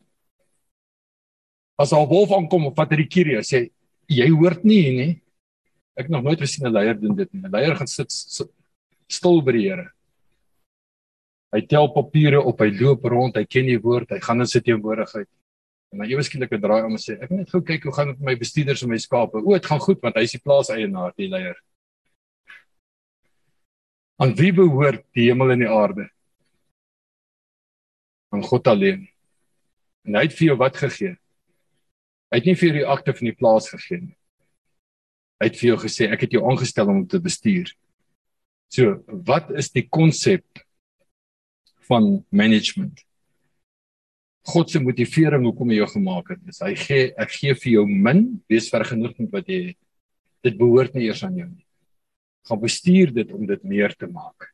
As 1.79 1.93
'n 1.93 2.09
wolf 2.11 2.33
aankom 2.33 2.75
wat 2.75 2.91
hy 2.91 2.97
die 3.05 3.13
kierie 3.15 3.39
sê, 3.47 3.71
jy 4.09 4.29
hoort 4.31 4.65
nie 4.65 4.83
hier 4.83 4.97
nie. 4.99 5.23
Ek 5.97 6.09
nog 6.09 6.23
nooit 6.23 6.41
gesien 6.41 6.67
'n 6.67 6.73
leier 6.73 6.99
doen 6.99 7.15
dit 7.15 7.33
nie. 7.33 7.43
'n 7.43 7.53
Leier 7.53 7.77
gaan 7.77 7.87
sit, 7.87 8.11
sit 8.11 8.51
stil 9.09 9.43
by 9.43 9.53
die 9.53 9.69
Here. 9.69 9.91
Hy 11.53 11.61
tel 11.67 11.89
papiere 11.89 12.43
op, 12.43 12.61
hy 12.61 12.71
loop 12.71 13.05
rond, 13.05 13.37
hy 13.37 13.45
ken 13.45 13.67
die 13.67 13.81
woord, 13.81 14.11
hy 14.11 14.21
gaan 14.21 14.41
in 14.41 14.47
sy 14.47 14.61
teenwoordigheid. 14.61 15.29
En 15.93 15.99
dan 15.99 16.11
ewe 16.11 16.23
skielik 16.23 16.53
'n 16.53 16.61
draai 16.61 16.85
om 16.85 16.93
en 16.93 16.99
sê, 16.99 17.17
ek 17.23 17.31
moet 17.31 17.39
net 17.39 17.51
gou 17.51 17.63
kyk 17.63 17.85
hoe 17.85 17.93
gaan 17.93 18.09
dit 18.09 18.19
met 18.21 18.27
my 18.27 18.37
bestuurders 18.37 18.83
en 18.83 18.91
my 18.91 18.99
skape. 18.99 19.39
O, 19.39 19.53
dit 19.55 19.67
gaan 19.67 19.81
goed 19.81 20.03
want 20.03 20.17
hy 20.17 20.23
is 20.23 20.33
die 20.33 20.45
plaaseienaar, 20.45 21.13
die 21.17 21.29
leier. 21.29 21.57
Aan 24.19 24.35
wie 24.35 24.53
behoort 24.53 25.05
die 25.15 25.29
hemel 25.31 25.53
en 25.53 25.59
die 25.61 25.71
aarde? 25.71 26.11
Aan 28.35 28.43
God 28.43 28.67
alleen. 28.67 29.09
En 30.05 30.15
hy 30.15 30.23
het 30.27 30.35
vir 30.35 30.49
jou 30.49 30.57
wat 30.57 30.77
gegee? 30.77 31.17
Hy 32.29 32.41
het 32.43 32.49
nie 32.49 32.59
vir 32.61 32.75
die 32.77 32.87
akte 32.89 33.15
van 33.17 33.31
die 33.31 33.37
plaas 33.37 33.71
gegee 33.73 34.03
nie. 34.03 34.17
Hy 35.41 35.49
het 35.49 35.59
vir 35.61 35.71
jou 35.71 35.77
gesê 35.85 36.09
ek 36.13 36.27
het 36.27 36.35
jou 36.37 36.43
aangestel 36.51 36.91
om 36.93 37.05
te 37.09 37.21
bestuur. 37.25 37.71
So, 38.69 38.99
wat 39.25 39.49
is 39.57 39.71
die 39.73 39.87
konsep 39.89 40.45
van 41.89 42.19
management? 42.29 43.01
God 44.49 44.73
se 44.73 44.81
motivering 44.81 45.47
hoekom 45.47 45.73
hy 45.73 45.79
jou 45.79 45.89
gemaak 45.95 46.35
het, 46.35 46.43
is 46.53 46.61
hy 46.65 46.75
gee 46.77 47.07
ek 47.21 47.33
gee 47.33 47.55
vir 47.63 47.71
jou 47.79 47.85
min, 47.89 48.23
wees 48.49 48.69
vergenoeg 48.73 49.15
met 49.23 49.33
wat 49.39 49.49
jy 49.49 49.61
het. 49.71 49.79
Dit 50.45 50.59
behoort 50.61 50.95
nie 50.95 51.09
eers 51.09 51.25
aan 51.27 51.37
jou 51.37 51.49
nie. 51.49 51.65
Gaan 52.49 52.61
bestuur 52.61 53.13
dit 53.17 53.33
om 53.35 53.47
dit 53.49 53.65
meer 53.69 53.95
te 53.97 54.09
maak. 54.09 54.51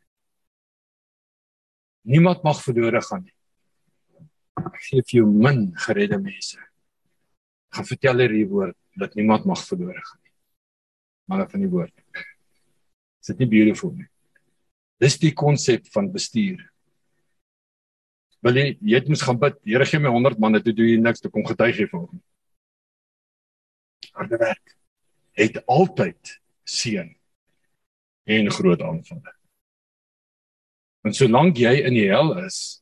Niemand 2.06 2.44
mag 2.46 2.62
verlore 2.62 3.02
gaan 3.02 3.26
nie. 3.26 3.34
Ek 4.62 4.78
gee 4.86 5.02
vir 5.02 5.18
jou 5.20 5.26
min 5.26 5.66
geredde 5.86 6.20
mense 6.22 6.62
gaan 7.74 7.88
vertel 7.88 8.22
hierdie 8.22 8.46
woord 8.50 8.76
dat 9.00 9.14
niemand 9.18 9.46
mag 9.48 9.62
verlore 9.66 9.98
gaan 9.98 10.20
nie. 10.22 10.34
Maar 11.30 11.48
van 11.50 11.64
die 11.64 11.70
woord. 11.72 11.94
Is 13.22 13.32
dit 13.32 13.42
nie 13.42 13.50
beautiful 13.50 13.94
nie? 13.96 14.08
Dis 15.02 15.18
die 15.18 15.32
konsep 15.34 15.88
van 15.94 16.12
bestuur. 16.12 16.60
Wil 18.44 18.60
jy 18.60 18.66
jy 18.84 19.00
mos 19.08 19.24
gaan 19.24 19.40
bid, 19.40 19.56
Here 19.64 19.86
gee 19.88 19.98
my 19.98 20.12
100 20.12 20.38
manne, 20.38 20.60
toe 20.62 20.74
doen 20.76 20.90
jy 20.92 21.00
niks, 21.00 21.24
toe 21.24 21.32
kom 21.32 21.46
getuig 21.48 21.80
jy 21.80 21.88
vir 21.88 22.02
hom. 22.04 22.22
Harde 24.14 24.38
werk 24.38 24.76
het 25.34 25.58
altyd 25.66 26.36
seën 26.68 27.08
en 28.24 28.50
groot 28.54 28.82
aanvalle. 28.84 29.32
En 31.04 31.16
solank 31.16 31.58
jy 31.60 31.74
in 31.88 31.96
die 31.96 32.06
hel 32.08 32.30
is, 32.44 32.80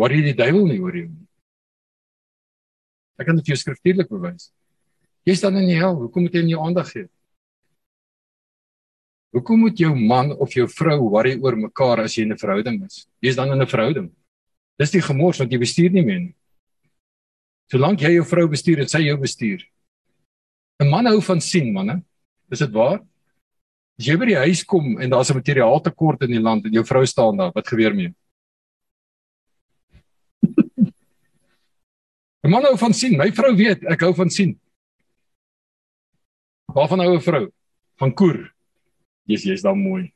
worry 0.00 0.22
die 0.24 0.36
duiwel 0.36 0.68
nie 0.70 0.80
oor 0.80 0.96
jou 0.96 1.08
nie. 1.08 1.26
Ek 3.18 3.26
kan 3.26 3.36
dit 3.36 3.46
vir 3.46 3.54
jou 3.54 3.60
skriftuurlik 3.62 4.10
bewys. 4.10 4.50
Jy 5.24 5.36
staan 5.38 5.56
in 5.56 5.68
die 5.68 5.78
hel, 5.78 5.94
hoekom 5.96 6.26
moet 6.26 6.34
jy 6.34 6.42
nie 6.44 6.58
aandag 6.58 6.90
gee? 6.90 7.08
Hoekom 9.34 9.64
moet 9.66 9.78
jou 9.78 9.94
man 9.94 10.32
of 10.38 10.52
jou 10.54 10.66
vrou 10.70 10.98
worry 11.08 11.34
oor 11.42 11.56
mekaar 11.58 12.04
as 12.04 12.14
jy 12.14 12.22
in 12.22 12.32
'n 12.32 12.38
verhouding 12.38 12.84
is? 12.84 13.06
Jy 13.22 13.28
is 13.30 13.36
dan 13.36 13.52
in 13.52 13.60
'n 13.60 13.66
verhouding. 13.66 14.10
Dis 14.78 14.90
die 14.90 15.02
gemors 15.02 15.38
want 15.38 15.50
jy 15.50 15.58
bestuur 15.58 15.90
nie 15.90 16.04
meer 16.04 16.20
nie. 16.20 16.34
Solank 17.70 18.00
jy 18.00 18.14
jou 18.14 18.24
vrou 18.24 18.48
bestuur 18.48 18.80
en 18.80 18.88
sy 18.88 19.00
jou 19.06 19.16
bestuur, 19.16 19.64
'n 20.80 20.90
Man 20.90 21.06
hou 21.06 21.20
van 21.20 21.40
sien, 21.40 21.72
manne. 21.72 22.02
Is 22.50 22.58
dit 22.58 22.70
waar? 22.70 23.00
As 23.98 24.06
jy 24.06 24.16
by 24.16 24.26
die 24.26 24.42
huis 24.42 24.64
kom 24.64 25.00
en 25.00 25.10
daar's 25.10 25.30
'n 25.30 25.38
materiaaltekort 25.38 26.22
in 26.22 26.30
die 26.30 26.42
land 26.42 26.66
en 26.66 26.72
jou 26.72 26.84
vrou 26.84 27.06
staan 27.06 27.36
daar, 27.36 27.52
wat 27.54 27.66
gebeur 27.66 27.94
met 27.94 28.04
jou? 28.04 28.14
'n 32.44 32.50
Man 32.50 32.64
hou 32.64 32.76
van 32.76 32.92
sien. 32.92 33.16
My 33.16 33.30
vrou 33.32 33.54
weet 33.56 33.84
ek 33.88 34.04
hou 34.04 34.12
van 34.14 34.30
sien. 34.30 34.60
Waarvan 36.74 37.00
hou 37.00 37.14
'n 37.16 37.20
vrou? 37.24 37.52
Van 37.96 38.12
koer. 38.14 38.52
Jy's 39.26 39.44
jy's 39.44 39.62
dan 39.62 39.78
mooi. 39.78 40.12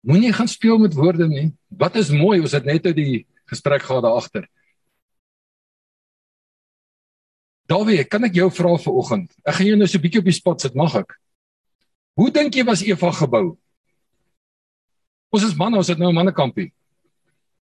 Moenie 0.00 0.32
gaan 0.32 0.48
speel 0.48 0.78
met 0.78 0.94
woorde 0.94 1.28
nie. 1.28 1.52
Wat 1.68 1.96
is 1.96 2.10
mooi? 2.10 2.40
Ons 2.40 2.52
het 2.52 2.64
net 2.64 2.86
uit 2.86 2.96
die 2.96 3.26
gesprek 3.44 3.82
gehad 3.82 4.02
daar 4.02 4.16
agter. 4.16 4.48
Dawie, 7.68 8.04
kan 8.04 8.24
ek 8.24 8.34
jou 8.34 8.50
vra 8.50 8.78
vir 8.78 8.92
oggend? 8.92 9.34
Ek 9.44 9.54
gaan 9.54 9.66
jou 9.66 9.76
nou 9.76 9.86
so 9.86 9.98
'n 9.98 10.02
bietjie 10.02 10.18
op 10.20 10.24
die 10.24 10.40
spot 10.40 10.60
sit, 10.60 10.74
mag 10.74 10.94
ek? 10.94 11.20
Hoe 12.16 12.30
dink 12.30 12.54
jy 12.54 12.64
was 12.64 12.82
Eva 12.82 13.12
gebou? 13.12 13.58
Ons 15.30 15.44
is 15.44 15.54
manne, 15.54 15.76
ons 15.76 15.88
het 15.88 15.98
nou 15.98 16.10
'n 16.10 16.14
mannekampie. 16.14 16.72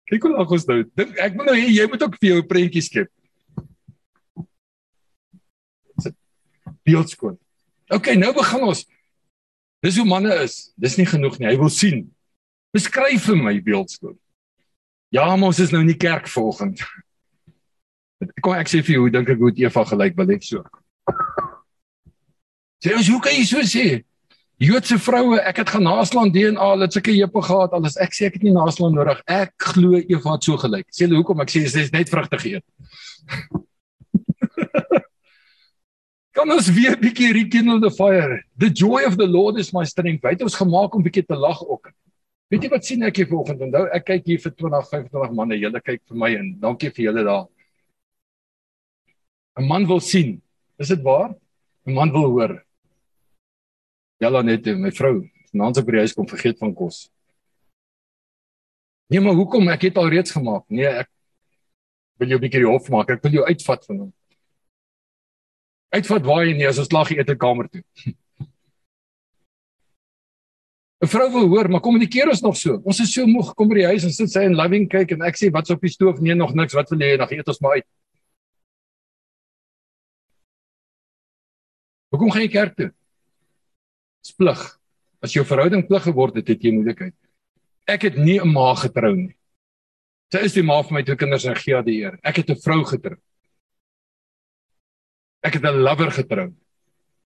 Kyk 0.09 0.27
hoe 0.27 0.33
lag 0.35 0.51
ons 0.53 0.67
nou. 0.69 0.81
Dink 0.97 1.17
ek 1.21 1.37
moet 1.37 1.49
nou 1.49 1.55
hê 1.57 1.69
jy 1.73 1.85
moet 1.89 2.03
ook 2.05 2.17
vir 2.19 2.29
jou 2.29 2.41
'n 2.41 2.47
prentjie 2.47 2.81
skep. 2.81 3.09
Beeldskoon. 6.85 7.39
OK, 7.89 8.13
nou 8.15 8.33
begin 8.33 8.63
ons. 8.63 8.85
Dis 9.81 9.97
hoe 9.97 10.05
manne 10.05 10.33
is. 10.43 10.73
Dis 10.77 10.97
nie 10.97 11.05
genoeg 11.05 11.39
nie. 11.39 11.49
Hy 11.49 11.57
wil 11.57 11.69
sien. 11.69 12.11
Beskryf 12.73 13.25
vir 13.25 13.35
my 13.35 13.61
beeldskoon. 13.61 14.17
Ja, 15.13 15.35
maar 15.35 15.47
ons 15.53 15.59
is 15.59 15.71
nou 15.71 15.81
in 15.81 15.87
die 15.87 15.97
kerk 15.97 16.27
vanoggend. 16.27 16.81
Kom 18.41 18.53
ek 18.53 18.67
sê 18.67 18.81
vir 18.83 18.95
jou, 18.95 19.05
hoe 19.05 19.13
dink 19.13 19.29
ek 19.29 19.39
hoe 19.39 19.53
Eva 19.57 19.83
gelyk 19.85 20.17
wil 20.17 20.33
hê 20.33 20.39
so. 20.43 20.63
Sê 22.83 22.93
ons 22.95 23.09
hoe 23.09 23.21
kan 23.23 23.33
jy 23.33 23.45
so 23.47 23.61
sê? 23.65 24.03
Joodse 24.63 24.95
vroue, 25.03 25.35
ek 25.43 25.57
het 25.59 25.71
gaan 25.73 25.83
naslaan 25.83 26.29
DNA, 26.31 26.67
hulle 26.71 26.85
het 26.87 26.95
sulke 26.95 27.11
heupe 27.11 27.41
gehad, 27.43 27.73
alles. 27.75 27.97
Ek 27.99 28.13
sê 28.15 28.29
ek 28.29 28.37
het 28.37 28.45
nie 28.47 28.53
naslaan 28.55 28.93
nodig. 28.95 29.19
Ek 29.27 29.51
glo 29.73 29.99
Eva 29.99 30.37
het 30.37 30.47
so 30.47 30.55
gelyk. 30.61 30.85
Sê 30.95 31.03
hulle 31.03 31.19
hoekom? 31.19 31.41
Ek 31.43 31.51
sê 31.51 31.65
sy 31.67 31.83
is 31.83 31.91
net 31.91 32.07
vrugte 32.11 32.39
geëet. 32.39 32.63
Kom 36.35 36.51
ons 36.51 36.67
weer 36.75 36.95
'n 36.95 37.03
bietjie 37.03 37.33
rekindle 37.35 37.79
the 37.83 37.91
fire. 37.91 38.43
The 38.59 38.71
joy 38.71 39.03
of 39.07 39.15
the 39.19 39.27
Lord 39.27 39.59
is 39.59 39.73
my 39.73 39.83
strength. 39.83 40.23
Weet 40.23 40.43
ons 40.43 40.55
gemaak 40.55 40.95
om 40.95 41.03
bietjie 41.03 41.27
te 41.27 41.35
lag 41.35 41.59
ook. 41.59 41.91
Weet 42.51 42.63
jy 42.63 42.69
wat 42.71 42.85
sien 42.85 43.03
ek 43.03 43.15
hier 43.19 43.27
vanoggend? 43.27 43.59
Onthou, 43.59 43.85
ek 43.91 44.05
kyk 44.07 44.25
hier 44.25 44.39
vir 44.39 44.51
20, 44.51 44.87
25 44.91 45.31
manne. 45.35 45.55
Julle 45.59 45.81
kyk 45.83 46.01
vir 46.07 46.17
my 46.19 46.35
en 46.35 46.59
dankie 46.63 46.91
vir 46.95 47.05
julle 47.09 47.23
daar. 47.27 47.45
'n 49.59 49.67
Man 49.67 49.87
wil 49.87 49.99
sien. 49.99 50.41
Is 50.79 50.87
dit 50.87 51.03
waar? 51.03 51.35
'n 51.87 51.93
Man 51.93 52.11
wil 52.11 52.31
hoor. 52.31 52.65
Jalla 54.23 54.41
net 54.41 54.65
my 54.79 54.91
vrou, 54.95 55.17
vanaand 55.51 55.81
op 55.81 55.89
die 55.91 56.01
huis 56.03 56.13
kom 56.15 56.27
vergeet 56.29 56.59
van 56.61 56.73
kos. 56.73 57.09
Nee, 59.11 59.21
maar 59.21 59.35
hoekom? 59.37 59.67
Ek 59.69 59.81
het 59.89 59.97
al 60.01 60.09
reeds 60.09 60.33
gemaak. 60.33 60.63
Nee, 60.73 60.87
ek 60.87 61.09
wil 62.17 62.29
jou 62.31 62.39
'n 62.39 62.41
bietjie 62.41 62.65
hof 62.65 62.89
maak. 62.89 63.09
Ek 63.09 63.21
wil 63.23 63.31
jou 63.31 63.45
uitvat 63.45 63.85
van 63.85 63.97
hom. 63.99 64.13
Uitvat 65.93 66.23
waar 66.25 66.45
jy 66.45 66.53
nie 66.57 66.67
as 66.67 66.79
ons 66.79 66.91
lag 66.91 67.11
eet 67.11 67.29
in 67.29 67.37
kamer 67.37 67.67
toe. 67.69 67.83
'n 71.03 71.07
Vrou 71.07 71.29
wil 71.31 71.47
hoor, 71.47 71.69
maar 71.69 71.81
kom 71.81 71.95
in 71.95 72.07
die 72.07 72.09
keer 72.09 72.29
ons 72.29 72.41
nog 72.41 72.57
so. 72.57 72.81
Ons 72.83 72.99
is 72.99 73.13
so 73.13 73.27
moeg 73.27 73.53
kom 73.53 73.67
by 73.69 73.75
die 73.75 73.85
huis 73.85 74.03
en 74.03 74.11
sit 74.11 74.31
sy 74.31 74.45
en 74.47 74.55
loving 74.55 74.89
kyk 74.89 75.11
en 75.11 75.21
ek 75.21 75.35
sê 75.37 75.51
wat's 75.51 75.69
op 75.69 75.81
die 75.81 75.91
stoof? 75.91 76.19
Nee, 76.19 76.35
nog 76.35 76.53
niks. 76.55 76.73
Wat 76.73 76.89
wil 76.89 76.99
jy? 76.99 77.17
Dan 77.17 77.27
eet 77.31 77.47
ons 77.47 77.59
maar 77.61 77.73
uit. 77.77 77.87
Hoekom 82.09 82.31
gaan 82.31 82.41
jy 82.41 82.49
kerk 82.49 82.75
toe? 82.75 82.91
Dis 84.25 84.33
plig. 84.33 84.61
As 85.21 85.35
jou 85.35 85.45
verhouding 85.45 85.85
plig 85.85 86.07
geword 86.07 86.39
het, 86.39 86.49
het 86.49 86.63
jy 86.65 86.71
moeilikheid. 86.73 87.13
Ek 87.85 88.07
het 88.09 88.15
nie 88.17 88.39
'n 88.41 88.49
ma 88.49 88.73
getrou 88.73 89.13
nie. 89.15 89.35
Sy 90.33 90.39
is 90.45 90.53
die 90.53 90.63
ma 90.63 90.81
vir 90.81 90.93
my 90.93 91.03
twee 91.03 91.15
kinders 91.15 91.45
en 91.45 91.55
gee 91.55 91.81
die 91.83 92.01
eer. 92.01 92.17
Ek 92.23 92.37
het 92.37 92.49
'n 92.49 92.57
vrou 92.57 92.83
getrou. 92.83 93.17
Ek 95.43 95.53
het 95.53 95.63
'n 95.63 95.83
lover 95.83 96.09
getrou. 96.09 96.53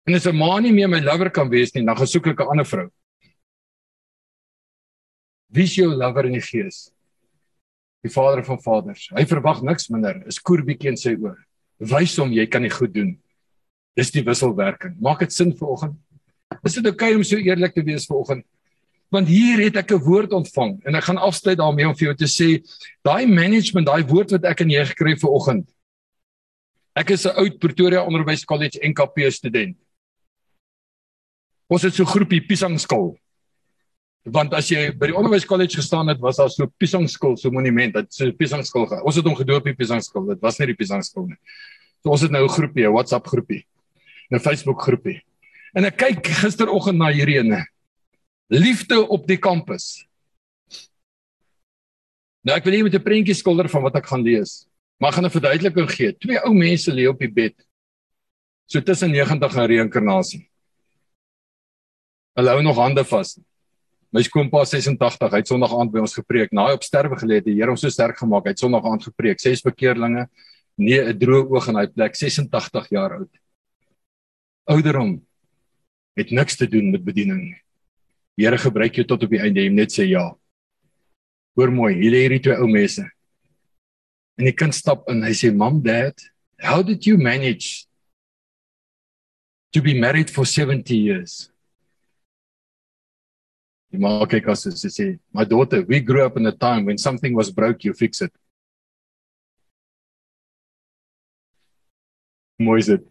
En 0.07 0.14
as 0.14 0.26
'n 0.26 0.37
ma 0.37 0.61
nie 0.61 0.72
meer 0.72 0.89
my 0.89 1.01
lover 1.01 1.30
kan 1.30 1.51
wees 1.51 1.74
nie, 1.74 1.84
dan 1.84 1.97
gesoek 1.97 2.28
ek 2.28 2.41
'n 2.41 2.51
ander 2.51 2.64
vrou. 2.64 2.89
Wie 5.51 5.64
is 5.64 5.74
jou 5.74 5.89
lover 5.89 6.26
in 6.26 6.34
die 6.34 6.41
gees? 6.41 6.93
Die 8.05 8.11
Vader 8.11 8.45
van 8.45 8.61
Vaders. 8.61 9.11
Hy 9.11 9.24
verwag 9.24 9.62
niks 9.62 9.91
minder. 9.91 10.22
Is 10.26 10.39
koer 10.39 10.62
bietjie 10.62 10.91
in 10.91 10.97
sy 10.97 11.16
oor. 11.20 11.45
Wys 11.80 12.16
hom 12.16 12.30
jy 12.30 12.47
kan 12.47 12.62
nie 12.62 12.70
goed 12.70 12.95
doen. 12.95 13.20
Dis 13.97 14.12
die 14.12 14.22
wisselwerking. 14.22 14.97
Maak 15.01 15.18
dit 15.18 15.32
sin 15.32 15.53
vir 15.53 15.68
oggend? 15.68 16.05
Is 16.66 16.76
dit 16.78 16.86
oukei 16.86 17.11
okay 17.11 17.16
om 17.18 17.24
so 17.26 17.38
eerlik 17.38 17.74
te 17.74 17.84
wees 17.86 18.07
vir 18.07 18.18
oggend? 18.18 18.44
Want 19.14 19.30
hier 19.30 19.62
het 19.62 19.76
ek 19.76 19.92
'n 19.92 20.03
woord 20.03 20.32
ontvang 20.32 20.82
en 20.84 20.94
ek 20.94 21.05
gaan 21.05 21.18
afsluit 21.18 21.59
daarmee 21.59 21.86
om 21.86 21.94
vir 21.94 22.09
jou 22.09 22.14
te 22.14 22.26
sê 22.26 22.62
daai 23.05 23.26
management, 23.26 23.86
daai 23.86 24.03
woord 24.03 24.30
wat 24.30 24.44
ek 24.44 24.61
aan 24.61 24.70
jy 24.70 24.84
gekry 24.84 25.11
het 25.11 25.20
vir 25.20 25.30
oggend. 25.30 25.66
Ek 26.97 27.11
is 27.11 27.26
'n 27.26 27.36
oud 27.36 27.59
Pretoria 27.59 28.03
Onderwys 28.03 28.44
College 28.44 28.78
NKP 28.82 29.30
student. 29.30 29.76
Ons 31.68 31.82
het 31.82 31.94
so 31.94 32.03
'n 32.03 32.14
groepie 32.14 32.40
piesangskil. 32.40 33.16
Want 34.24 34.55
as 34.55 34.68
jy 34.70 34.90
by 34.90 35.07
die 35.07 35.16
Onderwys 35.16 35.47
College 35.47 35.76
gestaan 35.76 36.09
het, 36.09 36.18
was 36.18 36.36
daar 36.36 36.51
so 36.51 36.64
'n 36.64 36.72
piesangskil, 36.78 37.36
so 37.36 37.49
'n 37.49 37.55
monument, 37.55 37.94
dit 37.94 38.14
so 38.14 38.26
'n 38.26 38.36
piesangskil. 38.36 38.86
Ons 39.05 39.16
het 39.16 39.24
hom 39.24 39.36
gedoop 39.36 39.64
die 39.64 39.74
piesangskil. 39.74 40.26
Dit 40.26 40.40
was 40.40 40.59
nie 40.59 40.66
die 40.66 40.74
piesangskil 40.74 41.26
nie. 41.26 41.38
So 42.03 42.11
ons 42.11 42.22
het 42.22 42.30
nou 42.30 42.44
'n 42.44 42.49
groepie, 42.49 42.86
'n 42.86 42.92
WhatsApp 42.92 43.26
groepie. 43.26 43.64
'n 44.30 44.40
Facebook 44.40 44.82
groepie. 44.82 45.22
En 45.77 45.85
ek 45.85 45.99
kyk 46.01 46.31
gisteroggend 46.41 46.99
na 47.01 47.11
hierdie 47.12 47.39
ene. 47.43 47.61
Liefde 48.53 49.03
op 49.03 49.27
die 49.29 49.39
kampus. 49.43 50.07
Nou 52.47 52.57
ek 52.57 52.64
wil 52.64 52.85
net 52.85 52.95
'n 52.95 53.03
prentjie 53.03 53.35
skilder 53.35 53.68
van 53.68 53.83
wat 53.83 53.97
ek 53.97 54.07
gaan 54.07 54.22
lees. 54.22 54.66
Maar 55.01 55.12
gaan 55.12 55.27
'n 55.27 55.31
verduideliking 55.31 55.91
gee. 55.91 56.12
Twee 56.12 56.39
ou 56.45 56.55
mense 56.55 56.91
lê 56.91 57.09
op 57.09 57.18
die 57.18 57.33
bed. 57.33 57.55
So 58.66 58.81
tussen 58.81 59.11
90 59.11 59.57
en 59.57 59.66
reïnkarnasie. 59.66 60.49
Hulle 62.37 62.51
hou 62.51 62.62
nog 62.62 62.77
hande 62.77 63.05
vas. 63.05 63.39
My 64.12 64.22
skoonpa 64.22 64.64
86, 64.64 65.31
hy 65.31 65.37
het 65.37 65.49
Sondag 65.49 65.72
aand 65.72 65.93
by 65.93 65.99
ons 65.99 66.14
gepreek. 66.14 66.53
Na 66.53 66.66
hy 66.66 66.72
op 66.72 66.83
sterwe 66.83 67.16
gelê 67.16 67.35
het, 67.35 67.45
die 67.45 67.55
Here 67.55 67.68
hom 67.68 67.77
so 67.77 67.89
sterk 67.89 68.16
gemaak. 68.16 68.45
Hy 68.45 68.51
het 68.51 68.59
Sondag 68.59 68.85
aand 68.85 69.03
gepreek. 69.03 69.41
Ses 69.41 69.62
bekeerlinge, 69.62 70.29
nee, 70.77 71.01
'n 71.01 71.18
droë 71.18 71.51
oog 71.51 71.68
in 71.68 71.74
daai 71.74 71.89
plek, 71.89 72.14
86 72.14 72.89
jaar 72.89 73.12
oud 73.18 73.31
ouderdom 74.66 75.20
het 76.17 76.33
niks 76.33 76.57
te 76.57 76.67
doen 76.69 76.91
met 76.91 77.05
bediening 77.05 77.43
nie. 77.43 77.59
Die 78.37 78.45
Here 78.45 78.59
gebruik 78.61 78.97
jou 78.97 79.05
tot 79.09 79.25
op 79.25 79.33
die 79.33 79.41
einde, 79.41 79.62
jy 79.64 79.73
net 79.73 79.93
sê 79.95 80.05
ja. 80.09 80.27
Hoor 81.57 81.73
mooi, 81.73 81.95
hier 81.97 82.12
lê 82.12 82.25
hierdie 82.27 82.43
twee 82.45 82.57
ou 82.61 82.69
mense. 82.69 83.05
En 84.37 84.45
die 84.45 84.57
kind 84.57 84.77
stap 84.77 85.07
in, 85.09 85.23
hy 85.25 85.33
sê, 85.33 85.53
"Mom, 85.55 85.81
Dad, 85.83 86.14
how 86.61 86.83
did 86.83 87.07
you 87.07 87.17
manage 87.17 87.87
to 89.73 89.81
be 89.81 89.99
married 89.99 90.31
for 90.31 90.45
70 90.45 90.97
years?" 90.97 91.51
Die 93.91 93.99
ma 93.99 94.27
kyk 94.27 94.49
as 94.49 94.64
sy 94.64 94.89
sê, 94.89 95.19
"My 95.33 95.45
daughter, 95.45 95.83
we 95.83 96.01
grew 96.01 96.25
up 96.25 96.37
in 96.37 96.47
a 96.47 96.53
time 96.53 96.85
when 96.85 96.99
something 96.99 97.35
was 97.35 97.51
broke, 97.51 97.85
you 97.85 97.95
fix 97.95 98.21
it." 98.21 98.33
Mooi 102.59 102.79
is 102.79 102.87
dit. 102.87 103.07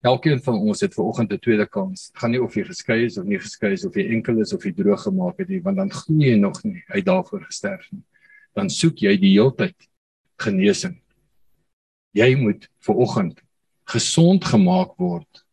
Elkeen 0.00 0.38
van 0.40 0.56
ons 0.64 0.80
het 0.80 0.94
ver 0.96 1.04
oggend 1.04 1.32
'n 1.32 1.38
tweede 1.38 1.66
kans. 1.66 2.10
Gaan 2.14 2.30
nie 2.30 2.42
of 2.42 2.54
jy 2.54 2.64
geskei 2.64 3.04
is 3.04 3.18
of 3.18 3.24
nie 3.24 3.38
geskei 3.38 3.72
is 3.72 3.84
of 3.84 3.94
jy 3.94 4.08
enkel 4.08 4.40
is 4.40 4.52
of 4.52 4.64
jy 4.64 4.72
droog 4.72 5.02
gemaak 5.02 5.38
het 5.38 5.48
nie, 5.48 5.60
want 5.60 5.76
dan 5.76 5.90
glo 5.90 6.24
jy 6.24 6.36
nog 6.36 6.64
nie 6.64 6.82
hy 6.88 7.00
daarvoor 7.02 7.44
gesterf 7.44 7.86
nie. 7.92 8.02
Dan 8.54 8.70
soek 8.70 8.96
jy 8.96 9.16
die 9.16 9.32
heeltyd 9.32 9.76
genesing. 10.38 11.02
Jy 12.14 12.34
moet 12.34 12.68
ver 12.80 12.94
oggend 12.94 13.42
gesond 13.84 14.44
gemaak 14.44 14.96
word. 14.96 15.44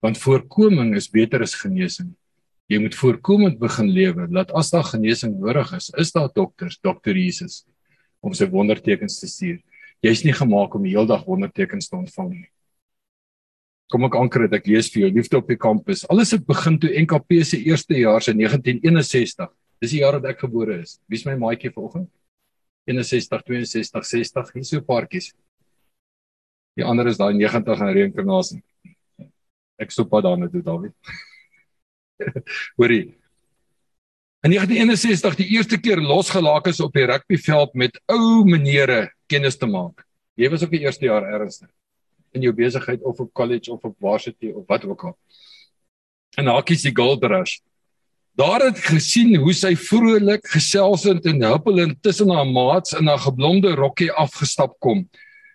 Want 0.00 0.18
voorkoming 0.18 0.96
is 0.96 1.10
beter 1.10 1.42
as 1.42 1.54
genesing. 1.54 2.16
Jy 2.68 2.78
moet 2.78 2.94
voorkomend 2.94 3.58
begin 3.58 3.88
lewe. 3.88 4.28
Laat 4.30 4.50
as 4.52 4.70
daar 4.70 4.84
genesing 4.84 5.38
nodig 5.38 5.72
is, 5.72 5.90
is 5.98 6.12
daar 6.12 6.32
dokters, 6.32 6.78
dokter 6.80 7.16
Jesus 7.16 7.66
om 8.20 8.32
sy 8.32 8.48
wondertekens 8.48 9.20
te 9.20 9.26
stuur. 9.26 9.60
Jy's 10.00 10.24
nie 10.24 10.32
gemaak 10.32 10.74
om 10.74 10.82
die 10.82 10.96
hele 10.96 11.06
dag 11.06 11.24
wondertekens 11.26 11.88
te 11.88 11.96
ontvang 11.96 12.30
nie 12.30 12.48
kom 13.90 14.06
ek 14.06 14.16
anker 14.18 14.46
dit 14.46 14.56
ek 14.60 14.68
lees 14.70 14.88
vir 14.94 15.04
jou 15.04 15.10
liefde 15.16 15.38
op 15.40 15.48
die 15.50 15.58
kampus. 15.58 16.04
Alles 16.12 16.32
het 16.36 16.46
begin 16.46 16.78
toe 16.80 16.90
NKP 17.02 17.42
se 17.46 17.58
eerste 17.58 17.98
jaar 17.98 18.22
se 18.22 18.34
1961 18.36 19.50
dis 19.80 19.94
die 19.94 20.02
jaar 20.02 20.18
dat 20.20 20.34
ek 20.34 20.44
gebore 20.44 20.80
is. 20.82 20.98
Wie 21.08 21.18
is 21.18 21.26
my 21.26 21.34
maatjie 21.40 21.72
vanoggend? 21.72 22.10
61 22.88 23.42
62 23.46 24.06
60 24.06 24.52
hier 24.54 24.66
so 24.68 24.84
paartjies. 24.84 25.30
Die 26.78 26.86
ander 26.86 27.08
is 27.10 27.18
daai 27.20 27.32
90 27.34 27.80
en 27.80 27.94
reïnkarnasie. 27.96 28.60
Ek 29.80 29.92
sop 29.94 30.10
pad 30.12 30.28
daarna 30.28 30.50
toe 30.52 30.62
David 30.62 30.94
hoorie. 32.78 33.16
In 34.44 34.54
1961 34.54 35.36
die 35.40 35.50
eerste 35.56 35.80
keer 35.80 36.00
losgelaak 36.00 36.68
is 36.70 36.80
op 36.84 36.94
die 36.96 37.08
rugbyveld 37.08 37.74
met 37.80 37.98
ou 38.12 38.44
menere 38.48 39.08
kennis 39.28 39.58
te 39.60 39.68
maak. 39.68 40.04
Jy 40.40 40.48
was 40.52 40.64
ook 40.64 40.72
die 40.76 40.84
eerste 40.84 41.08
jaar 41.08 41.26
ernstig 41.26 41.68
in 42.36 42.46
jou 42.46 42.52
besigheid 42.54 43.02
of 43.02 43.20
op 43.20 43.32
college 43.32 43.72
of 43.72 43.82
op 43.84 43.96
varsity 44.00 44.52
of 44.54 44.66
wat 44.66 44.84
ook 44.84 45.04
al. 45.04 45.16
En 46.38 46.46
hakies 46.46 46.86
die 46.86 46.94
gold 46.94 47.24
rush. 47.24 47.58
Daar 48.38 48.62
het 48.64 48.78
gesien 48.78 49.34
hoe 49.36 49.52
sy 49.52 49.74
vrolik 49.76 50.46
geselsend 50.48 51.26
en 51.26 51.42
huppelend 51.42 51.98
tussen 52.02 52.30
haar 52.30 52.46
maats 52.46 52.94
in 52.96 53.10
haar 53.10 53.18
geblonde 53.18 53.74
rokkie 53.74 54.12
afgestap 54.12 54.78
kom. 54.78 55.08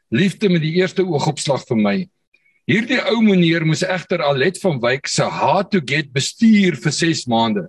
Liefde 0.09 0.49
met 0.49 0.61
die 0.61 0.75
eerste 0.81 1.05
oogopslag 1.05 1.63
vir 1.69 1.79
my. 1.79 1.95
Hierdie 2.65 2.99
ou 3.11 3.21
meneer 3.21 3.65
moes 3.65 3.83
egter 3.85 4.23
Alet 4.25 4.57
van 4.61 4.79
Wyk 4.81 5.07
se 5.09 5.23
hard 5.23 5.71
to 5.71 5.81
get 5.85 6.11
bestuur 6.13 6.77
vir 6.81 6.93
6 6.97 7.25
maande. 7.29 7.67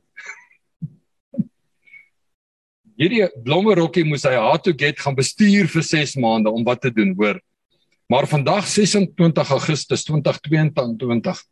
Hierdie 2.97 3.27
blomme 3.45 3.75
rokkie 3.77 4.07
moes 4.09 4.25
hy 4.25 4.33
hard 4.41 4.65
to 4.65 4.73
get 4.73 5.01
gaan 5.01 5.17
bestuur 5.17 5.69
vir 5.69 5.85
6 5.85 6.17
maande 6.21 6.53
om 6.53 6.65
wat 6.65 6.81
te 6.81 6.91
doen, 6.91 7.13
hoor. 7.19 7.41
Maar 8.07 8.29
vandag 8.29 8.67
26 8.67 9.49
Augustus 9.51 10.05
2022 10.05 11.43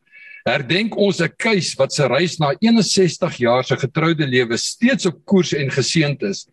herdenk 0.45 0.97
ons 0.97 1.19
'n 1.21 1.33
keus 1.37 1.75
wat 1.75 1.93
se 1.93 2.07
reis 2.07 2.37
na 2.39 2.55
61 2.59 3.37
jaar 3.37 3.65
se 3.65 3.77
getroude 3.77 4.27
lewe 4.27 4.57
steeds 4.57 5.07
op 5.07 5.25
koers 5.25 5.53
en 5.53 5.71
geseënd 5.71 6.23
is. 6.23 6.47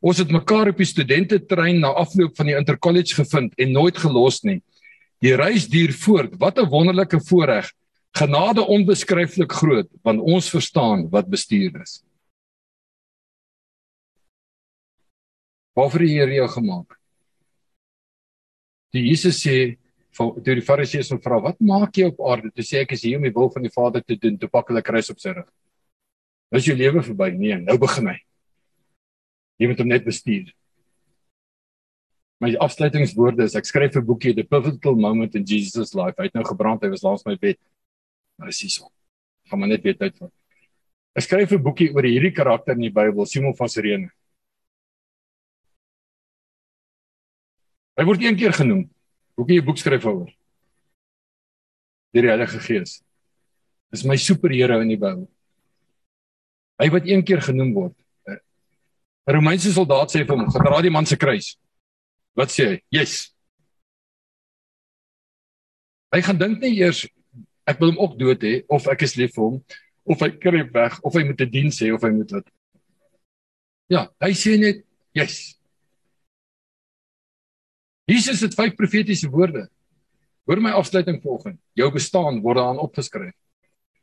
Ons 0.00 0.18
het 0.18 0.30
mekaar 0.30 0.68
op 0.68 0.76
die 0.76 0.86
studententrein 0.86 1.78
na 1.80 1.88
afloop 1.88 2.36
van 2.36 2.46
die 2.46 2.56
intercollege 2.56 3.14
gevind 3.14 3.54
en 3.56 3.72
nooit 3.72 3.96
gelos 3.96 4.42
nie. 4.42 4.62
Die 5.20 5.36
reis 5.36 5.68
duur 5.68 5.92
voort. 5.92 6.34
Wat 6.38 6.58
'n 6.58 6.68
wonderlike 6.68 7.20
voorreg. 7.20 7.72
Genade 8.12 8.66
onbeskryflik 8.66 9.52
groot 9.52 9.88
want 10.02 10.20
ons 10.20 10.50
verstaan 10.50 11.08
wat 11.10 11.28
bestuur 11.28 11.80
is. 11.82 12.02
Waarvoor 15.74 16.00
die 16.00 16.18
Here 16.18 16.34
jou 16.34 16.48
gemaak? 16.48 17.03
Die 18.94 19.02
Jesus 19.08 19.40
sê 19.42 19.76
vir 20.14 20.56
die 20.60 20.62
Fariseërs 20.62 21.10
en 21.14 21.22
vra 21.22 21.40
wat 21.42 21.58
maak 21.58 21.96
jy 21.98 22.06
op 22.12 22.20
aarde? 22.30 22.52
Toe 22.54 22.64
sê 22.66 22.84
ek 22.84 22.94
is 22.94 23.02
hier 23.02 23.18
om 23.18 23.26
die 23.26 23.34
wil 23.34 23.50
van 23.50 23.66
die 23.66 23.72
Vader 23.74 24.04
te 24.06 24.16
doen. 24.20 24.38
Toe 24.38 24.50
pak 24.52 24.70
hulle 24.70 24.84
kruis 24.86 25.10
op 25.10 25.18
sy 25.22 25.34
rug. 25.34 25.48
Nou 26.52 26.60
is 26.62 26.68
jou 26.68 26.76
lewe 26.78 27.02
verby. 27.02 27.32
Nee, 27.34 27.58
nou 27.64 27.74
begin 27.82 28.12
hy. 28.12 28.18
Jy 29.58 29.70
moet 29.70 29.82
hom 29.82 29.90
net 29.90 30.06
bestuur. 30.06 30.52
My 32.42 32.50
afsluitingswoorde 32.62 33.46
is 33.48 33.54
ek 33.58 33.66
skryf 33.66 33.96
'n 33.96 34.06
boekie 34.06 34.34
The 34.34 34.44
Pivotal 34.44 34.94
Moment 34.94 35.34
in 35.34 35.44
Jesus' 35.46 35.94
Life. 35.94 36.18
Hy 36.18 36.30
het 36.30 36.34
nou 36.34 36.44
gebrand, 36.44 36.82
hy 36.82 36.90
was 36.90 37.02
langs 37.02 37.26
my 37.26 37.36
bed. 37.36 37.58
Maar 38.38 38.48
is 38.48 38.60
hierso. 38.60 38.90
Gaan 39.48 39.58
maar 39.58 39.68
net 39.68 39.82
weet 39.82 40.02
uit 40.02 40.16
van. 40.18 40.30
Ek 41.16 41.22
skryf 41.22 41.52
'n 41.52 41.62
boekie 41.62 41.90
oor 41.94 42.02
hierdie 42.02 42.34
karakter 42.34 42.74
in 42.74 42.82
die 42.82 42.94
Bybel, 42.94 43.26
Simon 43.26 43.54
van 43.54 43.68
Sirene. 43.68 44.10
Hy 47.94 48.04
word 48.04 48.22
een 48.22 48.36
keer 48.36 48.52
genoem. 48.52 48.84
Hoe 49.34 49.46
kan 49.46 49.54
jy 49.54 49.62
'n 49.62 49.66
boek 49.66 49.78
skryf 49.78 50.04
oor? 50.04 50.30
Deur 52.12 52.22
die 52.22 52.30
Heilige 52.30 52.60
Gees. 52.60 53.02
Dis 53.90 54.04
my 54.04 54.16
superheld 54.16 54.82
in 54.82 54.88
die 54.88 54.98
Bybel. 54.98 55.28
Hy 56.78 56.90
wat 56.90 57.06
een 57.06 57.22
keer 57.22 57.40
genoem 57.40 57.74
word. 57.74 57.94
'n 59.26 59.34
Romeinse 59.34 59.72
soldaat 59.72 60.10
sê 60.12 60.26
vir 60.26 60.36
hom, 60.36 60.50
"Gedra 60.50 60.82
die 60.82 60.90
man 60.90 61.06
se 61.06 61.16
kruis." 61.16 61.56
Wat 62.36 62.50
sê 62.50 62.64
hy? 62.68 62.82
Yes. 62.90 63.32
Hy 66.12 66.20
gaan 66.20 66.38
dink 66.38 66.60
nie 66.60 66.78
eers 66.78 67.06
ek 67.66 67.80
wil 67.80 67.92
hom 67.92 67.98
ook 67.98 68.18
dood 68.18 68.42
hê 68.42 68.64
of 68.68 68.86
ek 68.88 69.02
is 69.02 69.16
lief 69.16 69.34
vir 69.34 69.44
hom 69.44 69.64
of 70.04 70.20
hy 70.20 70.30
kry 70.30 70.62
weg 70.74 71.00
of 71.02 71.14
hy 71.14 71.24
moet 71.24 71.40
'n 71.40 71.50
diens 71.50 71.80
hê 71.80 71.94
of 71.94 72.02
hy 72.02 72.10
moet 72.10 72.30
wat. 72.30 72.46
Ja, 73.88 74.08
hy 74.20 74.32
sê 74.32 74.58
net, 74.58 74.84
"Yes." 75.14 75.58
Jesus 78.10 78.42
het 78.44 78.54
vyf 78.54 78.74
profetiese 78.76 79.30
woorde. 79.32 79.68
Hoor 80.44 80.60
my 80.60 80.74
afsluiting 80.76 81.22
volgens. 81.22 81.58
Jou 81.72 81.88
bestaan 81.92 82.42
word 82.44 82.60
daarin 82.60 82.82
opgeskryf. 82.82 83.32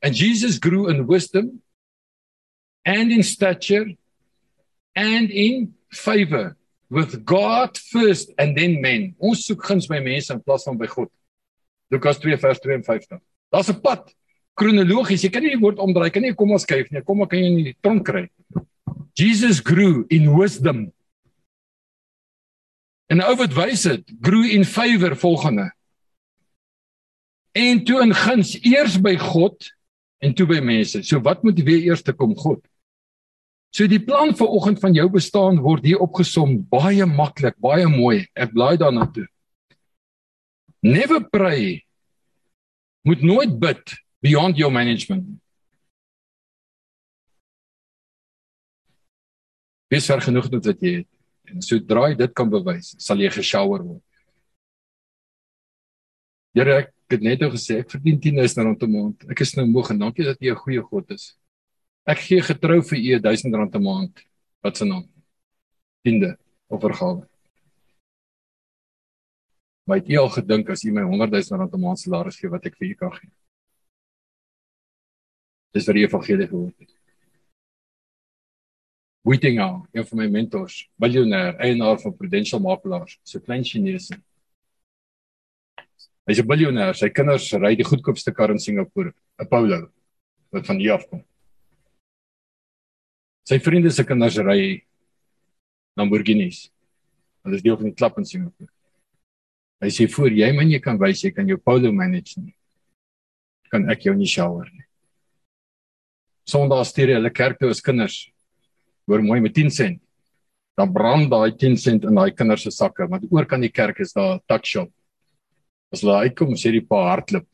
And 0.02 0.18
Jesus 0.18 0.58
grew 0.58 0.90
in 0.90 1.06
wisdom 1.06 1.62
and 2.86 3.12
in 3.12 3.24
stature 3.24 3.96
and 4.98 5.30
in 5.30 5.76
favor 5.94 6.58
with 6.90 7.26
God 7.26 7.78
first 7.78 8.34
and 8.38 8.58
then 8.58 8.82
men. 8.82 9.14
Ons 9.22 9.46
soek 9.46 9.62
guns 9.64 9.86
by 9.88 10.02
mense 10.02 10.34
in 10.34 10.42
plaas 10.42 10.66
van 10.66 10.80
by 10.82 10.90
God. 10.90 11.12
Lukas 11.94 12.18
2 12.24 12.40
vers 12.42 12.60
52. 12.60 13.22
Daar's 13.54 13.70
'n 13.70 13.82
pad 13.82 14.10
kronologies. 14.56 15.24
Jy 15.24 15.30
kan 15.30 15.44
nie 15.44 15.56
die 15.56 15.62
woord 15.62 15.78
omdraai, 15.78 16.12
kan 16.12 16.24
nie 16.24 16.34
kom 16.34 16.52
ons 16.52 16.66
kyk 16.66 16.92
nie. 16.92 17.02
Kom 17.02 17.18
maar 17.18 17.28
kan 17.28 17.40
jy 17.40 17.50
nie 17.50 17.76
tronk 17.82 18.06
kry. 18.06 18.30
Jesus 19.14 19.60
grew 19.60 20.06
in 20.10 20.34
wisdom 20.38 20.92
En 23.12 23.20
ou 23.26 23.36
wat 23.42 23.54
wys 23.58 23.84
dit, 23.90 24.12
groei 24.24 24.54
in 24.56 24.66
favor 24.66 25.18
volgende. 25.20 25.68
En 27.52 27.84
toe 27.84 28.00
in 28.06 28.14
guns 28.16 28.56
eers 28.64 28.96
by 29.04 29.18
God 29.20 29.68
en 30.24 30.36
toe 30.38 30.48
by 30.48 30.62
mense. 30.64 31.02
So 31.04 31.20
wat 31.26 31.44
moet 31.44 31.60
weer 31.60 31.90
eers 31.90 32.06
te 32.08 32.16
kom 32.16 32.38
God? 32.40 32.64
So 33.72 33.88
die 33.88 34.02
plan 34.04 34.34
vir 34.36 34.52
oggend 34.52 34.80
van 34.84 34.96
jou 34.96 35.08
bestaan 35.12 35.60
word 35.64 35.86
hier 35.88 36.00
opgesom 36.04 36.58
baie 36.72 37.06
maklik, 37.08 37.58
baie 37.60 37.88
mooi. 37.92 38.26
Ek 38.36 38.56
blaai 38.56 38.78
daarna 38.80 39.08
toe. 39.12 39.28
Never 40.84 41.22
pray. 41.32 41.84
Moet 43.08 43.24
nooit 43.24 43.60
bid 43.60 43.96
beyond 44.24 44.60
your 44.60 44.72
management. 44.72 45.40
Wees 49.92 50.08
ver 50.08 50.22
genoeg 50.24 50.52
met 50.52 50.68
wat 50.72 50.84
jy 50.84 51.02
het. 51.02 51.11
En 51.52 51.62
sodra 51.66 52.08
jy 52.10 52.16
dit 52.20 52.34
kan 52.34 52.50
bewys, 52.50 52.96
sal 53.00 53.20
jy 53.20 53.30
geshower 53.34 53.84
word. 53.84 54.04
Here, 56.56 56.82
ek 56.84 57.16
het 57.16 57.24
net 57.24 57.44
nou 57.44 57.52
gesê 57.54 57.80
ek 57.82 57.92
verdien 57.94 58.20
10000 58.20 58.66
rand 58.66 58.84
'n 58.84 58.92
maand. 58.92 59.26
Ek 59.32 59.42
is 59.42 59.56
nou 59.56 59.66
moeg 59.68 59.92
en 59.92 60.00
dankie 60.00 60.26
dat 60.26 60.40
jy 60.40 60.52
'n 60.52 60.64
goeie 60.64 60.82
God 60.82 61.12
is. 61.12 61.38
Ek 62.08 62.20
gee 62.20 62.42
getrou 62.42 62.82
vir 62.82 62.98
u 62.98 63.20
1000 63.20 63.56
rand 63.56 63.76
'n 63.76 63.84
maand. 63.84 64.24
Wat 64.64 64.78
se 64.78 64.86
naam? 64.86 65.08
Tiende 66.04 66.38
of 66.68 66.82
vergawe. 66.82 67.28
Maar 69.86 69.98
het 69.98 70.08
jy 70.08 70.18
al 70.18 70.30
gedink 70.30 70.70
as 70.70 70.84
jy 70.84 70.92
my 70.92 71.04
100000 71.04 71.60
rand 71.60 71.74
'n 71.74 71.82
maand 71.82 72.00
salaris 72.00 72.40
gee 72.40 72.50
wat 72.50 72.66
ek 72.66 72.78
vir 72.78 72.88
u 72.88 72.96
kan 72.96 73.12
gee? 73.12 73.32
Dis 75.74 75.86
vir 75.86 75.94
die 75.94 76.04
evangelie 76.04 76.48
gehoor 76.48 76.74
het. 76.80 77.01
Wittingham, 79.22 79.88
een 79.92 80.06
van 80.06 80.18
my 80.18 80.28
mentors, 80.28 80.90
biljoenêr, 80.98 81.58
eienaar 81.62 82.00
van 82.02 82.16
Prudential 82.18 82.62
Makelaars, 82.62 83.20
so 83.24 83.40
klein 83.40 83.64
Chinese. 83.64 84.18
Hy's 86.26 86.40
'n 86.42 86.48
biljoenêr, 86.48 86.96
sy 86.96 87.10
kinders 87.10 87.52
ry 87.54 87.76
die 87.76 87.86
goedkoopste 87.86 88.34
kar 88.34 88.50
in 88.50 88.60
Singapore, 88.60 89.14
'n 89.40 89.48
Polo 89.48 89.92
wat 90.52 90.66
van 90.66 90.80
hier 90.80 90.94
af 90.94 91.08
kom. 91.10 91.24
Sy 93.48 93.60
vriende 93.60 93.92
se 93.92 94.04
kinders 94.04 94.38
ry 94.38 94.84
Lamborghinis. 95.98 96.72
Hulle 97.44 97.56
is 97.56 97.62
deel 97.62 97.78
van 97.78 97.86
die 97.86 97.96
klub 97.96 98.18
in 98.18 98.26
Singapore. 98.26 98.70
Hy 99.82 99.90
sê 99.90 100.08
voor 100.10 100.30
jy 100.30 100.52
my 100.52 100.64
nie 100.64 100.80
kan 100.80 100.98
wys 100.98 101.24
jy 101.24 101.32
kan 101.32 101.48
jou 101.48 101.58
Polo 101.58 101.92
manage 101.92 102.40
nie. 102.40 102.56
Kan 103.72 103.90
ek 103.90 104.02
jou 104.02 104.16
nie 104.16 104.28
shower 104.28 104.70
nie. 104.72 104.86
Sondag 106.46 106.86
stuur 106.86 107.16
hulle 107.16 107.30
kerk 107.30 107.60
toe 107.60 107.70
as 107.70 107.82
kinders 107.82 108.32
hoor 109.08 109.24
mooi 109.24 109.40
met 109.42 109.54
10 109.54 109.72
sent. 109.72 110.02
Dan 110.78 110.94
brand 110.94 111.30
daai 111.30 111.52
10 111.58 111.78
sent 111.78 112.04
in 112.04 112.16
daai 112.16 112.32
kinders 112.32 112.64
se 112.64 112.72
sakke, 112.72 113.08
want 113.08 113.26
oor 113.30 113.46
kan 113.46 113.62
die 113.62 113.72
kerk 113.72 114.00
is 114.00 114.14
daar 114.14 114.36
'n 114.36 114.42
tuck 114.48 114.66
shop. 114.66 114.92
As 115.92 116.02
hulle 116.02 116.24
uitkom, 116.24 116.56
sê 116.56 116.72
die 116.72 116.86
pa 116.86 117.10
hardloop. 117.10 117.48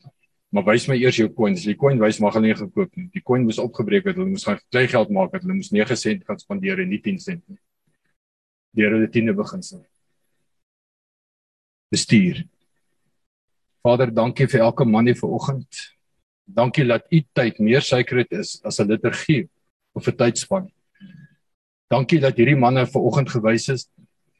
Maar 0.54 0.64
wys 0.64 0.86
my 0.88 0.96
eers 0.96 1.16
jou 1.16 1.28
coins. 1.28 1.64
Die 1.64 1.76
coin 1.76 1.98
wys 2.00 2.20
mag 2.20 2.34
hulle 2.34 2.46
nie 2.46 2.56
gekoop 2.56 2.96
nie. 2.96 3.08
Die 3.12 3.20
coin 3.20 3.44
moes 3.44 3.58
opgebreek 3.58 4.06
het. 4.08 4.16
Hulle 4.16 4.30
moes 4.30 4.46
gaan 4.48 4.60
klei 4.72 4.86
geld 4.88 5.10
maak. 5.10 5.34
Hulle 5.36 5.54
moes 5.54 5.72
9 5.74 5.96
sent 5.96 6.24
gaan 6.24 6.38
spandeer 6.38 6.80
en 6.80 6.88
nie 6.88 7.00
10 7.04 7.18
sent 7.18 7.42
nie. 7.48 7.58
Deur 8.78 8.96
hulle 8.96 9.10
tiende 9.12 9.34
begin 9.36 9.60
sê. 9.60 9.82
Bestuur. 11.92 12.46
Vader, 13.84 14.10
dankie 14.12 14.48
vir 14.48 14.64
elke 14.64 14.86
man 14.88 15.06
hier 15.06 15.18
vanoggend. 15.18 15.84
Dankie 16.48 16.86
dat 16.88 17.04
u 17.12 17.20
tyd 17.36 17.60
meer 17.60 17.84
suikerheid 17.84 18.32
is 18.32 18.58
as 18.64 18.80
'n 18.80 18.88
liturgie 18.88 19.48
of 19.94 20.08
'n 20.08 20.16
tydspan. 20.16 20.70
Dankie 21.88 22.20
dat 22.20 22.36
hierdie 22.36 22.56
manne 22.56 22.84
vanoggend 22.86 23.30
gewys 23.32 23.68
is. 23.72 23.86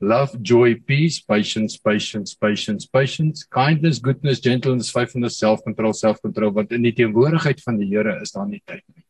Love, 0.01 0.39
joy, 0.47 0.77
peace, 0.87 1.19
patience, 1.25 1.79
patience, 1.83 2.37
patience, 2.37 2.87
patience, 2.87 3.47
kindness, 3.51 3.99
goodness, 3.99 4.39
gentleness, 4.39 4.93
faithfulness, 4.95 5.39
self-control, 5.41 5.93
self-control, 5.93 6.53
want 6.55 6.73
in 6.77 6.85
die 6.87 6.95
teenwoordigheid 6.95 7.63
van 7.65 7.81
die 7.81 7.89
Here 7.91 8.15
is 8.23 8.31
daar 8.37 8.47
nie 8.47 8.61
tyd 8.63 8.85
nie. 8.95 9.03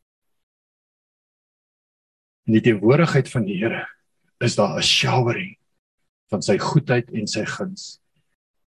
In 2.49 2.57
die 2.57 2.65
teenwoordigheid 2.71 3.29
van 3.29 3.45
die 3.45 3.59
Here 3.61 3.85
is 4.41 4.57
daar 4.57 4.79
'n 4.79 4.83
showering 4.83 5.59
van 6.31 6.43
sy 6.43 6.57
goedheid 6.59 7.11
en 7.13 7.27
sy 7.27 7.45
guns. 7.45 7.99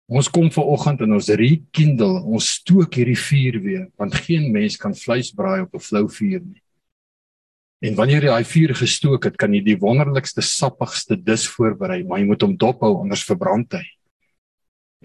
Ons 0.09 0.31
kom 0.33 0.51
ver 0.51 0.65
oggend 0.65 1.03
en 1.05 1.13
ons 1.13 1.29
rekindle, 1.29 2.23
ons 2.25 2.55
stook 2.55 2.95
hierdie 2.95 3.19
vuur 3.19 3.61
weer, 3.61 3.89
want 3.99 4.15
geen 4.15 4.53
mens 4.53 4.79
kan 4.81 4.95
vleis 4.95 5.35
braai 5.35 5.61
op 5.67 5.75
'n 5.75 5.85
flou 5.85 6.09
vuur 6.09 6.41
nie. 6.41 6.63
En 7.79 7.95
wanneer 7.95 8.25
jy 8.27 8.33
daai 8.33 8.49
vuur 8.49 8.75
gestook 8.75 9.29
het, 9.29 9.37
kan 9.39 9.53
jy 9.55 9.61
die 9.63 9.79
wonderlikste 9.79 10.43
sappigste 10.43 11.15
dis 11.17 11.47
voorberei, 11.47 12.03
maar 12.03 12.19
jy 12.19 12.27
moet 12.27 12.43
hom 12.43 12.57
dophou 12.59 12.97
anders 13.05 13.23
verbrand 13.27 13.77
hy. 13.79 13.85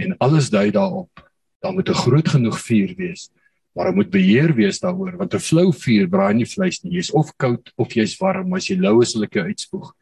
En 0.02 0.16
alles 0.26 0.50
dui 0.50 0.72
daarop. 0.74 1.22
Daar 1.62 1.74
moet 1.74 1.90
'n 1.90 1.94
groot 1.94 2.28
genoeg 2.28 2.60
vuur 2.60 2.96
wees, 2.98 3.30
maar 3.76 3.86
daar 3.86 3.96
moet 3.96 4.10
beheer 4.10 4.54
wees 4.56 4.80
daaroor 4.80 5.18
want 5.18 5.34
'n 5.34 5.40
flou 5.40 5.72
vuur 5.72 6.10
braai 6.10 6.34
nie 6.34 6.46
vleis 6.46 6.84
nie. 6.84 6.94
Jy's 6.98 7.14
of 7.14 7.32
koud 7.38 7.72
of 7.78 7.94
jy's 7.94 8.18
warm, 8.18 8.54
as 8.54 8.68
jy 8.68 8.76
lou 8.76 9.02
is, 9.02 9.12
sal 9.12 9.24
ek 9.24 9.34
jou 9.34 9.46
uitspoeg. 9.46 9.94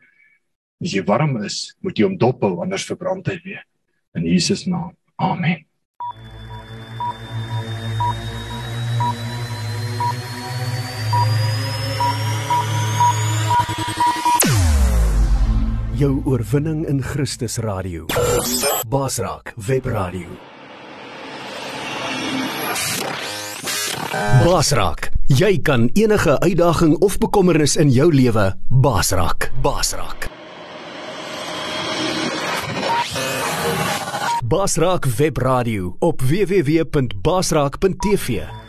As 0.81 0.93
jy 0.93 1.03
warm 1.03 1.43
is, 1.43 1.75
moet 1.81 1.97
jy 1.97 2.05
hom 2.05 2.17
dophou 2.17 2.61
anders 2.61 2.85
verbrand 2.85 3.27
hy 3.27 3.39
weer. 3.43 3.65
In 4.15 4.23
Jesus 4.23 4.65
naam. 4.65 4.95
Amen. 5.19 5.70
Jou 16.01 16.17
oorwinning 16.25 16.81
in 16.89 16.97
Christus 17.03 17.57
radio. 17.61 18.05
Basraak 18.89 19.53
webradio. 19.67 20.27
Basraak, 24.41 25.11
jy 25.29 25.61
kan 25.61 25.89
enige 25.93 26.39
uitdaging 26.41 26.97
of 27.05 27.17
bekommernis 27.21 27.77
in 27.77 27.93
jou 27.93 28.09
lewe 28.13 28.53
basraak. 28.69 29.51
Basraak. 29.61 30.29
Basraak 34.41 35.05
webradio 35.05 35.95
op 35.99 36.21
www.basraak.tv 36.21 38.60